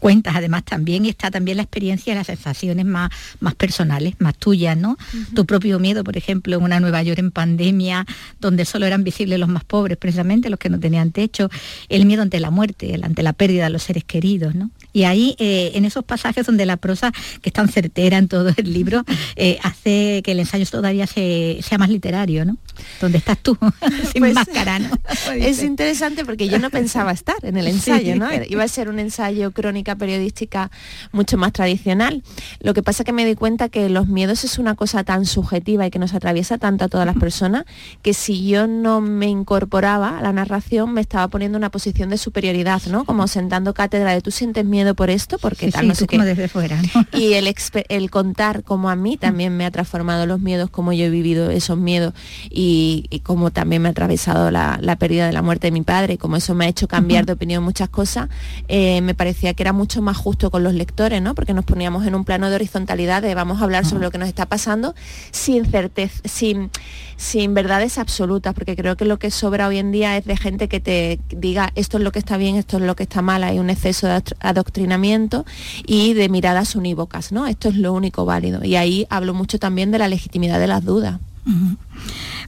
cuentas 0.00 0.34
además 0.36 0.64
también, 0.64 1.04
y 1.04 1.10
está 1.10 1.30
también 1.30 1.58
la 1.58 1.62
experiencia 1.62 2.12
y 2.12 2.16
las 2.16 2.26
sensaciones 2.26 2.84
más, 2.84 3.10
más 3.40 3.54
personales, 3.54 4.14
más 4.18 4.36
tuyas, 4.36 4.76
¿no? 4.76 4.96
Tu 5.34 5.46
propio 5.46 5.78
miedo, 5.78 6.02
por 6.02 6.16
ejemplo, 6.16 6.56
en 6.56 6.62
una 6.62 6.80
Nueva 6.80 7.02
York 7.02 7.18
en 7.18 7.30
pandemia, 7.30 8.06
donde 8.40 8.64
solo 8.64 8.86
eran 8.86 9.04
visibles 9.04 9.38
los 9.38 9.48
más 9.48 9.64
pobres, 9.64 9.96
precisamente 9.96 10.50
los 10.50 10.58
que 10.58 10.70
no 10.70 10.80
tenían 10.80 11.12
techo, 11.12 11.50
el 11.88 12.06
miedo 12.06 12.22
ante 12.22 12.40
la 12.40 12.50
muerte, 12.50 12.98
ante 13.02 13.22
la 13.22 13.32
pérdida 13.32 13.64
de 13.64 13.70
los 13.70 13.82
seres 13.82 14.04
queridos, 14.04 14.54
¿no? 14.54 14.70
Y 14.92 15.04
ahí, 15.04 15.36
eh, 15.38 15.72
en 15.74 15.84
esos 15.84 16.04
pasajes 16.04 16.46
donde 16.46 16.64
la 16.64 16.78
prosa, 16.78 17.12
que 17.42 17.50
es 17.50 17.52
tan 17.52 17.68
certera 17.68 18.16
en 18.16 18.28
todo 18.28 18.48
el 18.60 18.72
libro, 18.72 19.04
eh, 19.36 19.58
hace 19.62 20.22
que 20.24 20.32
el 20.32 20.40
ensayo 20.40 20.66
todavía 20.66 21.06
sea 21.06 21.78
más 21.78 21.88
literario, 21.88 22.44
¿no? 22.44 22.56
Donde 23.00 23.18
estás 23.18 23.38
tú, 23.38 23.56
sin 24.12 24.20
pues, 24.20 24.34
máscara, 24.34 24.78
¿no? 24.78 24.90
Es 25.36 25.62
interesante 25.62 26.24
porque 26.24 26.48
yo 26.48 26.58
no 26.58 26.70
pensaba 26.70 27.12
estar 27.12 27.36
en 27.42 27.56
el 27.56 27.66
ensayo, 27.68 28.16
¿no? 28.16 28.28
Iba 28.48 28.64
a 28.64 28.68
ser 28.68 28.88
un 28.88 28.98
ensayo 28.98 29.50
crónica 29.52 29.96
periodística 29.96 30.70
mucho 31.12 31.36
más 31.36 31.52
tradicional. 31.52 32.22
Lo 32.60 32.74
que 32.74 32.82
pasa 32.82 33.04
que 33.04 33.12
me 33.12 33.24
di 33.24 33.34
cuenta 33.34 33.68
que 33.68 33.88
los 33.88 34.06
miedos 34.08 34.44
es 34.44 34.58
una 34.58 34.74
cosa 34.74 35.04
tan 35.04 35.26
subjetiva 35.26 35.86
y 35.86 35.90
que 35.90 35.98
nos 35.98 36.14
atraviesa 36.14 36.58
tanto 36.58 36.84
a 36.84 36.88
todas 36.88 37.06
las 37.06 37.16
personas 37.16 37.64
que 38.02 38.14
si 38.14 38.46
yo 38.46 38.66
no 38.66 39.00
me 39.00 39.26
incorporaba 39.26 40.18
a 40.18 40.22
la 40.22 40.32
narración 40.32 40.92
me 40.92 41.00
estaba 41.00 41.28
poniendo 41.28 41.58
una 41.58 41.70
posición 41.70 42.10
de 42.10 42.18
superioridad, 42.18 42.82
¿no? 42.90 43.04
Como 43.04 43.26
sentando 43.28 43.74
cátedra 43.74 44.12
de 44.12 44.20
tú 44.20 44.30
sientes 44.30 44.64
miedo 44.64 44.94
por 44.94 45.10
esto, 45.10 45.38
porque 45.38 45.70
tal, 45.70 45.88
no 45.88 45.94
sé 45.94 46.06
qué. 46.06 46.18
desde 46.18 46.48
fuera. 46.48 46.80
Y 47.12 47.34
el, 47.34 47.52
el 47.88 48.10
contar 48.10 48.45
como 48.64 48.90
a 48.90 48.96
mí 48.96 49.16
también 49.16 49.56
me 49.56 49.64
ha 49.66 49.70
transformado 49.70 50.26
los 50.26 50.40
miedos, 50.40 50.70
como 50.70 50.92
yo 50.92 51.04
he 51.04 51.10
vivido 51.10 51.50
esos 51.50 51.78
miedos 51.78 52.14
y, 52.50 53.20
como 53.24 53.50
también 53.50 53.82
me 53.82 53.88
ha 53.88 53.90
atravesado 53.92 54.50
la, 54.50 54.96
pérdida 54.98 55.26
de 55.26 55.32
la 55.32 55.42
muerte 55.42 55.66
de 55.68 55.72
mi 55.72 55.82
padre, 55.82 56.18
como 56.18 56.36
eso 56.36 56.54
me 56.54 56.66
ha 56.66 56.68
hecho 56.68 56.88
cambiar 56.88 57.26
de 57.26 57.32
opinión 57.32 57.62
muchas 57.62 57.88
cosas, 57.88 58.28
eh, 58.68 59.00
me 59.02 59.14
parecía 59.14 59.54
que 59.54 59.62
era 59.62 59.72
mucho 59.72 60.00
más 60.02 60.16
justo 60.16 60.50
con 60.50 60.62
los 60.62 60.74
lectores, 60.74 61.20
¿no? 61.20 61.34
Porque 61.34 61.54
nos 61.54 61.64
poníamos 61.64 62.06
en 62.06 62.14
un 62.14 62.24
plano 62.24 62.48
de 62.48 62.54
horizontalidad 62.54 63.22
de 63.22 63.34
vamos 63.34 63.60
a 63.60 63.64
hablar 63.64 63.84
sobre 63.84 64.04
lo 64.04 64.10
que 64.10 64.18
nos 64.18 64.28
está 64.28 64.46
pasando 64.46 64.94
sin 65.30 65.66
certeza, 65.66 66.20
sin, 66.24 66.70
sin 67.16 67.54
verdades 67.54 67.98
absolutas, 67.98 68.54
porque 68.54 68.76
creo 68.76 68.96
que 68.96 69.04
lo 69.04 69.18
que 69.18 69.30
sobra 69.30 69.68
hoy 69.68 69.78
en 69.78 69.92
día 69.92 70.16
es 70.16 70.24
de 70.24 70.36
gente 70.36 70.68
que 70.68 70.80
te 70.80 71.18
diga 71.28 71.72
esto 71.74 71.98
es 71.98 72.04
lo 72.04 72.12
que 72.12 72.18
está 72.18 72.36
bien, 72.36 72.56
esto 72.56 72.76
es 72.76 72.82
lo 72.82 72.96
que 72.96 73.04
está 73.04 73.22
mal, 73.22 73.44
hay 73.44 73.58
un 73.58 73.70
exceso 73.70 74.06
de 74.06 74.22
adoctrinamiento 74.40 75.44
y 75.86 76.14
de 76.14 76.28
miradas 76.28 76.76
unívocas, 76.76 77.32
¿no? 77.32 77.46
Esto 77.46 77.68
es 77.68 77.76
lo 77.76 77.92
único 77.92 78.24
válido. 78.26 78.62
Y 78.62 78.76
ahí 78.76 79.06
hablo 79.08 79.32
mucho 79.32 79.58
también 79.58 79.90
de 79.90 79.98
la 79.98 80.08
legitimidad 80.08 80.60
de 80.60 80.66
las 80.66 80.84
dudas 80.84 81.18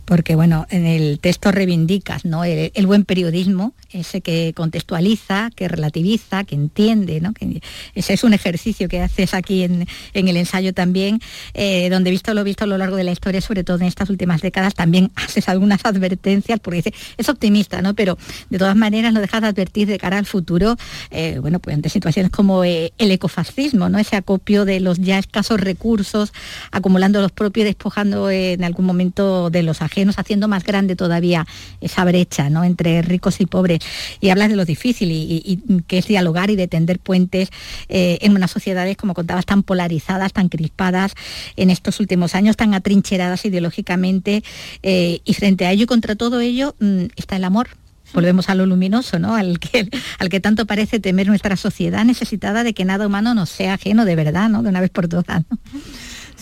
porque 0.09 0.37
bueno, 0.37 0.67
en 0.71 0.87
el 0.87 1.21
texto 1.21 1.53
reivindicas 1.53 2.25
¿no? 2.25 2.43
el, 2.43 2.87
buen 2.87 3.05
periodismo, 3.05 3.75
ese 3.93 4.23
que 4.23 4.55
contextualiza, 4.57 5.51
que 5.55 5.69
relativiza, 5.69 6.45
que 6.45 6.55
entiende, 6.55 7.21
¿no? 7.21 7.35
ese 7.95 8.15
es 8.15 8.25
un 8.25 8.33
ejercicio 8.33 8.89
que 8.89 9.03
haces 9.03 9.35
aquí 9.35 9.65
en, 9.65 9.87
el 10.15 10.37
ensayo 10.39 10.73
también, 10.73 11.21
eh, 11.53 11.91
donde 11.91 12.11
visto 12.11 12.33
lo 12.33 12.43
visto 12.43 12.65
a 12.65 12.67
lo 12.67 12.79
largo 12.79 12.97
de 12.97 13.05
la 13.05 13.13
historia, 13.13 13.43
sobre 13.43 13.65
todo 13.65 13.77
en 13.77 13.83
estas 13.83 14.09
últimas 14.09 14.41
décadas, 14.41 14.75
también 14.75 15.11
haces 15.17 15.47
algunas 15.47 15.85
advertencias, 15.85 16.59
porque 16.59 16.77
dice, 16.77 16.95
es 17.19 17.29
optimista, 17.29 17.83
¿no? 17.83 17.93
pero 17.93 18.17
de 18.49 18.57
todas 18.57 18.77
maneras 18.77 19.13
no 19.13 19.21
dejas 19.21 19.43
de 19.43 19.49
advertir 19.49 19.89
de 19.89 19.99
cara 19.99 20.17
al 20.17 20.25
futuro, 20.25 20.77
eh, 21.11 21.37
bueno, 21.39 21.59
pues 21.59 21.77
ante 21.77 21.91
situaciones 21.91 22.33
como 22.33 22.65
eh, 22.65 22.95
el 22.97 23.11
ecofascismo, 23.11 23.91
¿no? 23.91 23.99
ese 23.99 24.17
acopio 24.17 24.65
de 24.65 24.81
los 24.81 24.97
ya 25.01 25.19
escasos 25.19 25.61
recursos, 25.61 26.33
acumulando 26.73 27.21
los 27.21 27.31
propios, 27.31 27.67
despojando 27.67 28.31
en 28.31 28.65
algún 28.65 28.87
momento 28.87 29.51
de 29.51 29.63
los 29.63 29.83
ajenos, 29.99 30.19
haciendo 30.19 30.47
más 30.47 30.63
grande 30.63 30.95
todavía 30.95 31.47
esa 31.81 32.05
brecha 32.05 32.51
¿no? 32.51 32.63
entre 32.63 33.03
ricos 33.03 33.41
y 33.41 33.47
pobres. 33.47 33.81
Y 34.21 34.31
hablas 34.31 34.49
de 34.49 34.57
lo 34.57 34.65
difícil 34.65 35.11
y, 35.11 35.61
que 35.87 35.99
es 35.99 36.07
dialogar 36.07 36.51
y 36.51 36.57
de 36.57 36.69
tender 36.69 37.01
puentes 37.01 37.51
eh, 37.89 38.19
en 38.21 38.37
unas 38.37 38.51
sociedades, 38.51 38.97
como 38.97 39.15
contabas, 39.15 39.45
tan 39.45 39.63
polarizadas, 39.63 40.33
tan 40.33 40.49
crispadas 40.49 41.15
en 41.57 41.71
estos 41.71 41.99
últimos 41.99 42.35
años, 42.35 42.57
tan 42.57 42.75
atrincheradas 42.75 43.45
ideológicamente. 43.45 44.45
Eh, 44.83 45.21
y 45.25 45.35
frente 45.35 45.67
a 45.67 45.73
ello 45.73 45.85
y 45.85 45.87
contra 45.87 46.15
todo 46.15 46.41
ello 46.41 46.77
mm, 46.79 47.07
está 47.17 47.37
el 47.37 47.45
amor, 47.45 47.69
volvemos 48.15 48.49
a 48.49 48.55
lo 48.55 48.67
luminoso, 48.67 49.19
¿no? 49.19 49.35
Al 49.35 49.59
que, 49.59 49.89
al 50.19 50.29
que 50.29 50.41
tanto 50.41 50.67
parece 50.67 51.01
temer 51.01 51.27
nuestra 51.27 51.57
sociedad 51.57 52.05
necesitada 52.05 52.63
de 52.63 52.73
que 52.73 52.85
nada 52.85 53.07
humano 53.07 53.35
nos 53.35 53.51
sea 53.51 53.75
ajeno 53.75 54.05
de 54.05 54.15
verdad, 54.15 54.49
¿no? 54.49 54.63
De 54.63 54.69
una 54.69 54.81
vez 54.81 54.91
por 54.91 55.09
todas. 55.09 55.43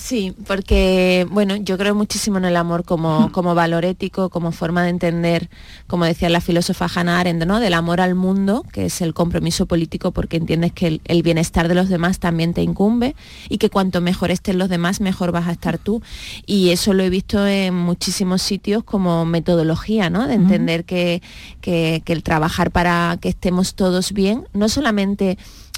Sí, 0.06 0.32
porque 0.46 1.26
bueno, 1.32 1.56
yo 1.56 1.76
creo 1.76 1.92
muchísimo 1.96 2.38
en 2.38 2.44
el 2.44 2.54
amor 2.54 2.84
como, 2.84 3.32
como 3.32 3.56
valor 3.56 3.84
ético, 3.84 4.30
como 4.30 4.52
forma 4.52 4.84
de 4.84 4.90
entender, 4.90 5.50
como 5.88 6.04
decía 6.04 6.28
la 6.28 6.40
filósofa 6.40 6.86
Hannah 6.94 7.18
Arendt, 7.18 7.44
¿no? 7.44 7.58
del 7.58 7.74
amor 7.74 8.00
al 8.00 8.14
mundo, 8.14 8.64
que 8.70 8.84
es 8.84 9.00
el 9.00 9.14
compromiso 9.14 9.66
político 9.66 10.12
porque 10.12 10.36
entiendes 10.36 10.70
que 10.70 10.86
el, 10.86 11.00
el, 11.06 11.24
bienestar 11.24 11.66
de 11.66 11.74
los 11.74 11.88
demás 11.88 12.20
también 12.20 12.54
te 12.54 12.62
incumbe 12.62 13.16
y 13.48 13.58
que 13.58 13.68
cuanto 13.68 14.00
mejor 14.00 14.30
estén 14.30 14.58
los 14.58 14.68
demás, 14.68 15.00
mejor 15.00 15.32
vas 15.32 15.48
a 15.48 15.50
estar 15.50 15.76
tú. 15.76 16.00
Y 16.46 16.70
eso 16.70 16.94
lo 16.94 17.02
he 17.02 17.10
visto 17.10 17.44
en 17.44 17.74
muchísimos 17.74 18.42
sitios 18.42 18.84
como 18.84 19.24
metodología, 19.24 20.08
¿no? 20.08 20.28
De 20.28 20.34
entender 20.34 20.84
que, 20.84 21.20
que, 21.60 22.00
que 22.04 22.12
el 22.12 22.22
trabajar 22.22 22.70
para 22.70 23.18
que 23.20 23.30
estemos 23.30 23.74
todos 23.74 24.12
bien, 24.12 24.46
no 24.52 24.68
solamente 24.68 25.36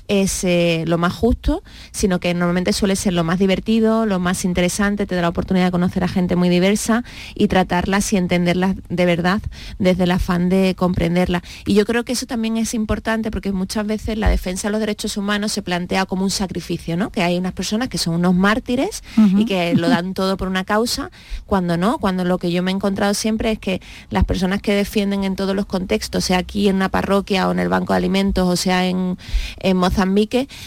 es 0.08 0.42
eh, 0.44 0.84
lo 0.86 0.98
más 0.98 1.12
justo, 1.12 1.62
sino 1.92 2.18
que 2.18 2.32
normalmente 2.34 2.72
suele 2.72 2.96
ser 2.96 3.12
lo 3.12 3.24
más 3.24 3.38
divertido, 3.38 4.06
lo 4.06 4.18
más 4.18 4.44
interesante, 4.44 5.06
te 5.06 5.14
da 5.14 5.22
la 5.22 5.28
oportunidad 5.28 5.66
de 5.66 5.70
conocer 5.70 6.02
a 6.02 6.08
gente 6.08 6.34
muy 6.34 6.48
diversa 6.48 7.04
y 7.34 7.48
tratarlas 7.48 8.12
y 8.12 8.16
entenderlas 8.16 8.76
de 8.88 9.06
verdad 9.06 9.42
desde 9.78 10.04
el 10.04 10.10
afán 10.10 10.48
de 10.48 10.74
comprenderlas. 10.76 11.42
Y 11.66 11.74
yo 11.74 11.84
creo 11.84 12.04
que 12.04 12.12
eso 12.12 12.26
también 12.26 12.56
es 12.56 12.72
importante 12.74 13.30
porque 13.30 13.52
muchas 13.52 13.86
veces 13.86 14.16
la 14.16 14.28
defensa 14.28 14.68
de 14.68 14.72
los 14.72 14.80
derechos 14.80 15.16
humanos 15.16 15.52
se 15.52 15.62
plantea 15.62 16.06
como 16.06 16.24
un 16.24 16.30
sacrificio, 16.30 16.96
¿no? 16.96 17.10
Que 17.10 17.22
hay 17.22 17.36
unas 17.36 17.52
personas 17.52 17.88
que 17.88 17.98
son 17.98 18.14
unos 18.14 18.34
mártires 18.34 19.02
uh 19.16 19.20
-huh. 19.20 19.42
y 19.42 19.44
que 19.44 19.74
lo 19.74 19.88
dan 19.88 20.14
todo 20.14 20.36
por 20.38 20.48
una 20.48 20.64
causa, 20.64 21.10
cuando 21.44 21.76
no, 21.76 21.98
cuando 21.98 22.24
lo 22.24 22.38
que 22.38 22.50
yo 22.50 22.62
me 22.62 22.70
he 22.70 22.74
encontrado 22.74 23.12
siempre 23.12 23.52
es 23.52 23.58
que 23.58 23.82
las 24.08 24.24
personas 24.24 24.62
que 24.62 24.72
defienden 24.72 25.24
en 25.24 25.36
todos 25.36 25.54
los 25.54 25.66
contextos, 25.66 26.24
sea 26.24 26.38
aquí 26.38 26.68
en 26.68 26.76
una 26.76 26.88
parroquia 26.88 27.48
o 27.48 27.52
en 27.52 27.58
el 27.58 27.68
banco 27.68 27.92
de 27.92 27.98
alimentos, 27.98 28.48
o 28.48 28.56
sea 28.56 28.86
en, 28.86 29.18
en 29.58 29.76
Mozambique, 29.76 29.97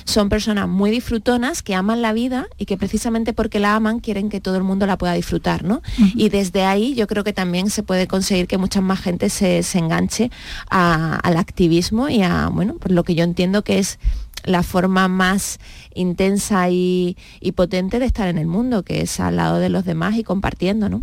son 0.06 0.30
personas 0.30 0.68
muy 0.68 0.92
disfrutonas 0.92 1.62
que 1.62 1.76
aman 1.76 2.02
la 2.02 2.14
vida 2.14 2.48
y 2.58 2.66
que 2.66 2.78
precisamente 2.78 3.34
porque 3.34 3.60
la 3.60 3.76
aman 3.76 4.00
quieren 4.00 4.30
que 4.30 4.42
todo 4.42 4.58
el 4.58 4.64
mundo 4.64 4.86
la 4.86 4.98
pueda 4.98 5.14
disfrutar, 5.14 5.64
¿no? 5.64 5.76
Uh 5.76 6.04
-huh. 6.04 6.12
Y 6.16 6.30
desde 6.30 6.64
ahí 6.64 6.96
yo 6.96 7.08
creo 7.08 7.24
que 7.24 7.34
también 7.34 7.70
se 7.70 7.84
puede 7.84 8.08
conseguir 8.08 8.48
que 8.48 8.58
mucha 8.58 8.82
más 8.82 9.00
gente 9.02 9.30
se, 9.30 9.64
se 9.64 9.78
enganche 9.80 10.32
a, 10.70 11.16
al 11.16 11.38
activismo 11.38 12.10
y 12.10 12.22
a, 12.24 12.50
bueno, 12.52 12.76
por 12.76 12.92
lo 12.92 13.04
que 13.04 13.16
yo 13.16 13.24
entiendo 13.24 13.64
que 13.64 13.80
es 13.80 14.00
la 14.44 14.64
forma 14.64 15.08
más 15.08 15.60
intensa 15.94 16.70
y, 16.70 17.18
y, 17.40 17.52
potente 17.52 18.00
de 18.00 18.06
estar 18.06 18.28
en 18.28 18.38
el 18.38 18.48
mundo, 18.48 18.84
que 18.84 19.02
es 19.02 19.20
al 19.20 19.36
lado 19.36 19.60
de 19.60 19.70
los 19.70 19.86
demás 19.86 20.16
y 20.16 20.24
compartiendo, 20.24 20.90
¿no? 20.90 21.02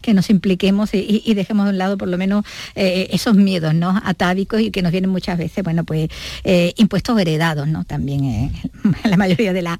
Que 0.00 0.14
nos 0.14 0.30
impliquemos 0.30 0.94
y, 0.94 1.22
y 1.24 1.34
dejemos 1.34 1.66
de 1.66 1.72
un 1.72 1.78
lado 1.78 1.98
por 1.98 2.08
lo 2.08 2.16
menos 2.18 2.44
eh, 2.74 3.08
esos 3.10 3.34
miedos, 3.34 3.74
¿no? 3.74 4.00
Atávicos 4.04 4.60
y 4.60 4.70
que 4.70 4.82
nos 4.82 4.92
vienen 4.92 5.10
muchas 5.10 5.38
veces, 5.38 5.62
bueno, 5.62 5.84
pues 5.84 6.08
eh, 6.44 6.72
impuestos 6.76 7.18
heredados, 7.20 7.68
¿no? 7.68 7.84
También 7.84 8.24
eh, 8.24 8.52
en 8.84 8.94
la 9.10 9.16
mayoría 9.16 9.52
de, 9.52 9.62
la, 9.62 9.78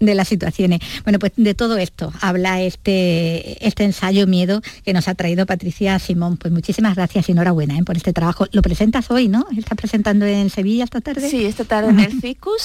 de 0.00 0.14
las 0.14 0.28
situaciones. 0.28 0.80
Bueno, 1.04 1.18
pues 1.18 1.32
de 1.36 1.54
todo 1.54 1.76
esto 1.76 2.12
habla 2.20 2.62
este, 2.62 3.66
este 3.66 3.84
ensayo 3.84 4.26
Miedo 4.26 4.62
que 4.84 4.92
nos 4.92 5.08
ha 5.08 5.14
traído 5.14 5.46
Patricia 5.46 5.98
Simón. 5.98 6.36
Pues 6.36 6.52
muchísimas 6.52 6.96
gracias 6.96 7.28
y 7.28 7.32
enhorabuena 7.32 7.82
por 7.84 7.96
este 7.96 8.12
trabajo. 8.12 8.46
Lo 8.52 8.62
presentas 8.62 9.10
hoy, 9.10 9.28
¿no? 9.28 9.46
¿Estás 9.56 9.76
presentando 9.76 10.26
en 10.26 10.50
Sevilla 10.50 10.84
esta 10.84 11.00
tarde? 11.00 11.28
Sí, 11.28 11.44
esta 11.44 11.64
tarde 11.64 11.90
en 11.90 12.00
el 12.00 12.20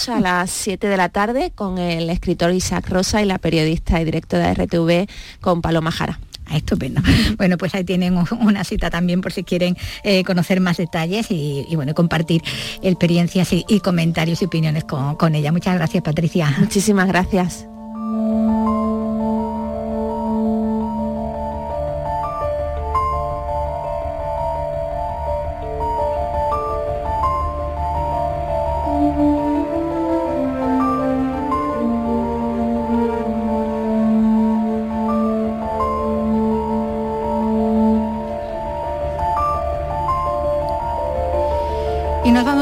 A 0.07 0.19
las 0.19 0.51
7 0.51 0.87
de 0.87 0.97
la 0.97 1.09
tarde 1.09 1.17
tarde 1.17 1.51
con 1.55 1.79
el 1.79 2.11
escritor 2.11 2.51
Isaac 2.51 2.89
Rosa 2.89 3.23
y 3.23 3.25
la 3.25 3.39
periodista 3.39 3.99
y 3.99 4.05
directora 4.05 4.53
de 4.53 4.53
RTV 4.53 5.09
con 5.41 5.63
Paloma 5.63 5.89
Jara. 5.91 6.19
Ah, 6.45 6.57
estupendo. 6.57 7.01
Bueno, 7.37 7.57
pues 7.57 7.73
ahí 7.73 7.83
tienen 7.83 8.15
una 8.39 8.63
cita 8.63 8.91
también 8.91 9.21
por 9.21 9.33
si 9.33 9.43
quieren 9.43 9.75
eh, 10.03 10.23
conocer 10.23 10.61
más 10.61 10.77
detalles 10.77 11.31
y, 11.31 11.65
y, 11.67 11.75
bueno, 11.75 11.95
compartir 11.95 12.43
experiencias 12.83 13.51
y, 13.51 13.65
y, 13.67 13.79
comentarios 13.79 14.43
y 14.43 14.45
opiniones 14.45 14.83
con, 14.83 15.15
con 15.15 15.33
ella. 15.33 15.51
Muchas 15.51 15.75
gracias, 15.75 16.03
Patricia. 16.03 16.55
Muchísimas 16.59 17.07
gracias. 17.07 17.67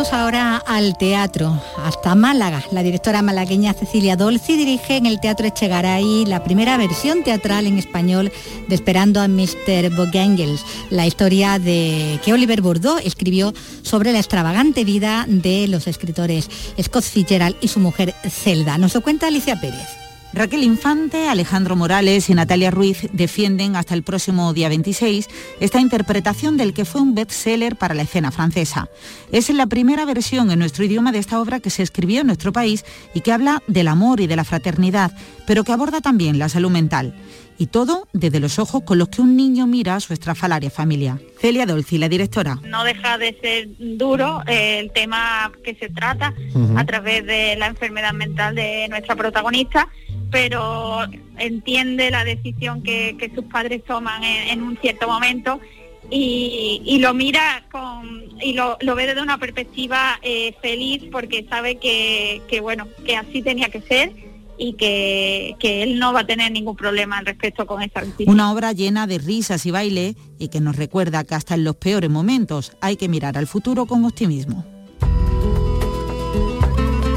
Vamos 0.05 0.13
ahora 0.13 0.57
al 0.57 0.97
teatro, 0.97 1.59
hasta 1.77 2.15
Málaga. 2.15 2.61
La 2.71 2.83
directora 2.83 3.21
malagueña 3.21 3.73
Cecilia 3.73 4.15
Dolci 4.15 4.57
dirige 4.57 4.97
en 4.97 5.05
el 5.05 5.19
Teatro 5.19 5.47
Echegaray 5.47 6.25
la 6.25 6.43
primera 6.43 6.77
versión 6.77 7.23
teatral 7.23 7.65
en 7.65 7.79
español 7.79 8.31
de 8.67 8.75
Esperando 8.75 9.19
a 9.21 9.27
Mr. 9.27 9.95
Bojangles, 9.95 10.63
la 10.89 11.07
historia 11.07 11.59
de 11.59 12.19
que 12.23 12.33
Oliver 12.33 12.61
Bordeaux 12.61 13.01
escribió 13.03 13.53
sobre 13.81 14.11
la 14.11 14.19
extravagante 14.19 14.83
vida 14.83 15.25
de 15.27 15.67
los 15.67 15.87
escritores 15.87 16.49
Scott 16.81 17.03
Fitzgerald 17.03 17.55
y 17.61 17.67
su 17.67 17.79
mujer 17.79 18.13
Zelda. 18.29 18.77
Nos 18.77 18.93
lo 18.93 19.01
cuenta 19.01 19.27
Alicia 19.27 19.59
Pérez. 19.59 20.04
Raquel 20.35 20.63
Infante, 20.63 21.29
Alejandro 21.29 21.77
Morales 21.77 22.29
y 22.29 22.33
Natalia 22.33 22.69
Ruiz 22.69 23.07
defienden 23.13 23.77
hasta 23.77 23.93
el 23.93 24.03
próximo 24.03 24.51
día 24.51 24.67
26 24.67 25.29
esta 25.61 25.79
interpretación 25.79 26.57
del 26.57 26.73
que 26.73 26.83
fue 26.83 26.99
un 26.99 27.15
bestseller 27.15 27.77
para 27.77 27.93
la 27.93 28.01
escena 28.01 28.31
francesa. 28.31 28.89
Es 29.31 29.49
la 29.49 29.65
primera 29.65 30.03
versión 30.03 30.51
en 30.51 30.59
nuestro 30.59 30.83
idioma 30.83 31.13
de 31.13 31.19
esta 31.19 31.39
obra 31.39 31.61
que 31.61 31.69
se 31.69 31.83
escribió 31.83 32.19
en 32.19 32.27
nuestro 32.27 32.51
país 32.51 32.83
y 33.13 33.21
que 33.21 33.31
habla 33.31 33.63
del 33.67 33.87
amor 33.87 34.19
y 34.19 34.27
de 34.27 34.35
la 34.35 34.43
fraternidad, 34.43 35.13
pero 35.47 35.63
que 35.63 35.71
aborda 35.71 36.01
también 36.01 36.37
la 36.37 36.49
salud 36.49 36.69
mental. 36.69 37.15
Y 37.57 37.67
todo 37.67 38.07
desde 38.11 38.39
los 38.39 38.59
ojos 38.59 38.83
con 38.83 38.97
los 38.97 39.09
que 39.09 39.21
un 39.21 39.35
niño 39.35 39.65
mira 39.65 39.95
a 39.95 39.99
su 39.99 40.13
estrafalaria 40.13 40.69
familia. 40.69 41.19
Celia 41.39 41.65
Dolci, 41.65 41.97
la 41.97 42.09
directora. 42.09 42.59
No 42.63 42.83
deja 42.83 43.17
de 43.17 43.37
ser 43.41 43.67
duro 43.79 44.41
eh, 44.45 44.79
el 44.79 44.91
tema 44.91 45.51
que 45.63 45.75
se 45.75 45.89
trata 45.89 46.33
uh 46.53 46.59
-huh. 46.59 46.79
a 46.79 46.85
través 46.85 47.25
de 47.25 47.55
la 47.55 47.67
enfermedad 47.67 48.13
mental 48.13 48.55
de 48.55 48.87
nuestra 48.89 49.15
protagonista 49.15 49.87
pero 50.31 50.99
entiende 51.37 52.11
la 52.11 52.25
decisión 52.25 52.81
que, 52.83 53.15
que 53.17 53.33
sus 53.33 53.45
padres 53.45 53.83
toman 53.85 54.23
en, 54.23 54.49
en 54.49 54.63
un 54.63 54.77
cierto 54.77 55.07
momento 55.07 55.61
y, 56.09 56.81
y, 56.85 56.99
lo 56.99 57.13
mira 57.13 57.63
con 57.71 58.25
y 58.41 58.53
lo, 58.53 58.77
lo 58.81 58.95
ve 58.95 59.07
desde 59.07 59.21
una 59.21 59.37
perspectiva 59.37 60.19
eh, 60.21 60.53
feliz 60.61 61.03
porque 61.11 61.45
sabe 61.49 61.77
que, 61.77 62.41
que, 62.47 62.59
bueno 62.59 62.87
que 63.05 63.15
así 63.15 63.41
tenía 63.41 63.69
que 63.69 63.81
ser 63.81 64.11
y 64.57 64.73
que, 64.73 65.55
que, 65.59 65.83
él 65.83 65.99
no 65.99 66.13
va 66.13 66.21
a 66.21 66.25
tener 66.25 66.51
ningún 66.51 66.75
problema 66.75 67.17
al 67.17 67.25
respecto 67.25 67.65
con 67.65 67.81
esa 67.81 68.01
decisión. 68.01 68.29
Una 68.29 68.51
obra 68.51 68.71
llena 68.71 69.07
de 69.07 69.17
risas 69.17 69.65
y 69.65 69.71
baile 69.71 70.15
y 70.39 70.47
que 70.47 70.61
nos 70.61 70.75
recuerda 70.75 71.23
que 71.23 71.35
hasta 71.35 71.55
en 71.55 71.63
los 71.63 71.75
peores 71.75 72.09
momentos 72.09 72.71
hay 72.81 72.95
que 72.95 73.09
mirar 73.09 73.37
al 73.37 73.47
futuro 73.47 73.85
con 73.85 74.05
optimismo. 74.05 74.65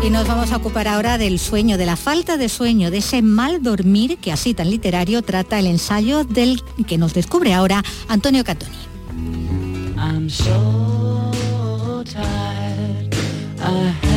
Y 0.03 0.11
nos 0.11 0.27
vamos 0.29 0.53
a 0.53 0.57
ocupar 0.57 0.87
ahora 0.87 1.19
del 1.19 1.39
sueño, 1.39 1.77
de 1.77 1.85
la 1.85 1.97
falta 1.97 2.37
de 2.37 2.49
sueño, 2.49 2.91
de 2.91 2.99
ese 2.99 3.21
mal 3.21 3.63
dormir 3.63 4.19
que 4.19 4.33
así 4.33 4.55
tan 4.55 4.71
literario 4.71 5.23
trata 5.23 5.59
el 5.59 5.67
ensayo 5.67 6.25
del 6.25 6.63
que 6.87 6.99
nos 6.99 7.15
descubre 7.15 7.53
ahora 7.53 7.83
Antonio 8.09 8.45
Catoni. 8.45 8.77
I'm 9.97 10.31
so 10.31 11.33
tired, 12.05 13.13
I 13.61 14.09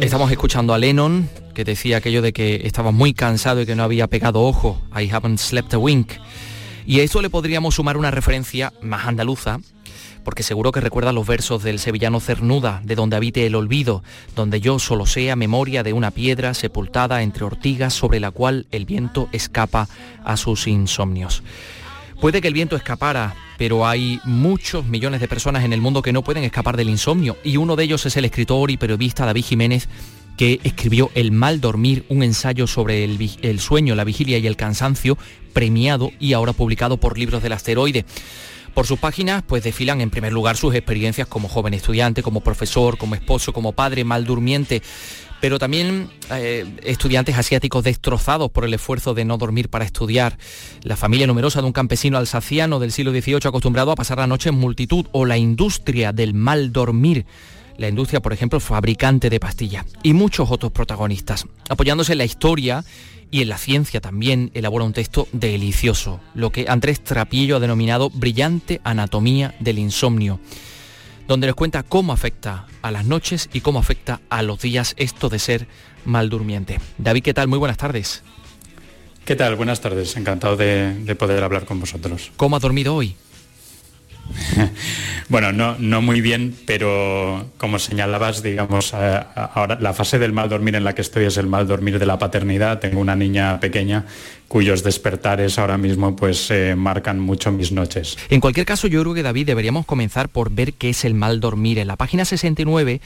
Estamos 0.00 0.30
escuchando 0.30 0.74
a 0.74 0.78
Lennon 0.78 1.28
que 1.52 1.64
decía 1.64 1.98
aquello 1.98 2.22
de 2.22 2.32
que 2.32 2.62
estaba 2.64 2.90
muy 2.90 3.14
cansado 3.14 3.60
y 3.60 3.66
que 3.66 3.74
no 3.74 3.82
había 3.82 4.06
pegado 4.06 4.42
ojo, 4.42 4.80
I 4.94 5.10
haven't 5.10 5.38
slept 5.38 5.74
a 5.74 5.78
wink. 5.78 6.12
Y 6.86 7.00
a 7.00 7.02
eso 7.02 7.22
le 7.22 7.30
podríamos 7.30 7.76
sumar 7.76 7.96
una 7.96 8.10
referencia 8.10 8.72
más 8.82 9.06
andaluza, 9.06 9.60
porque 10.24 10.42
seguro 10.42 10.72
que 10.72 10.80
recuerda 10.80 11.12
los 11.12 11.26
versos 11.26 11.62
del 11.62 11.78
sevillano 11.78 12.20
Cernuda, 12.20 12.80
de 12.84 12.94
donde 12.94 13.16
habite 13.16 13.46
el 13.46 13.54
olvido, 13.54 14.02
donde 14.34 14.60
yo 14.60 14.78
solo 14.78 15.06
sea 15.06 15.36
memoria 15.36 15.82
de 15.82 15.92
una 15.92 16.10
piedra 16.10 16.54
sepultada 16.54 17.22
entre 17.22 17.44
ortigas 17.44 17.94
sobre 17.94 18.20
la 18.20 18.30
cual 18.30 18.66
el 18.70 18.84
viento 18.84 19.28
escapa 19.32 19.88
a 20.24 20.36
sus 20.36 20.66
insomnios. 20.66 21.42
Puede 22.22 22.40
que 22.40 22.46
el 22.46 22.54
viento 22.54 22.76
escapara, 22.76 23.34
pero 23.58 23.84
hay 23.84 24.20
muchos 24.22 24.86
millones 24.86 25.20
de 25.20 25.26
personas 25.26 25.64
en 25.64 25.72
el 25.72 25.80
mundo 25.80 26.02
que 26.02 26.12
no 26.12 26.22
pueden 26.22 26.44
escapar 26.44 26.76
del 26.76 26.88
insomnio, 26.88 27.36
y 27.42 27.56
uno 27.56 27.74
de 27.74 27.82
ellos 27.82 28.06
es 28.06 28.16
el 28.16 28.24
escritor 28.24 28.70
y 28.70 28.76
periodista 28.76 29.26
David 29.26 29.44
Jiménez, 29.44 29.88
que 30.36 30.60
escribió 30.62 31.10
El 31.16 31.32
mal 31.32 31.60
dormir, 31.60 32.04
un 32.08 32.22
ensayo 32.22 32.68
sobre 32.68 33.02
el, 33.02 33.58
sueño, 33.58 33.96
la 33.96 34.04
vigilia 34.04 34.38
y 34.38 34.46
el 34.46 34.54
cansancio, 34.54 35.18
premiado 35.52 36.12
y 36.20 36.32
ahora 36.34 36.52
publicado 36.52 36.96
por 36.96 37.18
Libros 37.18 37.42
del 37.42 37.54
Asteroide. 37.54 38.04
Por 38.72 38.86
sus 38.86 39.00
páginas, 39.00 39.42
pues 39.44 39.64
desfilan 39.64 40.00
en 40.00 40.10
primer 40.10 40.32
lugar 40.32 40.56
sus 40.56 40.76
experiencias 40.76 41.26
como 41.26 41.48
joven 41.48 41.74
estudiante, 41.74 42.22
como 42.22 42.40
profesor, 42.40 42.98
como 42.98 43.16
esposo, 43.16 43.52
como 43.52 43.72
padre 43.72 44.04
mal 44.04 44.24
durmiente. 44.24 44.80
Pero 45.42 45.58
también 45.58 46.08
eh, 46.30 46.64
estudiantes 46.84 47.36
asiáticos 47.36 47.82
destrozados 47.82 48.48
por 48.52 48.64
el 48.64 48.74
esfuerzo 48.74 49.12
de 49.12 49.24
no 49.24 49.38
dormir 49.38 49.68
para 49.68 49.84
estudiar, 49.84 50.38
la 50.84 50.94
familia 50.94 51.26
numerosa 51.26 51.60
de 51.60 51.66
un 51.66 51.72
campesino 51.72 52.16
alsaciano 52.16 52.78
del 52.78 52.92
siglo 52.92 53.10
XVIII 53.10 53.48
acostumbrado 53.48 53.90
a 53.90 53.96
pasar 53.96 54.18
la 54.18 54.28
noche 54.28 54.50
en 54.50 54.54
multitud, 54.54 55.04
o 55.10 55.26
la 55.26 55.36
industria 55.36 56.12
del 56.12 56.32
mal 56.32 56.72
dormir 56.72 57.26
la 57.76 57.88
industria, 57.88 58.20
por 58.20 58.32
ejemplo, 58.32 58.60
fabricante 58.60 59.30
de 59.30 59.40
pastillas, 59.40 59.84
y 60.04 60.12
muchos 60.12 60.48
otros 60.52 60.70
protagonistas. 60.70 61.46
Apoyándose 61.68 62.12
en 62.12 62.18
la 62.18 62.24
historia 62.24 62.84
y 63.32 63.42
en 63.42 63.48
la 63.48 63.58
ciencia 63.58 64.00
también, 64.00 64.52
elabora 64.54 64.84
un 64.84 64.92
texto 64.92 65.26
delicioso, 65.32 66.20
lo 66.34 66.50
que 66.50 66.66
Andrés 66.68 67.02
Trapillo 67.02 67.56
ha 67.56 67.60
denominado 67.60 68.10
brillante 68.10 68.80
anatomía 68.84 69.56
del 69.58 69.80
insomnio, 69.80 70.38
donde 71.28 71.46
nos 71.46 71.56
cuenta 71.56 71.82
cómo 71.82 72.12
afecta 72.12 72.66
a 72.82 72.90
las 72.90 73.04
noches 73.04 73.48
y 73.52 73.60
cómo 73.60 73.78
afecta 73.78 74.20
a 74.28 74.42
los 74.42 74.60
días 74.60 74.94
esto 74.96 75.28
de 75.28 75.38
ser 75.38 75.66
mal 76.04 76.28
durmiente. 76.28 76.80
David, 76.98 77.22
¿qué 77.22 77.34
tal? 77.34 77.48
Muy 77.48 77.58
buenas 77.58 77.76
tardes. 77.76 78.22
¿Qué 79.24 79.36
tal? 79.36 79.54
Buenas 79.54 79.80
tardes, 79.80 80.16
encantado 80.16 80.56
de, 80.56 80.94
de 80.94 81.14
poder 81.14 81.44
hablar 81.44 81.64
con 81.64 81.78
vosotros. 81.78 82.32
¿Cómo 82.36 82.56
ha 82.56 82.58
dormido 82.58 82.94
hoy? 82.94 83.14
bueno, 85.28 85.52
no, 85.52 85.76
no 85.78 86.02
muy 86.02 86.20
bien, 86.20 86.54
pero 86.66 87.50
como 87.58 87.78
señalabas, 87.78 88.42
digamos, 88.42 88.92
eh, 88.94 89.20
ahora 89.34 89.78
la 89.80 89.92
fase 89.92 90.18
del 90.18 90.32
mal 90.32 90.48
dormir 90.48 90.76
en 90.76 90.84
la 90.84 90.94
que 90.94 91.02
estoy 91.02 91.24
es 91.24 91.36
el 91.36 91.46
mal 91.46 91.66
dormir 91.66 91.98
de 91.98 92.06
la 92.06 92.18
paternidad. 92.18 92.78
Tengo 92.78 93.00
una 93.00 93.16
niña 93.16 93.60
pequeña 93.60 94.06
cuyos 94.48 94.82
despertares 94.82 95.58
ahora 95.58 95.78
mismo 95.78 96.14
pues 96.14 96.50
eh, 96.50 96.74
marcan 96.76 97.18
mucho 97.18 97.50
mis 97.50 97.72
noches. 97.72 98.18
En 98.28 98.40
cualquier 98.40 98.66
caso, 98.66 98.86
yo 98.86 99.00
creo 99.00 99.14
que 99.14 99.22
David 99.22 99.46
deberíamos 99.46 99.86
comenzar 99.86 100.28
por 100.28 100.50
ver 100.50 100.74
qué 100.74 100.90
es 100.90 101.04
el 101.04 101.14
mal 101.14 101.40
dormir. 101.40 101.78
En 101.78 101.88
la 101.88 101.96
página 101.96 102.24
69 102.24 103.00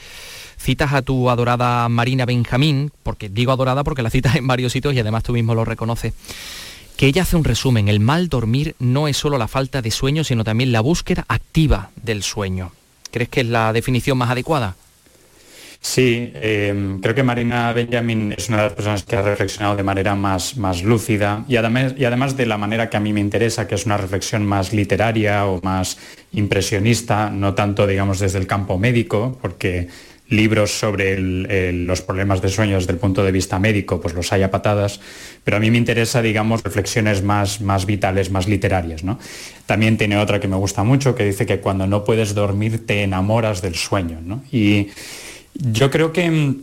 citas 0.57 0.91
a 0.91 1.01
tu 1.01 1.29
adorada 1.29 1.87
Marina 1.87 2.25
Benjamín, 2.25 2.91
porque 3.03 3.29
digo 3.29 3.51
adorada 3.51 3.83
porque 3.83 4.01
la 4.01 4.09
citas 4.09 4.35
en 4.35 4.47
varios 4.47 4.73
sitios 4.73 4.93
y 4.93 4.99
además 4.99 5.23
tú 5.23 5.33
mismo 5.33 5.55
lo 5.55 5.63
reconoces 5.63 6.13
que 6.97 7.05
ella 7.05 7.21
hace 7.21 7.37
un 7.37 7.43
resumen. 7.43 7.87
El 7.87 7.99
mal 7.99 8.27
dormir 8.27 8.75
no 8.79 9.07
es 9.07 9.15
solo 9.15 9.37
la 9.37 9.47
falta 9.47 9.81
de 9.81 9.91
sueño, 9.91 10.23
sino 10.23 10.43
también 10.43 10.71
la 10.71 10.81
búsqueda 10.81 11.23
activa 11.27 11.91
del 12.01 12.23
sueño. 12.23 12.71
¿Crees 13.11 13.29
que 13.29 13.41
es 13.41 13.47
la 13.47 13.71
definición 13.71 14.17
más 14.17 14.31
adecuada? 14.31 14.75
Sí, 15.79 16.31
em, 16.33 16.99
creo 16.99 17.13
que 17.13 17.21
Marina 17.21 17.71
Benjamin 17.71 18.33
es 18.35 18.49
una 18.49 18.57
de 18.57 18.63
las 18.63 18.73
personas 18.73 19.03
que 19.03 19.15
ha 19.15 19.21
reflexionado 19.21 19.75
de 19.75 19.83
manera 19.83 20.15
más, 20.15 20.57
más 20.57 20.81
lúcida 20.81 21.45
y 21.47 21.55
además, 21.55 21.93
y 21.95 22.03
además 22.03 22.35
de 22.35 22.47
la 22.47 22.57
manera 22.57 22.89
que 22.89 22.97
a 22.97 22.99
mí 22.99 23.13
me 23.13 23.21
interesa, 23.21 23.67
que 23.67 23.75
es 23.75 23.85
una 23.85 23.95
reflexión 23.95 24.43
más 24.45 24.73
literaria 24.73 25.45
o 25.45 25.61
más 25.61 25.99
impresionista, 26.33 27.29
no 27.29 27.53
tanto, 27.53 27.85
digamos, 27.85 28.19
desde 28.19 28.39
el 28.39 28.47
campo 28.47 28.79
médico, 28.79 29.37
porque 29.39 29.87
libros 30.29 30.71
sobre 30.77 31.19
los 31.71 32.01
problemas 32.01 32.41
de 32.41 32.49
sueño 32.49 32.75
desde 32.75 32.91
el 32.91 32.99
punto 32.99 33.23
de 33.23 33.31
vista 33.31 33.59
médico, 33.59 34.01
pues 34.01 34.13
los 34.13 34.31
hay 34.33 34.43
a 34.43 34.51
patadas, 34.51 34.99
pero 35.43 35.57
a 35.57 35.59
mí 35.59 35.71
me 35.71 35.77
interesa, 35.77 36.21
digamos, 36.21 36.63
reflexiones 36.63 37.23
más, 37.23 37.61
más 37.61 37.85
vitales, 37.85 38.29
más 38.29 38.47
literarias. 38.47 39.03
También 39.65 39.97
tiene 39.97 40.17
otra 40.17 40.39
que 40.39 40.47
me 40.47 40.55
gusta 40.55 40.83
mucho, 40.83 41.15
que 41.15 41.25
dice 41.25 41.45
que 41.45 41.59
cuando 41.59 41.87
no 41.87 42.03
puedes 42.03 42.33
dormir 42.33 42.85
te 42.85 43.03
enamoras 43.03 43.61
del 43.61 43.75
sueño. 43.75 44.19
Y 44.51 44.87
yo 45.53 45.89
creo 45.89 46.11
que 46.11 46.29
mm, 46.29 46.55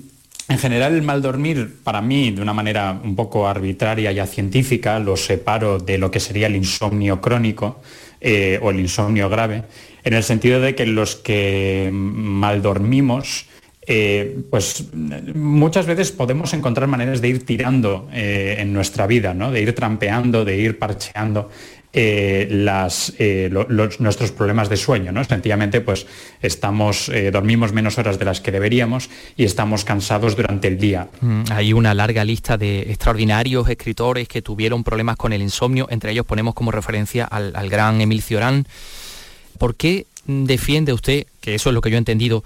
en 0.48 0.58
general 0.58 0.94
el 0.94 1.02
mal 1.02 1.22
dormir, 1.22 1.76
para 1.82 2.02
mí, 2.02 2.30
de 2.30 2.42
una 2.42 2.52
manera 2.52 3.00
un 3.02 3.16
poco 3.16 3.48
arbitraria 3.48 4.12
y 4.12 4.26
científica, 4.26 4.98
lo 4.98 5.16
separo 5.16 5.78
de 5.78 5.96
lo 5.96 6.10
que 6.10 6.20
sería 6.20 6.48
el 6.48 6.56
insomnio 6.56 7.20
crónico 7.20 7.80
eh, 8.20 8.58
o 8.62 8.70
el 8.70 8.80
insomnio 8.80 9.30
grave, 9.30 9.64
en 10.02 10.12
el 10.12 10.22
sentido 10.22 10.60
de 10.60 10.74
que 10.74 10.84
los 10.84 11.16
que 11.16 11.90
mal 11.92 12.60
dormimos, 12.60 13.46
eh, 13.86 14.42
pues 14.50 14.86
muchas 14.94 15.86
veces 15.86 16.10
podemos 16.12 16.54
encontrar 16.54 16.88
maneras 16.88 17.20
de 17.20 17.28
ir 17.28 17.44
tirando 17.44 18.08
eh, 18.12 18.56
en 18.58 18.72
nuestra 18.72 19.06
vida, 19.06 19.34
¿no? 19.34 19.50
de 19.50 19.60
ir 19.60 19.74
trampeando, 19.74 20.44
de 20.44 20.56
ir 20.56 20.78
parcheando 20.78 21.50
eh, 21.92 22.48
nuestros 23.98 24.32
problemas 24.32 24.68
de 24.68 24.76
sueño. 24.76 25.12
¿no? 25.12 25.22
Sencillamente 25.24 25.80
pues 25.80 26.06
dormimos 27.32 27.72
menos 27.72 27.98
horas 27.98 28.18
de 28.18 28.24
las 28.24 28.40
que 28.40 28.50
deberíamos 28.50 29.10
y 29.36 29.44
estamos 29.44 29.84
cansados 29.84 30.34
durante 30.34 30.68
el 30.68 30.78
día. 30.78 31.08
Mm, 31.20 31.42
hay 31.50 31.72
una 31.72 31.92
larga 31.92 32.24
lista 32.24 32.56
de 32.56 32.80
extraordinarios 32.82 33.68
escritores 33.68 34.28
que 34.28 34.40
tuvieron 34.40 34.82
problemas 34.82 35.16
con 35.16 35.32
el 35.32 35.42
insomnio, 35.42 35.88
entre 35.90 36.12
ellos 36.12 36.26
ponemos 36.26 36.54
como 36.54 36.70
referencia 36.70 37.26
al, 37.26 37.68
gran 37.68 38.00
Emil 38.00 38.22
Cioran. 38.22 38.66
¿Por 39.58 39.76
qué 39.76 40.06
defiende 40.26 40.92
usted, 40.92 41.26
que 41.40 41.54
eso 41.54 41.68
es 41.68 41.74
lo 41.74 41.80
que 41.80 41.90
yo 41.90 41.96
he 41.96 41.98
entendido, 41.98 42.42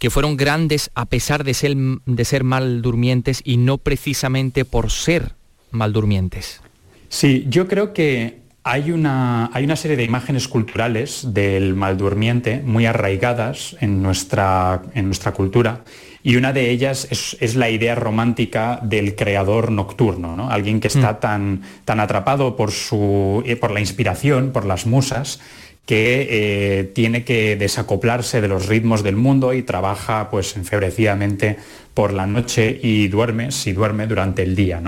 que 0.00 0.10
fueron 0.10 0.36
grandes 0.36 0.90
a 0.96 1.06
pesar 1.06 1.44
de 1.44 1.54
ser, 1.54 1.76
de 1.76 2.24
ser 2.24 2.42
mal 2.42 2.82
durmientes 2.82 3.42
y 3.44 3.58
no 3.58 3.78
precisamente 3.78 4.64
por 4.64 4.90
ser 4.90 5.34
mal 5.70 5.92
durmientes. 5.92 6.60
Sí, 7.08 7.46
yo 7.48 7.68
creo 7.68 7.92
que 7.92 8.40
hay 8.64 8.90
una, 8.90 9.50
hay 9.52 9.64
una, 9.64 9.76
serie 9.76 9.96
de 9.96 10.04
imágenes 10.04 10.48
culturales 10.48 11.28
del 11.34 11.74
mal 11.74 11.96
durmiente 11.96 12.62
muy 12.64 12.86
arraigadas 12.86 13.76
en 13.80 14.02
nuestra, 14.02 14.82
en 14.94 15.06
nuestra 15.06 15.32
cultura 15.32 15.84
y 16.22 16.36
una 16.36 16.52
de 16.52 16.70
ellas 16.70 17.08
es, 17.10 17.54
la 17.56 17.70
idea 17.70 17.94
romántica 17.94 18.80
del 18.82 19.16
creador 19.16 19.70
nocturno, 19.70 20.36
¿no? 20.36 20.50
alguien 20.50 20.80
que 20.80 20.88
está 20.88 21.12
mm. 21.14 21.20
tan, 21.20 21.62
tan 21.84 22.00
atrapado 22.00 22.56
por, 22.56 22.72
su, 22.72 23.42
eh, 23.46 23.56
por 23.56 23.70
la 23.70 23.80
inspiración, 23.80 24.50
por 24.52 24.66
las 24.66 24.86
musas, 24.86 25.40
que 25.86 26.28
eh, 26.30 26.84
tiene 26.84 27.24
que 27.24 27.56
desacoplarse 27.56 28.40
de 28.40 28.48
los 28.48 28.66
ritmos 28.66 29.02
del 29.02 29.16
mundo 29.16 29.52
y 29.54 29.62
trabaja 29.62 30.30
pues 30.30 30.56
enfebrecidamente 30.56 31.58
por 32.00 32.14
la 32.14 32.26
noche 32.26 32.80
y 32.82 33.08
duerme, 33.08 33.52
si 33.52 33.74
duerme 33.74 34.06
durante 34.06 34.42
el 34.42 34.56
día. 34.56 34.80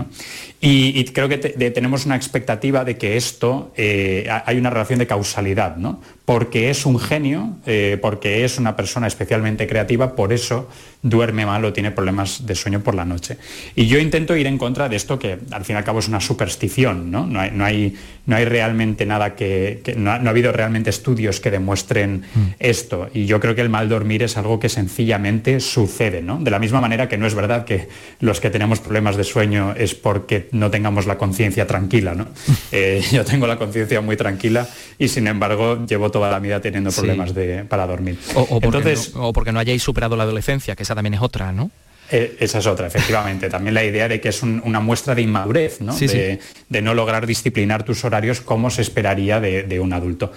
Y, 0.63 1.05
creo 1.13 1.29
que 1.29 1.37
tenemos 1.37 2.07
una 2.07 2.17
expectativa 2.17 2.87
de 2.87 2.97
que 2.97 3.19
esto, 3.19 3.71
eh, 3.77 4.27
hay 4.47 4.57
una 4.57 4.71
relación 4.71 4.99
de 4.99 5.07
causalidad, 5.07 5.77
¿no? 5.77 6.01
porque 6.25 6.71
es 6.71 6.87
un 6.87 6.99
genio, 6.99 7.57
eh, 7.67 7.99
porque 8.01 8.45
es 8.45 8.59
una 8.59 8.77
persona 8.77 9.07
especialmente 9.07 9.67
creativa, 9.67 10.15
por 10.15 10.33
eso 10.33 10.69
duerme 11.03 11.45
mal 11.45 11.65
o 11.65 11.73
tiene 11.73 11.91
problemas 11.91 12.47
de 12.47 12.55
sueño 12.55 12.81
por 12.81 12.95
la 12.95 13.05
noche. 13.05 13.39
Y 13.75 13.87
yo 13.87 13.99
intento 13.99 14.37
ir 14.37 14.47
en 14.47 14.57
contra 14.57 14.89
de 14.89 14.95
esto 14.95 15.19
que 15.19 15.39
al 15.51 15.65
fin 15.65 15.75
y 15.75 15.79
al 15.79 15.85
cabo 15.85 15.99
es 15.99 16.07
una 16.07 16.21
superstición, 16.21 17.11
no, 17.11 17.27
no, 17.27 17.41
hay, 17.41 17.51
no, 17.51 17.65
hay, 17.65 17.97
no 18.27 18.37
hay, 18.37 18.45
realmente 18.45 19.05
nada 19.05 19.35
que, 19.35 19.83
no, 19.97 20.13
ha, 20.13 20.15
habido 20.15 20.53
realmente 20.53 20.91
estudios 20.91 21.41
que 21.41 21.51
demuestren 21.51 22.23
mm. 22.35 22.41
esto. 22.61 23.11
Y 23.13 23.27
yo 23.27 23.41
creo 23.41 23.57
que 23.57 23.63
el 23.63 23.69
mal 23.69 23.89
dormir 23.89 24.23
es 24.23 24.37
algo 24.37 24.61
que 24.61 24.69
sencillamente 24.69 25.59
sucede, 25.59 26.23
¿no? 26.23 26.39
De 26.39 26.53
la 26.53 26.61
misma 26.61 26.81
manera 26.81 27.02
que 27.09 27.19
no 27.19 27.27
es 27.27 27.35
verdad 27.35 27.65
que 27.65 27.89
los 28.21 28.41
que 28.41 28.51
tenemos 28.51 28.81
problemas 28.81 29.17
de 29.17 29.25
sueño 29.25 29.75
es 29.77 29.95
porque 29.95 30.49
no 30.53 30.71
tengamos 30.71 31.07
la 31.07 31.19
conciencia 31.19 31.67
tranquila, 31.67 32.15
¿no? 32.15 32.27
Eh, 32.73 33.03
yo 33.13 33.23
tengo 33.25 33.47
la 33.47 33.59
conciencia 33.59 34.01
muy 34.01 34.17
tranquila 34.17 34.67
y 34.99 35.09
sin 35.09 35.27
embargo 35.27 35.85
llevo 35.87 36.11
toda 36.11 36.31
la 36.31 36.39
vida 36.39 36.61
teniendo 36.61 36.91
problemas 36.91 37.35
de, 37.35 37.65
para 37.65 37.87
dormir. 37.87 38.19
O, 38.35 38.47
porque 38.47 38.67
Entonces, 38.67 39.15
no, 39.15 39.29
o 39.29 39.33
porque 39.33 39.53
no 39.53 39.59
hayáis 39.59 39.83
superado 39.83 40.17
la 40.17 40.23
adolescencia, 40.23 40.75
que 40.75 40.83
esa 40.83 40.95
también 40.95 41.15
es 41.15 41.21
otra, 41.21 41.53
¿no? 41.53 41.71
Eh, 42.13 42.37
esa 42.41 42.59
es 42.59 42.67
otra, 42.67 42.87
efectivamente. 42.87 43.49
También 43.49 43.75
la 43.75 43.85
idea 43.85 44.07
de 44.07 44.21
que 44.21 44.29
es 44.29 44.43
una 44.43 44.81
muestra 44.81 45.15
de 45.15 45.23
inmadurez, 45.23 45.81
¿no? 45.81 45.97
de, 45.97 46.39
no 46.83 46.95
lograr 46.95 47.27
disciplinar 47.27 47.85
tus 47.85 48.05
horarios 48.05 48.43
como 48.43 48.71
se 48.71 48.83
esperaría 48.83 49.41
de, 49.41 49.81
un 49.81 49.93
adulto. 49.95 50.31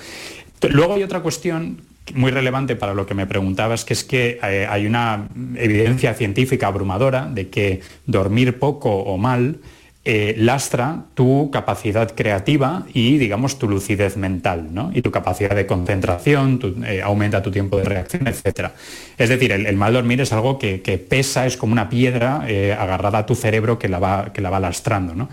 Luego 0.61 0.95
hay 0.95 1.03
otra 1.03 1.19
cuestión 1.19 1.81
muy 2.13 2.31
relevante 2.31 2.75
para 2.75 2.93
lo 2.93 3.05
que 3.05 3.13
me 3.13 3.25
preguntabas, 3.25 3.85
que 3.85 3.93
es 3.93 4.03
que 4.03 4.39
eh, 4.43 4.67
hay 4.69 4.85
una 4.85 5.27
evidencia 5.55 6.13
científica 6.13 6.67
abrumadora 6.67 7.25
de 7.25 7.49
que 7.49 7.81
dormir 8.05 8.59
poco 8.59 8.91
o 8.91 9.17
mal 9.17 9.59
eh, 10.07 10.35
lastra 10.37 11.05
tu 11.15 11.49
capacidad 11.49 12.13
creativa 12.13 12.85
y, 12.93 13.17
digamos, 13.17 13.57
tu 13.57 13.67
lucidez 13.67 14.17
mental, 14.17 14.67
¿no? 14.71 14.91
Y 14.93 15.01
tu 15.01 15.09
capacidad 15.09 15.55
de 15.55 15.65
concentración, 15.65 16.83
eh, 16.85 17.01
aumenta 17.01 17.41
tu 17.41 17.49
tiempo 17.49 17.77
de 17.77 17.85
reacción, 17.85 18.27
etc. 18.27 18.69
Es 19.17 19.29
decir, 19.29 19.51
el, 19.51 19.75
mal 19.75 19.93
dormir 19.93 20.21
es 20.21 20.31
algo 20.31 20.59
que, 20.59 20.77
pesa, 21.09 21.47
es 21.47 21.57
como 21.57 21.73
una 21.73 21.89
piedra 21.89 22.41
agarrada 22.79 23.19
a 23.19 23.25
tu 23.25 23.33
cerebro 23.33 23.79
que 23.79 23.89
la 23.89 23.97
va, 23.97 24.31
que 24.31 24.41
la 24.41 24.51
va 24.51 24.59
lastrando, 24.59 25.15
¿no? 25.15 25.27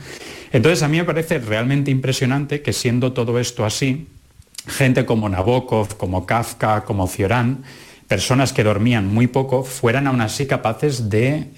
Entonces, 0.53 0.83
a 0.83 0.89
mí 0.89 0.97
me 0.97 1.05
parece 1.05 1.39
realmente 1.39 1.91
impresionante 1.91 2.63
que 2.63 2.73
siendo 2.73 3.13
todo 3.13 3.39
esto 3.39 3.67
así, 3.67 4.07
gente 4.67 5.05
como 5.05 5.29
Nabokov, 5.29 5.97
como 5.97 6.27
Kafka, 6.27 6.85
como 6.85 7.07
Cioran, 7.07 7.65
personas 8.09 8.53
que 8.53 8.65
dormían 8.65 9.07
muy 9.07 9.27
poco, 9.27 9.65
fueran 9.65 10.07
aún 10.07 10.21
así 10.21 10.47
capaces 10.47 11.09
de 11.09 11.51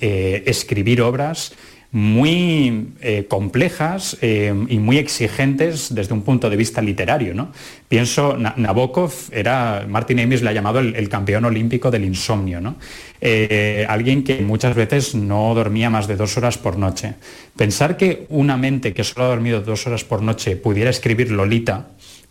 escribir 0.47 1.03
obras 1.03 1.53
muy 1.95 2.89
eh, 3.03 3.27
complejas 3.29 4.19
eh, 4.21 4.53
y 4.69 4.79
muy 4.79 4.99
exigentes 4.99 5.95
desde 5.95 6.13
un 6.13 6.23
punto 6.23 6.51
de 6.51 6.57
vista 6.57 6.83
literario. 6.83 7.35
¿no? 7.35 7.53
Pienso, 7.87 8.37
Nabokov 8.37 9.13
era, 9.31 9.87
Martin 9.89 10.19
Amis 10.19 10.43
le 10.43 10.51
ha 10.51 10.53
llamado 10.53 10.81
el, 10.81 11.09
campeón 11.09 11.45
olímpico 11.45 11.93
del 11.93 12.05
insomnio, 12.05 12.61
¿no? 12.61 12.75
Eh, 13.21 13.87
alguien 13.89 14.25
que 14.25 14.41
muchas 14.41 14.75
veces 14.75 15.15
no 15.15 15.55
dormía 15.55 15.89
más 15.89 16.09
de 16.09 16.17
dos 16.17 16.37
horas 16.37 16.59
por 16.59 16.77
noche. 16.79 17.15
Pensar 17.57 17.97
que 17.97 18.27
una 18.29 18.57
mente 18.57 18.93
que 18.93 19.05
solo 19.05 19.27
ha 19.27 19.29
dormido 19.29 19.61
dos 19.61 19.87
horas 19.87 20.03
por 20.03 20.21
noche 20.21 20.57
pudiera 20.57 20.91
escribir 20.91 21.31
Lolita, 21.31 21.91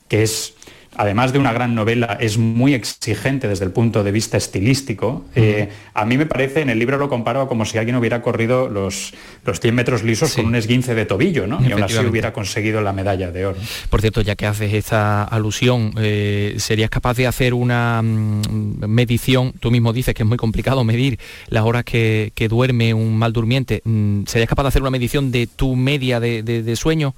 que 0.10 0.24
es 0.24 0.56
además 0.96 1.34
de 1.34 1.40
una 1.40 1.54
gran 1.54 1.76
novela, 1.76 2.18
es 2.20 2.38
muy 2.38 2.74
exigente 2.74 3.48
desde 3.48 3.66
el 3.66 3.72
punto 3.72 4.04
de 4.04 4.12
vista 4.12 4.38
estilístico. 4.38 5.26
Eh, 5.36 5.70
a 5.94 6.06
mí 6.06 6.18
me 6.18 6.26
parece, 6.26 6.62
en 6.62 6.70
el 6.70 6.80
libro 6.80 6.98
lo 6.98 7.10
comparo 7.10 7.48
como 7.48 7.66
si 7.66 7.78
alguien 7.78 7.96
hubiera 7.96 8.22
corrido 8.22 8.70
los, 8.70 9.14
los 9.46 9.60
100 9.60 9.76
metros 9.76 10.04
lisos 10.04 10.36
con 10.36 10.46
un 10.46 10.56
esguince 10.56 10.96
de 10.96 11.06
tobillo, 11.06 11.48
¿no? 11.48 11.60
Y 11.66 11.72
aún 11.72 11.84
así 11.84 11.98
hubiera 12.00 12.34
conseguido 12.34 12.82
la 12.82 12.94
medalla 12.94 13.32
de 13.32 13.46
oro. 13.46 13.58
Por 13.90 14.02
cierto, 14.02 14.22
ya 14.22 14.36
que 14.36 14.46
haces 14.46 14.74
esta 14.74 15.24
alusión, 15.24 15.94
eh, 15.98 16.56
¿serías 16.58 16.90
capaz 16.90 17.18
de 17.18 17.28
hacer 17.28 17.54
una 17.54 18.02
mm, 18.02 18.88
medición? 18.88 19.54
Tú 19.60 19.72
mismo 19.72 19.94
dices 19.94 20.14
que 20.14 20.24
es 20.24 20.30
muy 20.30 20.38
complicado 20.38 20.84
medir 20.84 21.20
las 21.48 21.64
horas 21.64 21.84
que, 21.84 22.32
duerme 22.44 22.94
un 22.94 23.18
mal 23.18 23.32
durmiente. 23.32 23.82
Mm, 23.86 24.24
¿Serías 24.26 24.50
capaz 24.50 24.64
de 24.64 24.68
hacer 24.68 24.82
una 24.82 24.92
medición 24.92 25.32
de 25.32 25.48
tu 25.48 25.76
media 25.76 26.20
de 26.20 26.76
sueño? 26.76 27.16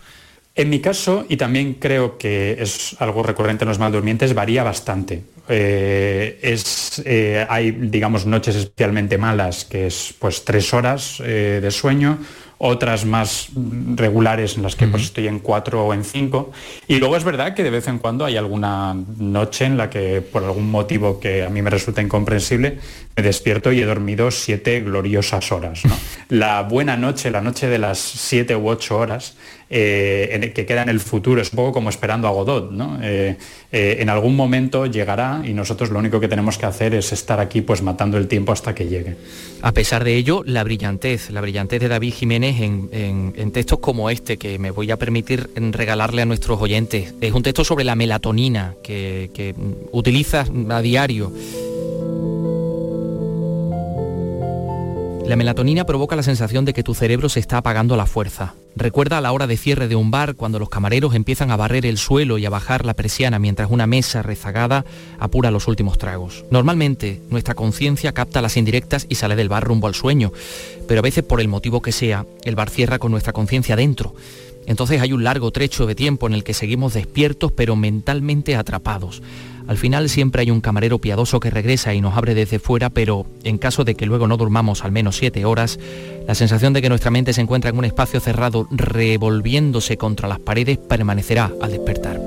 En 0.56 0.70
mi 0.70 0.80
caso, 0.80 1.26
y 1.28 1.36
también 1.36 1.74
creo 1.74 2.18
que 2.18 2.56
es 2.60 2.96
algo 3.00 3.24
recurrente 3.24 3.66
en 3.66 3.70
los 3.70 3.78
maldurmientes, 3.78 4.34
varía 4.34 4.64
bastante. 4.64 5.22
Eh, 5.50 6.40
es, 6.42 7.02
eh, 7.06 7.46
hay, 7.50 7.72
digamos, 7.72 8.26
noches 8.26 8.56
especialmente 8.56 9.18
malas, 9.18 9.66
que 9.66 9.88
es 9.88 10.14
pues 10.18 10.46
tres 10.46 10.74
horas 10.74 11.22
eh, 11.24 11.60
de 11.62 11.72
sueño, 11.72 12.20
otras 12.58 13.06
más 13.06 13.50
regulares 13.96 14.56
en 14.56 14.64
las 14.64 14.76
que 14.76 14.88
pues, 14.88 15.04
estoy 15.04 15.28
en 15.28 15.40
cuatro 15.40 15.86
o 15.86 15.94
en 15.94 16.04
cinco. 16.04 16.52
Y 16.88 17.00
luego 17.00 17.18
es 17.18 17.24
verdad 17.24 17.54
que 17.54 17.64
de 17.64 17.70
vez 17.70 17.88
en 17.88 18.00
cuando 18.00 18.24
hay 18.24 18.38
alguna 18.38 18.96
noche 19.18 19.66
en 19.66 19.78
la 19.78 19.90
que 19.90 20.22
por 20.22 20.44
algún 20.44 20.72
motivo 20.72 21.20
que 21.20 21.44
a 21.44 21.50
mí 21.50 21.62
me 21.62 21.70
resulta 21.70 22.02
incomprensible, 22.02 22.80
me 23.16 23.24
despierto 23.24 23.72
y 23.72 23.82
he 23.82 23.86
dormido 23.86 24.32
siete 24.32 24.80
gloriosas 24.82 25.52
horas. 25.52 25.82
La 26.30 26.64
buena 26.64 26.96
noche, 26.96 27.30
la 27.30 27.42
noche 27.42 27.68
de 27.68 27.78
las 27.78 28.00
siete 28.00 28.56
u 28.56 28.70
ocho 28.70 28.98
horas, 28.98 29.36
eh, 29.70 30.52
que 30.54 30.66
queda 30.66 30.84
en 30.84 30.90
el 30.90 31.00
futuro, 31.00 31.42
es 31.42 31.52
un 31.52 31.58
poco 31.58 31.74
como 31.74 31.90
esperando 31.90 32.28
a 32.28 32.32
Godot. 32.32 32.72
Eh, 33.02 33.38
eh, 33.72 33.98
en 34.00 34.10
algún 34.10 34.36
momento 34.36 34.86
llegará 34.86 35.42
y 35.44 35.54
nosotros 35.54 35.90
lo 35.90 36.00
único 36.00 36.20
que 36.20 36.28
tenemos 36.28 36.58
que 36.58 36.66
hacer 36.66 36.94
es 36.94 37.12
estar 37.12 37.40
aquí 37.40 37.62
pues 37.62 37.82
matando 37.82 38.18
el 38.18 38.28
tiempo 38.28 38.52
hasta 38.52 38.76
que 38.76 38.88
llegue. 38.88 39.16
A 39.62 39.72
pesar 39.72 40.04
de 40.04 40.16
ello, 40.16 40.44
la 40.46 40.64
brillantez, 40.64 41.32
la 41.32 41.42
brillantez 41.42 41.82
de 41.82 41.88
David 41.88 42.14
Jiménez 42.14 42.62
en, 42.62 43.52
textos 43.52 43.80
como 43.80 44.10
este, 44.10 44.38
que 44.38 44.60
me 44.60 44.70
voy 44.70 44.92
a 44.92 44.98
permitir 44.98 45.50
regalarle 45.56 46.22
a 46.22 46.26
nuestros 46.26 46.62
oyentes, 46.62 47.14
es 47.22 47.32
un 47.32 47.42
texto 47.42 47.64
sobre 47.64 47.86
la 47.86 47.96
melatonina 47.96 48.76
que, 48.84 49.32
que 49.34 49.56
utilizas 49.92 50.52
a 50.70 50.82
diario 50.82 51.32
La 55.28 55.36
melatonina 55.36 55.86
provoca 55.86 56.16
la 56.16 56.22
sensación 56.22 56.66
de 56.66 56.74
que 56.74 56.84
tu 56.84 56.94
cerebro 56.94 57.30
se 57.30 57.40
está 57.40 57.58
apagando 57.58 57.96
a 57.96 57.98
la 57.98 58.06
fuerza. 58.06 58.54
Recuerda 58.76 59.18
a 59.18 59.22
la 59.22 59.32
hora 59.32 59.48
de 59.48 59.58
cierre 59.58 59.88
de 59.88 59.96
un 59.96 60.12
bar 60.12 60.36
cuando 60.36 60.60
los 60.60 60.70
camareros 60.70 61.16
empiezan 61.16 61.50
a 61.50 61.58
barrer 61.58 61.88
el 61.88 61.98
suelo 61.98 62.38
y 62.38 62.46
a 62.46 62.52
bajar 62.52 62.86
la 62.86 62.94
persiana 62.94 63.40
mientras 63.40 63.72
una 63.72 63.88
mesa 63.88 64.22
rezagada 64.22 64.86
apura 65.18 65.50
los 65.50 65.68
últimos 65.68 65.98
tragos. 65.98 66.46
Normalmente 66.52 67.22
nuestra 67.32 67.56
conciencia 67.56 68.12
capta 68.12 68.40
las 68.44 68.56
indirectas 68.56 69.08
y 69.10 69.16
sale 69.16 69.36
del 69.36 69.50
bar 69.50 69.64
rumbo 69.64 69.88
al 69.88 69.96
sueño, 69.96 70.32
pero 70.88 71.00
a 71.00 71.02
veces 71.02 71.24
por 71.24 71.42
el 71.42 71.48
motivo 71.48 71.82
que 71.82 71.92
sea, 71.92 72.28
el 72.44 72.56
bar 72.56 72.70
cierra 72.70 73.00
con 73.00 73.12
nuestra 73.12 73.34
conciencia 73.34 73.76
dentro. 73.76 74.14
Entonces 74.68 75.02
hay 75.02 75.12
un 75.12 75.24
largo 75.24 75.50
trecho 75.50 75.88
de 75.88 75.96
tiempo 75.96 76.28
en 76.28 76.34
el 76.34 76.44
que 76.44 76.54
seguimos 76.54 76.94
despiertos 76.94 77.52
pero 77.52 77.76
mentalmente 77.76 78.56
atrapados. 78.56 79.24
Al 79.68 79.78
final 79.78 80.10
siempre 80.10 80.42
hay 80.42 80.52
un 80.52 80.62
camarero 80.62 81.00
piadoso 81.00 81.40
que 81.40 81.50
regresa 81.50 81.94
y 81.94 82.02
nos 82.02 82.16
abre 82.16 82.36
desde 82.36 82.60
fuera, 82.60 82.92
pero 82.92 83.26
en 83.44 83.58
caso 83.58 83.84
de 83.84 83.96
que 83.96 84.06
luego 84.06 84.28
no 84.28 84.38
durmamos 84.38 84.84
al 84.84 84.92
menos 84.92 85.18
siete 85.18 85.44
horas, 85.44 85.80
la 86.28 86.36
sensación 86.36 86.74
de 86.74 86.82
que 86.82 86.90
nuestra 86.90 87.10
mente 87.10 87.34
se 87.34 87.42
encuentra 87.42 87.72
en 87.72 87.78
un 87.78 87.86
espacio 87.86 88.20
cerrado 88.20 88.68
revolviéndose 88.70 89.98
contra 89.98 90.28
las 90.28 90.40
paredes 90.40 90.78
permanecerá 90.78 91.52
al 91.62 91.72
despertar. 91.72 92.18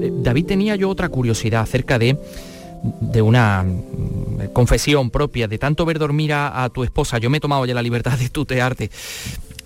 Eh, 0.00 0.12
David 0.22 0.46
tenía 0.46 0.76
yo 0.76 0.88
otra 0.88 1.10
curiosidad 1.10 1.62
acerca 1.62 1.98
de 1.98 2.16
de 3.00 3.22
una 3.22 3.62
mm, 3.62 4.52
confesión 4.52 5.10
propia, 5.10 5.48
de 5.48 5.58
tanto 5.58 5.86
ver 5.86 5.98
dormir 5.98 6.34
a, 6.34 6.64
a, 6.64 6.68
tu 6.68 6.84
esposa, 6.84 7.16
yo 7.16 7.30
me 7.30 7.38
he 7.38 7.40
tomado 7.40 7.64
ya 7.64 7.72
la 7.72 7.80
libertad 7.80 8.18
de 8.18 8.28
tutearte, 8.28 8.90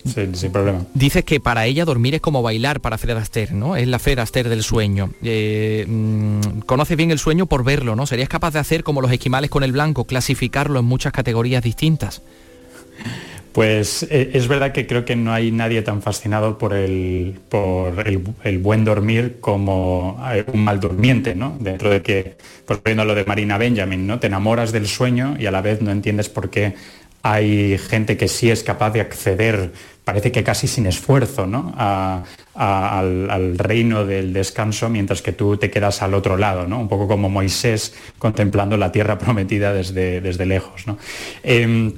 sin 0.08 0.52
problema. 0.52 0.84
Dices 0.94 1.24
que 1.24 1.40
para 1.40 1.66
ella 1.66 1.84
dormir 1.84 2.14
es 2.14 2.20
como 2.20 2.42
bailar 2.42 2.80
para 2.80 2.98
Fred 2.98 3.16
Astaire, 3.16 3.52
¿no? 3.52 3.76
Es 3.76 3.86
la 3.88 3.98
Fred 3.98 4.18
Astaire 4.18 4.48
del 4.48 4.62
sueño. 4.62 5.10
Eh, 5.22 5.84
mm, 5.86 6.60
conoces 6.66 6.96
bien 6.96 7.10
el 7.10 7.18
sueño 7.18 7.46
por 7.46 7.64
verlo, 7.64 7.96
¿no? 7.96 8.06
¿Serías 8.06 8.28
capaz 8.28 8.52
de 8.52 8.58
hacer 8.58 8.82
como 8.82 9.00
los 9.00 9.12
esquimales 9.12 9.50
con 9.50 9.62
el 9.62 9.72
blanco, 9.72 10.04
clasificarlo 10.04 10.80
en 10.80 10.84
muchas 10.84 11.12
categorías 11.12 11.62
distintas? 11.62 12.22
Pues 13.52 14.04
eh, 14.10 14.30
es 14.34 14.46
verdad 14.46 14.72
que 14.72 14.86
creo 14.86 15.04
que 15.04 15.16
no 15.16 15.32
hay 15.32 15.50
nadie 15.50 15.82
tan 15.82 16.02
fascinado 16.02 16.58
por 16.58 16.74
el, 16.74 17.40
por 17.48 18.06
el, 18.06 18.58
buen 18.58 18.84
dormir 18.84 19.38
como 19.40 20.22
eh, 20.32 20.44
un 20.52 20.62
mal 20.62 20.78
durmiente, 20.78 21.34
¿no? 21.34 21.56
Dentro 21.58 21.90
de 21.90 22.02
que, 22.02 22.36
pues 22.66 22.80
viendo 22.84 23.04
lo 23.04 23.14
de 23.14 23.24
Marina 23.24 23.58
Benjamin, 23.58 24.06
¿no? 24.06 24.20
Te 24.20 24.28
enamoras 24.28 24.70
del 24.70 24.86
sueño 24.86 25.36
y 25.38 25.46
a 25.46 25.50
la 25.50 25.60
vez 25.60 25.82
no 25.82 25.90
entiendes 25.90 26.28
por 26.28 26.50
qué 26.50 26.74
hay 27.22 27.78
gente 27.78 28.16
que 28.16 28.28
sí 28.28 28.50
es 28.50 28.62
capaz 28.62 28.90
de 28.90 29.00
acceder, 29.00 29.72
parece 30.08 30.32
que 30.32 30.42
casi 30.42 30.66
sin 30.66 30.86
esfuerzo, 30.86 31.46
¿no? 31.46 31.74
al, 31.76 33.58
reino 33.58 34.06
del 34.06 34.32
descanso, 34.32 34.88
mientras 34.88 35.20
que 35.20 35.32
tú 35.32 35.58
te 35.58 35.70
quedas 35.70 36.00
al 36.00 36.14
otro 36.14 36.38
lado, 36.38 36.66
¿no? 36.66 36.80
un 36.80 36.88
poco 36.88 37.06
como 37.06 37.28
Moisés 37.28 37.92
contemplando 38.16 38.78
la 38.78 38.90
tierra 38.90 39.18
prometida 39.24 39.74
desde, 39.74 40.22
desde 40.22 40.46
lejos. 40.46 40.84
Em, 41.42 41.92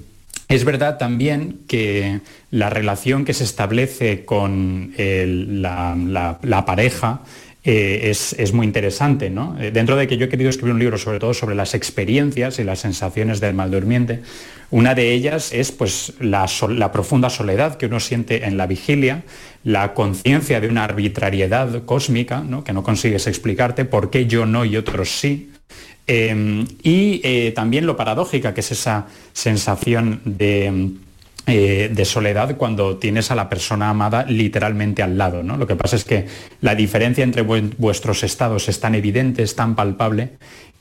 es 0.49 0.65
verdad 0.65 0.99
también 0.99 1.61
que 1.69 2.19
la 2.51 2.69
relación 2.69 3.25
que 3.25 3.33
se 3.33 3.45
establece 3.45 4.25
con 4.25 4.93
la, 4.97 6.65
pareja 6.67 7.21
eh, 7.63 8.11
es, 8.11 8.53
muy 8.53 8.67
interesante. 8.67 9.29
¿no? 9.29 9.57
Eh, 9.61 9.71
dentro 9.71 9.97
de 9.97 10.07
que 10.09 10.17
yo 10.17 10.27
he 10.27 10.29
querido 10.29 10.49
escribir 10.49 10.75
un 10.75 10.81
libro 10.81 10.97
sobre 10.97 11.19
todo 11.19 11.35
sobre 11.35 11.55
las 11.55 11.75
experiencias 11.75 12.59
y 12.59 12.65
las 12.65 12.79
sensaciones 12.79 13.41
del 13.41 13.55
mal 13.55 13.71
durmiente, 13.71 14.23
una 14.71 14.95
de 14.95 15.13
ellas 15.13 15.53
es 15.53 15.73
pues, 15.73 16.15
la, 16.21 16.47
profunda 16.93 17.29
soledad 17.29 17.77
que 17.77 17.87
uno 17.87 18.01
siente 18.01 18.47
en 18.47 18.57
la 18.57 18.67
vigilia, 18.67 19.25
la 19.65 19.95
conciencia 19.95 20.61
de 20.61 20.69
una 20.69 20.85
arbitrariedad 20.85 21.85
cósmica, 21.85 22.43
que 22.65 22.73
no 22.73 22.83
consigues 22.83 23.27
explicarte 23.27 23.85
por 23.85 24.11
qué 24.11 24.27
yo 24.27 24.47
no 24.47 24.65
y 24.65 24.77
otros 24.77 25.11
sí. 25.11 25.51
Em, 26.07 26.67
y 26.83 27.21
eh, 27.23 27.53
también 27.55 27.87
lo 27.87 27.97
paradójica 27.97 28.55
que 28.55 28.61
es 28.61 28.73
esa 28.73 29.07
sensación 29.33 30.21
de, 30.25 30.93
eh, 31.51 31.91
de, 31.93 32.05
soledad 32.05 32.57
cuando 32.57 32.97
tienes 32.97 33.31
a 33.31 33.35
la 33.35 33.49
persona 33.49 33.91
amada 33.91 34.25
literalmente 34.25 35.03
al 35.03 35.19
lado. 35.19 35.43
¿no? 35.43 35.57
Lo 35.57 35.67
que 35.67 35.77
pasa 35.77 35.97
es 35.97 36.05
que 36.05 36.27
la 36.61 36.75
diferencia 36.75 37.25
entre 37.25 37.43
vuestros 37.43 38.23
estados 38.23 38.69
es 38.69 38.81
tan 38.81 38.95
evidente, 38.95 39.43
es 39.43 39.57
tan 39.57 39.75
palpable, 39.75 40.31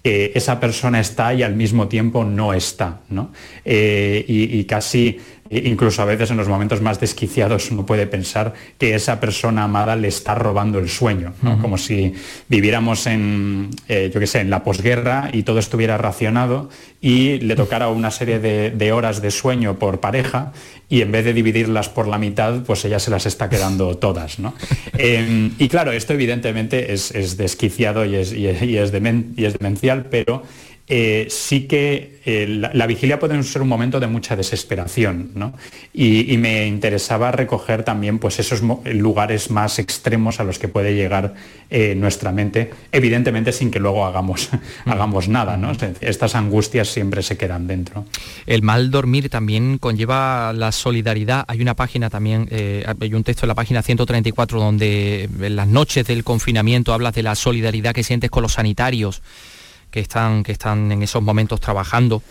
que 0.03 0.31
esa 0.35 0.59
persona 0.59 0.99
está 0.99 1.33
y 1.33 1.43
al 1.43 1.55
mismo 1.55 1.87
tiempo 1.87 2.23
no 2.23 2.53
está. 2.53 3.01
¿no? 3.09 3.31
Eh, 3.65 4.23
y, 4.27 4.63
casi, 4.65 5.19
incluso 5.49 6.01
a 6.01 6.05
veces 6.05 6.31
en 6.31 6.37
los 6.37 6.47
momentos 6.47 6.81
más 6.81 6.99
desquiciados, 6.99 7.71
uno 7.71 7.85
puede 7.85 8.07
pensar 8.07 8.53
que 8.77 8.95
esa 8.95 9.19
persona 9.19 9.63
amada 9.63 9.95
le 9.95 10.07
está 10.07 10.35
robando 10.35 10.79
el 10.79 10.89
sueño, 10.89 11.33
como 11.61 11.77
si 11.77 12.13
viviéramos 12.47 13.07
en, 13.07 13.69
eh, 13.87 14.11
yo 14.13 14.19
qué 14.19 14.27
sé, 14.27 14.39
en 14.41 14.49
la 14.49 14.63
posguerra 14.63 15.29
y 15.33 15.43
todo 15.43 15.59
estuviera 15.59 15.97
racionado 15.97 16.69
y 17.01 17.39
le 17.39 17.55
tocara 17.55 17.89
una 17.89 18.11
serie 18.11 18.39
de, 18.39 18.91
horas 18.91 19.21
de 19.21 19.31
sueño 19.31 19.77
por 19.79 19.99
pareja 19.99 20.53
y 20.89 21.01
en 21.01 21.11
vez 21.11 21.25
de 21.25 21.33
dividirlas 21.33 21.89
por 21.89 22.07
la 22.07 22.17
mitad, 22.17 22.63
pues 22.63 22.83
ella 22.85 22.99
se 22.99 23.11
las 23.11 23.25
está 23.25 23.49
quedando 23.49 23.97
todas. 23.97 24.37
Em, 24.97 25.51
y 25.57 25.69
claro, 25.69 25.91
esto 25.91 26.13
evidentemente 26.13 26.93
es, 26.93 27.37
desquiciado 27.37 28.05
y 28.05 28.15
es, 28.15 28.33
y 28.33 28.77
es 28.77 28.91
demencial, 28.91 30.05
pero 30.09 30.43
eh, 30.91 31.27
sí 31.29 31.67
que 31.67 32.19
eh, 32.25 32.47
la, 32.47 32.87
vigilia 32.87 33.19
puede 33.19 33.41
ser 33.43 33.61
un 33.61 33.67
momento 33.67 33.99
de 33.99 34.07
mucha 34.07 34.35
desesperación, 34.35 35.29
¿no? 35.35 35.53
y, 35.93 36.35
me 36.37 36.65
interesaba 36.65 37.31
recoger 37.31 37.83
también 37.83 38.17
pues, 38.17 38.39
esos 38.39 38.63
lugares 38.85 39.51
más 39.51 39.77
extremos 39.77 40.39
a 40.39 40.43
los 40.43 40.57
que 40.57 40.67
puede 40.67 40.95
llegar 40.95 41.35
eh, 41.69 41.93
nuestra 41.95 42.31
mente, 42.31 42.71
evidentemente 42.91 43.51
sin 43.51 43.69
que 43.69 43.79
luego 43.79 44.03
hagamos, 44.03 44.49
mm. 44.85 44.89
hagamos 44.89 45.27
nada. 45.27 45.57
¿no? 45.57 45.73
Estas 46.01 46.33
angustias 46.33 46.87
siempre 46.87 47.21
se 47.21 47.37
quedan 47.37 47.67
dentro. 47.67 48.05
El 48.47 48.63
mal 48.63 48.89
dormir 48.89 49.29
también 49.29 49.77
conlleva 49.77 50.53
la 50.53 50.71
solidaridad. 50.71 51.45
Hay 51.47 51.61
una 51.61 51.75
página 51.75 52.09
también, 52.09 52.49
hay 52.51 53.13
un 53.13 53.23
texto 53.23 53.45
en 53.45 53.49
la 53.49 53.55
página 53.55 53.83
134 53.83 54.59
donde 54.59 55.29
en 55.39 55.55
las 55.55 55.67
noches 55.67 56.07
del 56.07 56.23
confinamiento 56.23 56.93
hablas 56.93 57.13
de 57.13 57.21
la 57.21 57.35
solidaridad 57.35 57.93
que 57.93 58.03
sientes 58.03 58.31
con 58.31 58.41
los 58.41 58.53
sanitarios 58.53 59.21
que 59.91 59.99
están, 59.99 60.43
que 60.43 60.51
están 60.51 60.91
en 60.91 61.01
esos 61.03 61.21
momentos 61.21 61.59
trabajando. 61.59 62.21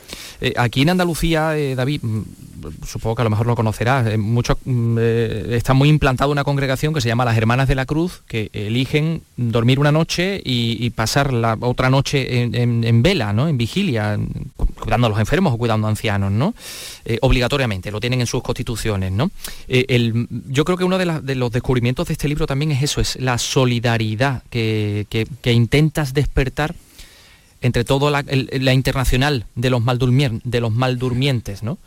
Eh, 0.40 0.54
aquí 0.56 0.82
en 0.82 0.90
Andalucía, 0.90 1.56
eh, 1.56 1.74
David, 1.74 2.00
mm, 2.02 2.22
supongo 2.86 3.16
que 3.16 3.22
a 3.22 3.24
lo 3.24 3.30
mejor 3.30 3.46
lo 3.46 3.56
conocerás, 3.56 4.06
eh, 4.06 4.16
mucho, 4.16 4.58
mm, 4.64 4.98
está 5.50 5.74
muy 5.74 5.88
implantada 5.88 6.30
una 6.30 6.44
congregación 6.44 6.94
que 6.94 7.00
se 7.00 7.08
llama 7.08 7.24
las 7.24 7.36
Hermanas 7.36 7.66
de 7.66 7.74
la 7.74 7.86
Cruz, 7.86 8.22
que 8.28 8.50
eligen 8.52 9.22
dormir 9.36 9.80
una 9.80 9.92
noche 9.92 10.40
y, 10.44 10.88
pasar 10.90 11.32
la 11.32 11.56
otra 11.60 11.90
noche 11.90 12.42
en, 12.42 13.02
vela, 13.02 13.32
¿no? 13.32 13.46
en 13.46 13.56
vigilia, 13.56 14.18
cuidando 14.80 15.06
a 15.06 15.10
los 15.10 15.20
enfermos 15.20 15.52
o 15.52 15.58
cuidando 15.58 15.86
a 15.86 15.90
ancianos, 15.90 16.32
¿no? 16.32 16.54
obligatoriamente, 17.20 17.92
lo 17.92 18.00
tienen 18.00 18.20
en 18.22 18.26
sus 18.26 18.42
constituciones. 18.42 19.12
¿no? 19.12 19.30
yo 20.48 20.64
creo 20.64 20.76
que 20.76 20.84
uno 20.84 20.98
de, 20.98 21.34
los 21.36 21.52
descubrimientos 21.52 22.08
de 22.08 22.14
este 22.14 22.26
libro 22.26 22.46
también 22.46 22.72
es 22.72 22.82
eso, 22.82 23.00
es 23.00 23.16
la 23.20 23.38
solidaridad 23.38 24.42
que, 24.50 25.06
que 25.10 25.52
intentas 25.52 26.14
despertar 26.14 26.74
entre 27.60 27.84
todo 27.84 28.10
la, 28.10 28.22
internacional 28.72 29.46
de 29.54 29.70
los, 29.70 29.82
de 30.44 30.60
los 30.60 30.72
maldurmientes, 30.72 31.62
¿no? 31.62 31.78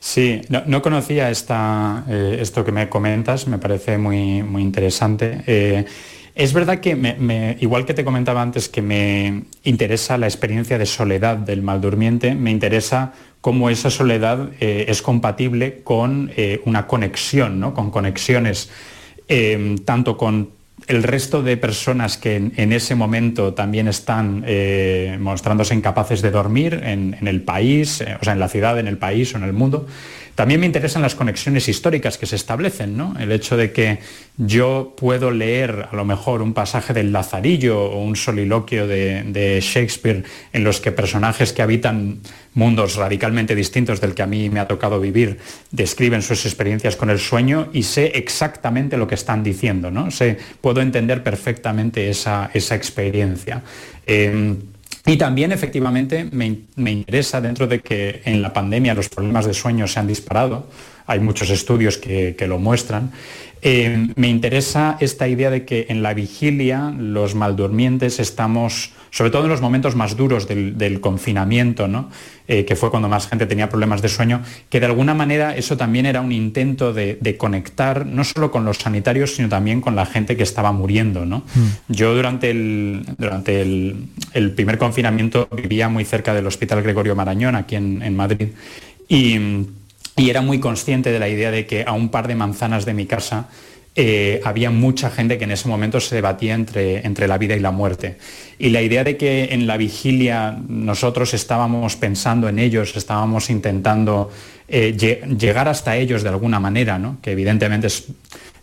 Sí, 0.00 0.40
no, 0.48 0.82
conocía 0.82 1.30
esta, 1.30 2.04
eh, 2.08 2.38
esto 2.40 2.64
que 2.64 2.72
me 2.72 2.88
comentas, 2.88 3.46
me 3.46 3.58
parece 3.58 3.98
muy, 3.98 4.42
muy 4.42 4.60
interesante. 4.60 5.42
Eh, 5.46 5.84
es 6.34 6.52
verdad 6.52 6.80
que, 6.80 7.56
igual 7.60 7.84
que 7.84 7.94
te 7.94 8.04
comentaba 8.04 8.42
antes, 8.42 8.68
que 8.68 8.82
me 8.82 9.44
interesa 9.62 10.18
la 10.18 10.26
experiencia 10.26 10.76
de 10.76 10.86
soledad 10.86 11.36
del 11.36 11.62
maldurmiente, 11.62 12.34
me 12.34 12.50
interesa 12.50 13.12
cómo 13.40 13.70
esa 13.70 13.90
soledad 13.90 14.50
eh, 14.58 14.86
es 14.88 15.02
compatible 15.02 15.82
con 15.84 16.32
una 16.64 16.88
conexión, 16.88 17.60
¿no? 17.60 17.72
con 17.72 17.92
conexiones 17.92 18.70
tanto 19.84 20.18
con 20.18 20.50
el 20.86 21.02
resto 21.02 21.42
de 21.42 21.56
personas 21.56 22.18
que 22.18 22.36
en, 22.36 22.72
ese 22.72 22.94
momento 22.94 23.54
también 23.54 23.88
están 23.88 24.44
eh, 24.46 25.16
mostrándose 25.20 25.74
incapaces 25.74 26.22
de 26.22 26.30
dormir 26.30 26.80
en, 26.82 27.16
el 27.26 27.42
país, 27.42 28.00
eh, 28.00 28.16
o 28.20 28.24
sea, 28.24 28.32
en 28.32 28.40
la 28.40 28.48
ciudad, 28.48 28.78
en 28.78 28.88
el 28.88 28.98
país 28.98 29.34
o 29.34 29.38
en 29.38 29.44
el 29.44 29.52
mundo, 29.52 29.86
también 30.34 30.60
me 30.60 30.66
interesan 30.66 31.02
las 31.02 31.14
conexiones 31.14 31.68
históricas 31.68 32.16
que 32.16 32.26
se 32.26 32.36
establecen, 32.36 32.96
¿no? 32.96 33.14
El 33.18 33.32
hecho 33.32 33.56
de 33.56 33.70
que 33.72 33.98
yo 34.38 34.94
puedo 34.96 35.30
leer 35.30 35.88
a 35.90 35.94
lo 35.94 36.06
mejor 36.06 36.40
un 36.40 36.54
pasaje 36.54 36.94
del 36.94 37.12
Lazarillo 37.12 37.78
o 37.78 38.02
un 38.02 38.16
soliloquio 38.16 38.86
de, 38.86 39.60
Shakespeare 39.60 40.24
en 40.52 40.64
los 40.64 40.80
que 40.80 40.90
personajes 40.90 41.52
que 41.52 41.60
habitan 41.60 42.20
mundos 42.54 42.96
radicalmente 42.96 43.54
distintos 43.54 44.00
del 44.00 44.14
que 44.14 44.22
a 44.22 44.26
mí 44.26 44.48
me 44.48 44.60
ha 44.60 44.68
tocado 44.68 45.00
vivir 45.00 45.38
describen 45.70 46.22
sus 46.22 46.44
experiencias 46.46 46.96
con 46.96 47.10
el 47.10 47.18
sueño 47.18 47.68
y 47.72 47.82
sé 47.82 48.06
exactamente 48.14 48.96
lo 48.96 49.06
que 49.06 49.14
están 49.14 49.42
diciendo, 49.42 49.90
¿no? 49.90 50.08
Puedo 50.60 50.80
entender 50.80 51.22
perfectamente 51.22 52.08
esa, 52.08 52.50
experiencia. 52.54 53.62
Em, 54.06 54.71
y 55.04 55.16
también 55.16 55.50
efectivamente 55.50 56.28
me, 56.30 56.90
interesa, 56.90 57.40
dentro 57.40 57.66
de 57.66 57.80
que 57.80 58.22
en 58.24 58.40
la 58.40 58.52
pandemia 58.52 58.94
los 58.94 59.08
problemas 59.08 59.46
de 59.46 59.54
sueño 59.54 59.88
se 59.88 59.98
han 59.98 60.06
disparado, 60.06 60.68
hay 61.06 61.18
muchos 61.18 61.50
estudios 61.50 61.98
que, 61.98 62.36
lo 62.46 62.58
muestran, 62.58 63.10
eh, 63.62 64.08
me 64.14 64.28
interesa 64.28 64.96
esta 65.00 65.26
idea 65.26 65.50
de 65.50 65.64
que 65.64 65.86
en 65.88 66.02
la 66.02 66.14
vigilia 66.14 66.94
los 66.96 67.34
maldurmientes 67.34 68.20
estamos, 68.20 68.92
sobre 69.12 69.30
todo 69.30 69.44
en 69.44 69.50
los 69.50 69.60
momentos 69.60 69.94
más 69.94 70.16
duros 70.16 70.48
del, 70.48 71.00
confinamiento, 71.00 71.86
eh, 72.48 72.64
que 72.64 72.76
fue 72.76 72.90
cuando 72.90 73.10
más 73.10 73.28
gente 73.28 73.44
tenía 73.44 73.68
problemas 73.68 74.00
de 74.00 74.08
sueño, 74.08 74.40
que 74.70 74.80
de 74.80 74.86
alguna 74.86 75.12
manera 75.12 75.54
eso 75.54 75.76
también 75.76 76.06
era 76.06 76.22
un 76.22 76.32
intento 76.32 76.94
de, 76.94 77.36
conectar 77.38 78.06
no 78.06 78.24
solo 78.24 78.50
con 78.50 78.64
los 78.64 78.78
sanitarios, 78.78 79.34
sino 79.34 79.50
también 79.50 79.82
con 79.82 79.94
la 79.94 80.06
gente 80.06 80.34
que 80.34 80.42
estaba 80.42 80.72
muriendo. 80.72 81.26
Mm. 81.26 81.42
Yo 81.88 82.14
durante, 82.14 82.50
el, 82.50 83.04
durante 83.18 83.60
el, 83.60 84.50
primer 84.56 84.78
confinamiento 84.78 85.46
vivía 85.54 85.90
muy 85.90 86.06
cerca 86.06 86.32
del 86.32 86.46
Hospital 86.46 86.82
Gregorio 86.82 87.14
Marañón, 87.14 87.54
aquí 87.54 87.76
en, 87.76 88.16
Madrid, 88.16 88.48
y 89.08 89.66
y 90.14 90.28
era 90.28 90.42
muy 90.42 90.60
consciente 90.60 91.10
de 91.10 91.18
la 91.18 91.28
idea 91.28 91.50
de 91.50 91.66
que 91.66 91.84
a 91.86 91.92
un 91.92 92.10
par 92.10 92.28
de 92.28 92.34
manzanas 92.34 92.84
de 92.84 92.92
mi 92.92 93.06
casa 93.06 93.48
eh, 93.94 94.40
había 94.44 94.70
mucha 94.70 95.10
gente 95.10 95.36
que 95.36 95.44
en 95.44 95.50
ese 95.50 95.68
momento 95.68 96.00
se 96.00 96.14
debatía 96.14 96.54
entre, 96.54 97.06
entre 97.06 97.28
la 97.28 97.36
vida 97.36 97.54
y 97.56 97.60
la 97.60 97.72
muerte. 97.72 98.16
Y 98.58 98.70
la 98.70 98.80
idea 98.80 99.04
de 99.04 99.16
que 99.16 99.48
en 99.52 99.66
la 99.66 99.76
vigilia 99.76 100.58
nosotros 100.66 101.34
estábamos 101.34 101.96
pensando 101.96 102.48
en 102.48 102.58
ellos, 102.58 102.96
estábamos 102.96 103.50
intentando 103.50 104.30
eh, 104.68 104.96
llegar 104.96 105.68
hasta 105.68 105.96
ellos 105.96 106.22
de 106.22 106.30
alguna 106.30 106.58
manera, 106.58 106.98
que 107.20 107.32
evidentemente 107.32 107.88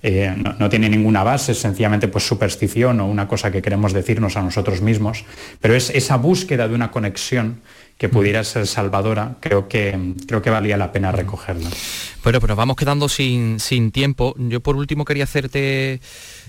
eh, 0.02 0.34
no, 0.58 0.70
tiene 0.70 0.90
ninguna 0.90 1.24
base, 1.24 1.54
sencillamente 1.54 2.08
pues, 2.08 2.26
superstición 2.26 3.00
o 3.00 3.06
una 3.06 3.28
cosa 3.28 3.52
que 3.52 3.62
queremos 3.62 3.94
decirnos 3.94 4.36
a 4.36 4.42
nosotros 4.42 4.82
mismos, 4.82 5.26
pero 5.62 5.76
es 5.76 5.92
esa 5.92 6.16
búsqueda 6.16 6.68
de 6.68 6.74
una 6.74 6.90
conexión 6.90 7.62
que 8.00 8.10
pudiera 8.10 8.44
ser 8.44 8.66
salvadora, 8.66 9.36
creo 9.42 9.68
que, 9.68 10.16
creo 10.26 10.42
que 10.42 10.50
valía 10.50 10.78
la 10.78 10.92
pena 10.92 11.12
recogerla. 11.12 11.70
Bueno, 12.24 12.40
pero 12.40 12.56
vamos 12.56 12.78
quedando 12.78 13.10
sin, 13.10 13.60
sin 13.60 13.92
tiempo. 13.92 14.34
Yo 14.38 14.62
por 14.62 14.78
último 14.78 15.06
quería 15.06 15.26
hacerte 15.26 16.00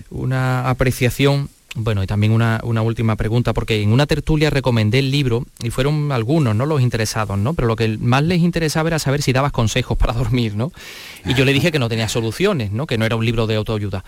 una 0.09 0.69
apreciación 0.69 1.49
bueno, 1.75 2.03
y 2.03 2.07
también 2.07 2.33
una, 2.33 2.59
última 2.63 3.15
pregunta, 3.15 3.53
porque 3.53 3.81
en 3.81 3.93
una 3.93 4.05
tertulia 4.05 4.49
recomendé 4.49 4.99
el 4.99 5.09
libro 5.09 5.45
y 5.63 5.69
fueron 5.69 6.11
algunos, 6.11 6.53
¿no? 6.53 6.65
Los 6.65 6.81
interesados, 6.81 7.37
¿no? 7.37 7.53
Pero 7.53 7.67
lo 7.69 7.77
que 7.77 7.97
más 7.97 8.23
les 8.23 8.41
interesaba 8.41 8.89
era 8.89 8.99
saber 8.99 9.21
si 9.21 9.31
dabas 9.31 9.53
consejos 9.53 9.97
para 9.97 10.11
dormir, 10.21 10.55
¿no? 10.55 10.73
Y 11.25 11.33
yo 11.33 11.45
le 11.45 11.53
dije 11.53 11.71
que 11.71 11.79
no 11.79 11.87
tenía 11.87 12.09
soluciones, 12.09 12.71
¿no? 12.71 12.87
Que 12.87 12.97
no 12.97 13.05
era 13.05 13.15
un 13.15 13.25
libro 13.25 13.47
de 13.47 13.55
autoayuda. 13.55 14.03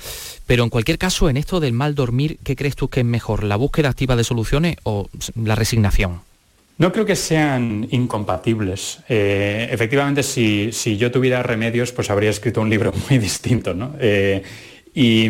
Pero 0.45 0.65
en 0.65 0.69
cualquier 0.69 0.97
caso, 0.97 1.29
en 1.29 1.37
esto 1.37 1.61
del 1.61 1.71
mal 1.71 1.95
dormir, 1.95 2.37
¿qué 2.43 2.57
crees 2.57 2.75
tú 2.75 2.89
que 2.89 2.99
es 2.99 3.05
mejor? 3.05 3.43
¿La 3.43 3.55
búsqueda 3.55 3.87
activa 3.87 4.17
de 4.17 4.25
soluciones 4.25 4.75
o 4.83 5.09
la 5.35 5.55
resignación? 5.55 6.32
No 6.77 6.91
creo 6.91 7.05
que 7.05 7.15
sean 7.15 7.87
incompatibles. 7.91 8.99
Eh, 9.07 9.67
efectivamente, 9.71 10.23
si, 10.23 10.71
yo 10.97 11.11
tuviera 11.11 11.43
remedios, 11.43 11.91
pues 11.91 12.09
habría 12.09 12.31
escrito 12.31 12.61
un 12.61 12.69
libro 12.69 12.91
muy 13.09 13.19
distinto, 13.19 13.73
¿no? 13.73 13.95
Eh, 13.99 14.41
y, 14.93 15.29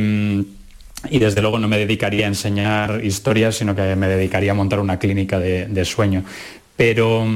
desde 1.11 1.41
luego 1.41 1.59
no 1.59 1.67
me 1.67 1.77
dedicaría 1.77 2.25
a 2.25 2.29
enseñar 2.29 3.03
historias, 3.03 3.55
sino 3.57 3.75
que 3.75 3.93
me 3.97 4.07
dedicaría 4.07 4.51
a 4.51 4.55
montar 4.55 4.79
una 4.79 4.99
clínica 4.99 5.37
de, 5.37 5.85
sueño. 5.85 6.23
Pero 6.77 7.27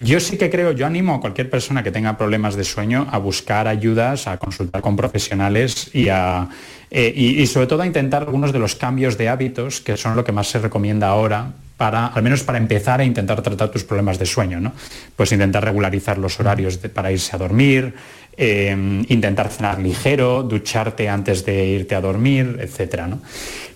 yo 0.00 0.20
sí 0.20 0.38
que 0.38 0.48
creo, 0.48 0.70
yo 0.70 0.86
animo 0.86 1.16
a 1.16 1.20
cualquier 1.20 1.50
persona 1.50 1.82
que 1.82 1.90
tenga 1.90 2.16
problemas 2.16 2.54
de 2.54 2.62
sueño 2.62 3.08
a 3.10 3.18
buscar 3.18 3.66
ayudas, 3.66 4.28
a 4.28 4.38
consultar 4.38 4.80
con 4.80 4.94
profesionales 4.94 5.90
y, 5.92 6.06
eh, 6.08 7.12
y 7.16 7.44
sobre 7.48 7.66
todo 7.66 7.82
a 7.82 7.86
intentar 7.86 8.22
algunos 8.22 8.52
de 8.52 8.60
los 8.60 8.76
cambios 8.76 9.18
de 9.18 9.28
hábitos, 9.28 9.80
que 9.80 9.96
son 9.96 10.14
lo 10.14 10.24
que 10.24 10.30
más 10.30 10.46
se 10.46 10.60
recomienda 10.60 11.08
ahora 11.08 11.52
para, 11.76 12.06
al 12.06 12.22
menos 12.22 12.42
para 12.42 12.58
empezar 12.58 13.00
a 13.00 13.04
intentar 13.04 13.42
tratar 13.42 13.70
tus 13.70 13.84
problemas 13.84 14.18
de 14.18 14.26
sueño, 14.26 14.60
¿no? 14.60 14.72
Pues 15.14 15.32
intentar 15.32 15.64
regularizar 15.64 16.18
los 16.18 16.38
horarios 16.40 16.78
para 16.78 17.12
irse 17.12 17.36
a 17.36 17.38
dormir, 17.38 17.94
em, 18.36 19.04
intentar 19.08 19.50
cenar 19.50 19.78
ligero, 19.78 20.42
ducharte 20.42 21.08
antes 21.08 21.44
de 21.44 21.66
irte 21.66 21.94
a 21.94 22.00
dormir, 22.00 22.58
etc. 22.60 23.14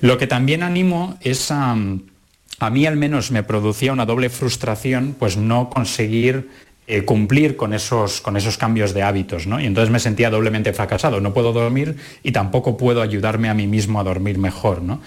Lo 0.00 0.16
que 0.18 0.26
también 0.26 0.62
animo 0.62 1.18
es 1.20 1.50
a, 1.50 1.76
a 2.58 2.70
mí 2.70 2.86
al 2.86 2.96
menos 2.96 3.30
me 3.30 3.42
producía 3.42 3.92
una 3.92 4.06
doble 4.06 4.30
frustración, 4.30 5.14
pues 5.18 5.36
no 5.36 5.68
conseguir 5.68 6.48
eh, 6.92 7.04
cumplir 7.04 7.56
con 7.56 7.72
esos, 7.72 8.20
con 8.20 8.36
esos 8.36 8.58
cambios 8.58 8.92
de 8.92 9.04
hábitos, 9.04 9.46
¿no? 9.46 9.60
Y 9.60 9.66
entonces 9.66 9.90
me 9.90 10.00
sentía 10.00 10.28
doblemente 10.28 10.72
fracasado. 10.72 11.20
No 11.20 11.32
puedo 11.32 11.52
dormir 11.52 11.94
y 12.24 12.32
tampoco 12.32 12.76
puedo 12.76 13.00
ayudarme 13.00 13.48
a 13.48 13.54
mí 13.54 13.68
mismo 13.68 14.00
a 14.00 14.02
dormir 14.02 14.38
mejor, 14.38 14.82
¿no? 14.82 15.00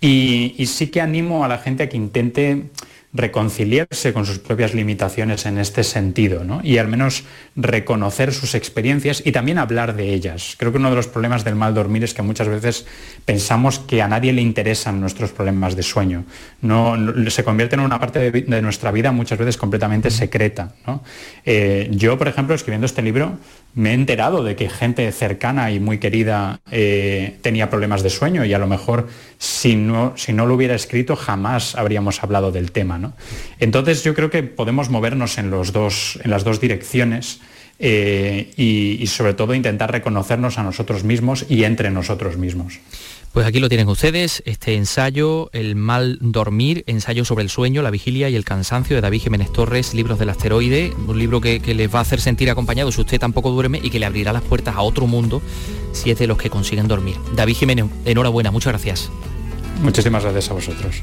Y, 0.00 0.64
sí 0.66 0.88
que 0.88 1.00
animo 1.00 1.44
a 1.44 1.48
la 1.48 1.58
gente 1.58 1.84
a 1.84 1.88
que 1.88 1.96
intente 1.96 2.64
reconciliarse 3.12 4.12
con 4.12 4.26
sus 4.26 4.38
propias 4.38 4.74
limitaciones 4.74 5.46
en 5.46 5.56
este 5.58 5.82
sentido, 5.82 6.44
¿no? 6.44 6.60
Y 6.62 6.76
al 6.76 6.88
menos 6.88 7.24
reconocer 7.56 8.34
sus 8.34 8.54
experiencias 8.54 9.22
y 9.24 9.32
también 9.32 9.56
hablar 9.56 9.96
de 9.96 10.12
ellas. 10.12 10.56
Creo 10.58 10.72
que 10.72 10.78
uno 10.78 10.90
de 10.90 10.96
los 10.96 11.08
problemas 11.08 11.42
del 11.42 11.54
mal 11.54 11.74
dormir 11.74 12.04
es 12.04 12.12
que 12.12 12.20
muchas 12.20 12.48
veces 12.48 12.86
pensamos 13.24 13.78
que 13.78 14.02
a 14.02 14.08
nadie 14.08 14.34
le 14.34 14.42
interesan 14.42 15.00
nuestros 15.00 15.32
problemas 15.32 15.74
de 15.74 15.82
sueño. 15.82 16.24
No, 16.60 16.96
se 17.30 17.44
convierte 17.44 17.76
en 17.76 17.80
una 17.80 17.98
parte 17.98 18.30
de, 18.30 18.62
nuestra 18.62 18.92
vida 18.92 19.10
muchas 19.10 19.38
veces 19.38 19.56
completamente 19.56 20.10
secreta. 20.10 20.74
Eh, 21.46 21.88
yo, 21.90 22.18
por 22.18 22.28
ejemplo, 22.28 22.54
escribiendo 22.54 22.84
este 22.84 23.00
libro, 23.00 23.38
me 23.78 23.90
he 23.90 23.94
enterado 23.94 24.42
de 24.42 24.56
que 24.56 24.68
gente 24.68 25.10
cercana 25.12 25.70
y 25.70 25.78
muy 25.78 25.98
querida 25.98 26.58
eh, 26.68 27.38
tenía 27.42 27.70
problemas 27.70 28.02
de 28.02 28.10
sueño 28.10 28.44
y 28.44 28.52
a 28.52 28.58
lo 28.58 28.66
mejor 28.66 29.06
si 29.38 29.76
no, 29.76 30.14
si 30.16 30.32
no 30.32 30.46
lo 30.46 30.54
hubiera 30.56 30.74
escrito 30.74 31.14
jamás 31.14 31.76
habríamos 31.76 32.20
hablado 32.24 32.50
del 32.50 32.72
tema. 32.72 32.98
¿no? 32.98 33.12
Entonces 33.60 34.02
yo 34.02 34.16
creo 34.16 34.30
que 34.30 34.42
podemos 34.42 34.90
movernos 34.90 35.38
en, 35.38 35.50
los 35.50 35.72
dos, 35.72 36.18
en 36.24 36.32
las 36.32 36.42
dos 36.42 36.60
direcciones 36.60 37.40
eh, 37.78 38.50
y 38.56 39.06
sobre 39.06 39.34
todo 39.34 39.54
intentar 39.54 39.92
reconocernos 39.92 40.58
a 40.58 40.64
nosotros 40.64 41.04
mismos 41.04 41.46
y 41.48 41.62
entre 41.62 41.92
nosotros 41.92 42.36
mismos. 42.36 42.80
Pues 43.32 43.46
aquí 43.46 43.60
lo 43.60 43.68
tienen 43.68 43.88
ustedes, 43.88 44.42
este 44.46 44.74
ensayo, 44.74 45.50
El 45.52 45.76
mal 45.76 46.18
dormir, 46.20 46.82
ensayo 46.86 47.24
sobre 47.24 47.44
el 47.44 47.50
sueño, 47.50 47.82
la 47.82 47.90
vigilia 47.90 48.28
y 48.28 48.36
el 48.36 48.44
cansancio 48.44 48.96
de 48.96 49.02
David 49.02 49.20
Jiménez 49.20 49.52
Torres, 49.52 49.94
libros 49.94 50.18
del 50.18 50.30
asteroide, 50.30 50.92
un 51.06 51.18
libro 51.18 51.40
que, 51.40 51.60
les 51.60 51.94
va 51.94 51.98
a 51.98 52.02
hacer 52.02 52.20
sentir 52.20 52.50
acompañado 52.50 52.90
si 52.90 53.00
usted 53.00 53.20
tampoco 53.20 53.50
duerme 53.50 53.80
y 53.82 53.90
que 53.90 53.98
le 53.98 54.06
abrirá 54.06 54.32
las 54.32 54.42
puertas 54.42 54.74
a 54.76 54.80
otro 54.80 55.06
mundo 55.06 55.42
si 55.92 56.10
es 56.10 56.18
de 56.18 56.26
los 56.26 56.38
que 56.38 56.50
consiguen 56.50 56.88
dormir. 56.88 57.16
David 57.36 57.56
Jiménez, 57.56 57.86
enhorabuena, 58.04 58.50
muchas 58.50 58.72
gracias. 58.72 59.10
Muchísimas 59.82 60.22
gracias 60.22 60.50
a 60.50 60.54
vosotros. 60.54 61.02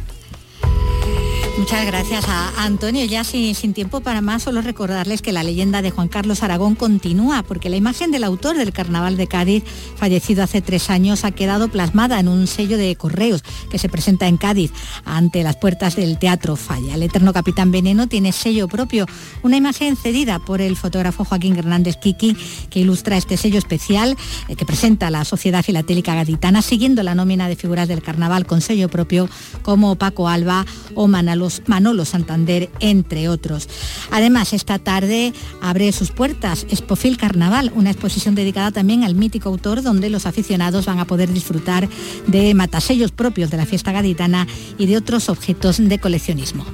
Muchas 1.57 1.85
gracias 1.85 2.25
a 2.27 2.65
Antonio. 2.65 3.05
Ya 3.05 3.23
sin, 3.23 3.73
tiempo 3.73 4.01
para 4.01 4.19
más, 4.19 4.43
solo 4.43 4.61
recordarles 4.61 5.21
que 5.21 5.31
la 5.31 5.41
leyenda 5.41 5.81
de 5.81 5.89
Juan 5.89 6.09
Carlos 6.09 6.43
Aragón 6.43 6.75
continúa, 6.75 7.43
porque 7.43 7.69
la 7.69 7.77
imagen 7.77 8.11
del 8.11 8.25
autor 8.25 8.57
del 8.57 8.73
Carnaval 8.73 9.15
de 9.15 9.27
Cádiz, 9.27 9.63
fallecido 9.95 10.43
hace 10.43 10.61
tres 10.61 10.89
años, 10.89 11.23
ha 11.23 11.31
quedado 11.31 11.69
plasmada 11.69 12.19
en 12.19 12.27
un 12.27 12.47
sello 12.47 12.77
de 12.77 12.93
correos 12.97 13.41
que 13.71 13.79
se 13.79 13.87
presenta 13.87 14.27
en 14.27 14.35
Cádiz 14.35 14.71
ante 15.05 15.43
las 15.43 15.55
puertas 15.55 15.95
del 15.95 16.19
Teatro 16.19 16.57
Falla. 16.57 16.95
El 16.95 17.03
eterno 17.03 17.31
Capitán 17.31 17.71
Veneno 17.71 18.07
tiene 18.07 18.33
sello 18.33 18.67
propio, 18.67 19.05
una 19.41 19.55
imagen 19.55 19.95
cedida 19.95 20.39
por 20.39 20.59
el 20.59 20.75
fotógrafo 20.75 21.23
Joaquín 21.23 21.55
Hernández 21.55 21.95
Kiki, 21.95 22.35
que 22.69 22.81
ilustra 22.81 23.15
este 23.15 23.37
sello 23.37 23.59
especial 23.59 24.17
eh, 24.49 24.57
que 24.57 24.65
presenta 24.65 25.09
la 25.09 25.23
Sociedad 25.23 25.63
Filatélica 25.63 26.15
Gaditana, 26.15 26.61
siguiendo 26.61 27.01
la 27.01 27.15
nómina 27.15 27.47
de 27.47 27.55
figuras 27.55 27.87
del 27.87 28.01
Carnaval 28.01 28.45
con 28.45 28.59
sello 28.59 28.89
propio 28.89 29.29
como 29.61 29.95
Paco 29.95 30.27
Alba 30.27 30.65
o 30.95 31.07
Manalo 31.07 31.44
Manolo 31.67 32.05
Santander, 32.05 32.69
entre 32.79 33.29
otros. 33.29 33.67
Además, 34.11 34.53
esta 34.53 34.79
tarde 34.79 35.33
abre 35.61 35.91
sus 35.91 36.11
puertas 36.11 36.65
Expofil 36.69 37.17
Carnaval, 37.17 37.71
una 37.75 37.91
exposición 37.91 38.35
dedicada 38.35 38.71
también 38.71 39.03
al 39.03 39.15
mítico 39.15 39.49
autor 39.49 39.81
donde 39.81 40.09
los 40.09 40.25
aficionados 40.25 40.85
van 40.85 40.99
a 40.99 41.05
poder 41.05 41.31
disfrutar 41.31 41.87
de 42.27 42.53
matasellos 42.53 43.11
propios 43.11 43.49
de 43.49 43.57
la 43.57 43.65
fiesta 43.65 43.91
gaditana 43.91 44.47
y 44.77 44.85
de 44.85 44.97
otros 44.97 45.29
objetos 45.29 45.77
de 45.77 45.99
coleccionismo. 45.99 46.65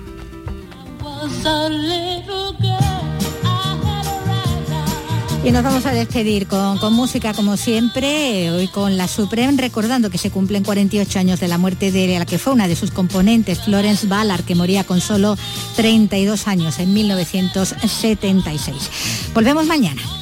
Y 5.43 5.49
nos 5.49 5.63
vamos 5.63 5.87
a 5.87 5.91
despedir 5.91 6.45
con, 6.45 6.77
música 6.93 7.33
como 7.33 7.57
siempre, 7.57 8.51
hoy 8.51 8.67
con 8.67 8.95
la 8.95 9.07
Supreme, 9.07 9.59
recordando 9.59 10.11
que 10.11 10.19
se 10.19 10.29
cumplen 10.29 10.63
48 10.63 11.17
años 11.17 11.39
de 11.39 11.47
la 11.47 11.57
muerte 11.57 11.91
de 11.91 12.19
la 12.19 12.27
que 12.27 12.37
fue 12.37 12.53
una 12.53 12.67
de 12.67 12.75
sus 12.75 12.91
componentes, 12.91 13.63
Florence 13.63 14.05
Ballard, 14.05 14.43
que 14.43 14.53
moría 14.53 14.83
con 14.83 15.01
solo 15.01 15.35
32 15.77 16.47
años 16.47 16.77
en 16.77 16.93
1976. 16.93 19.31
Volvemos 19.33 19.65
mañana. 19.65 20.20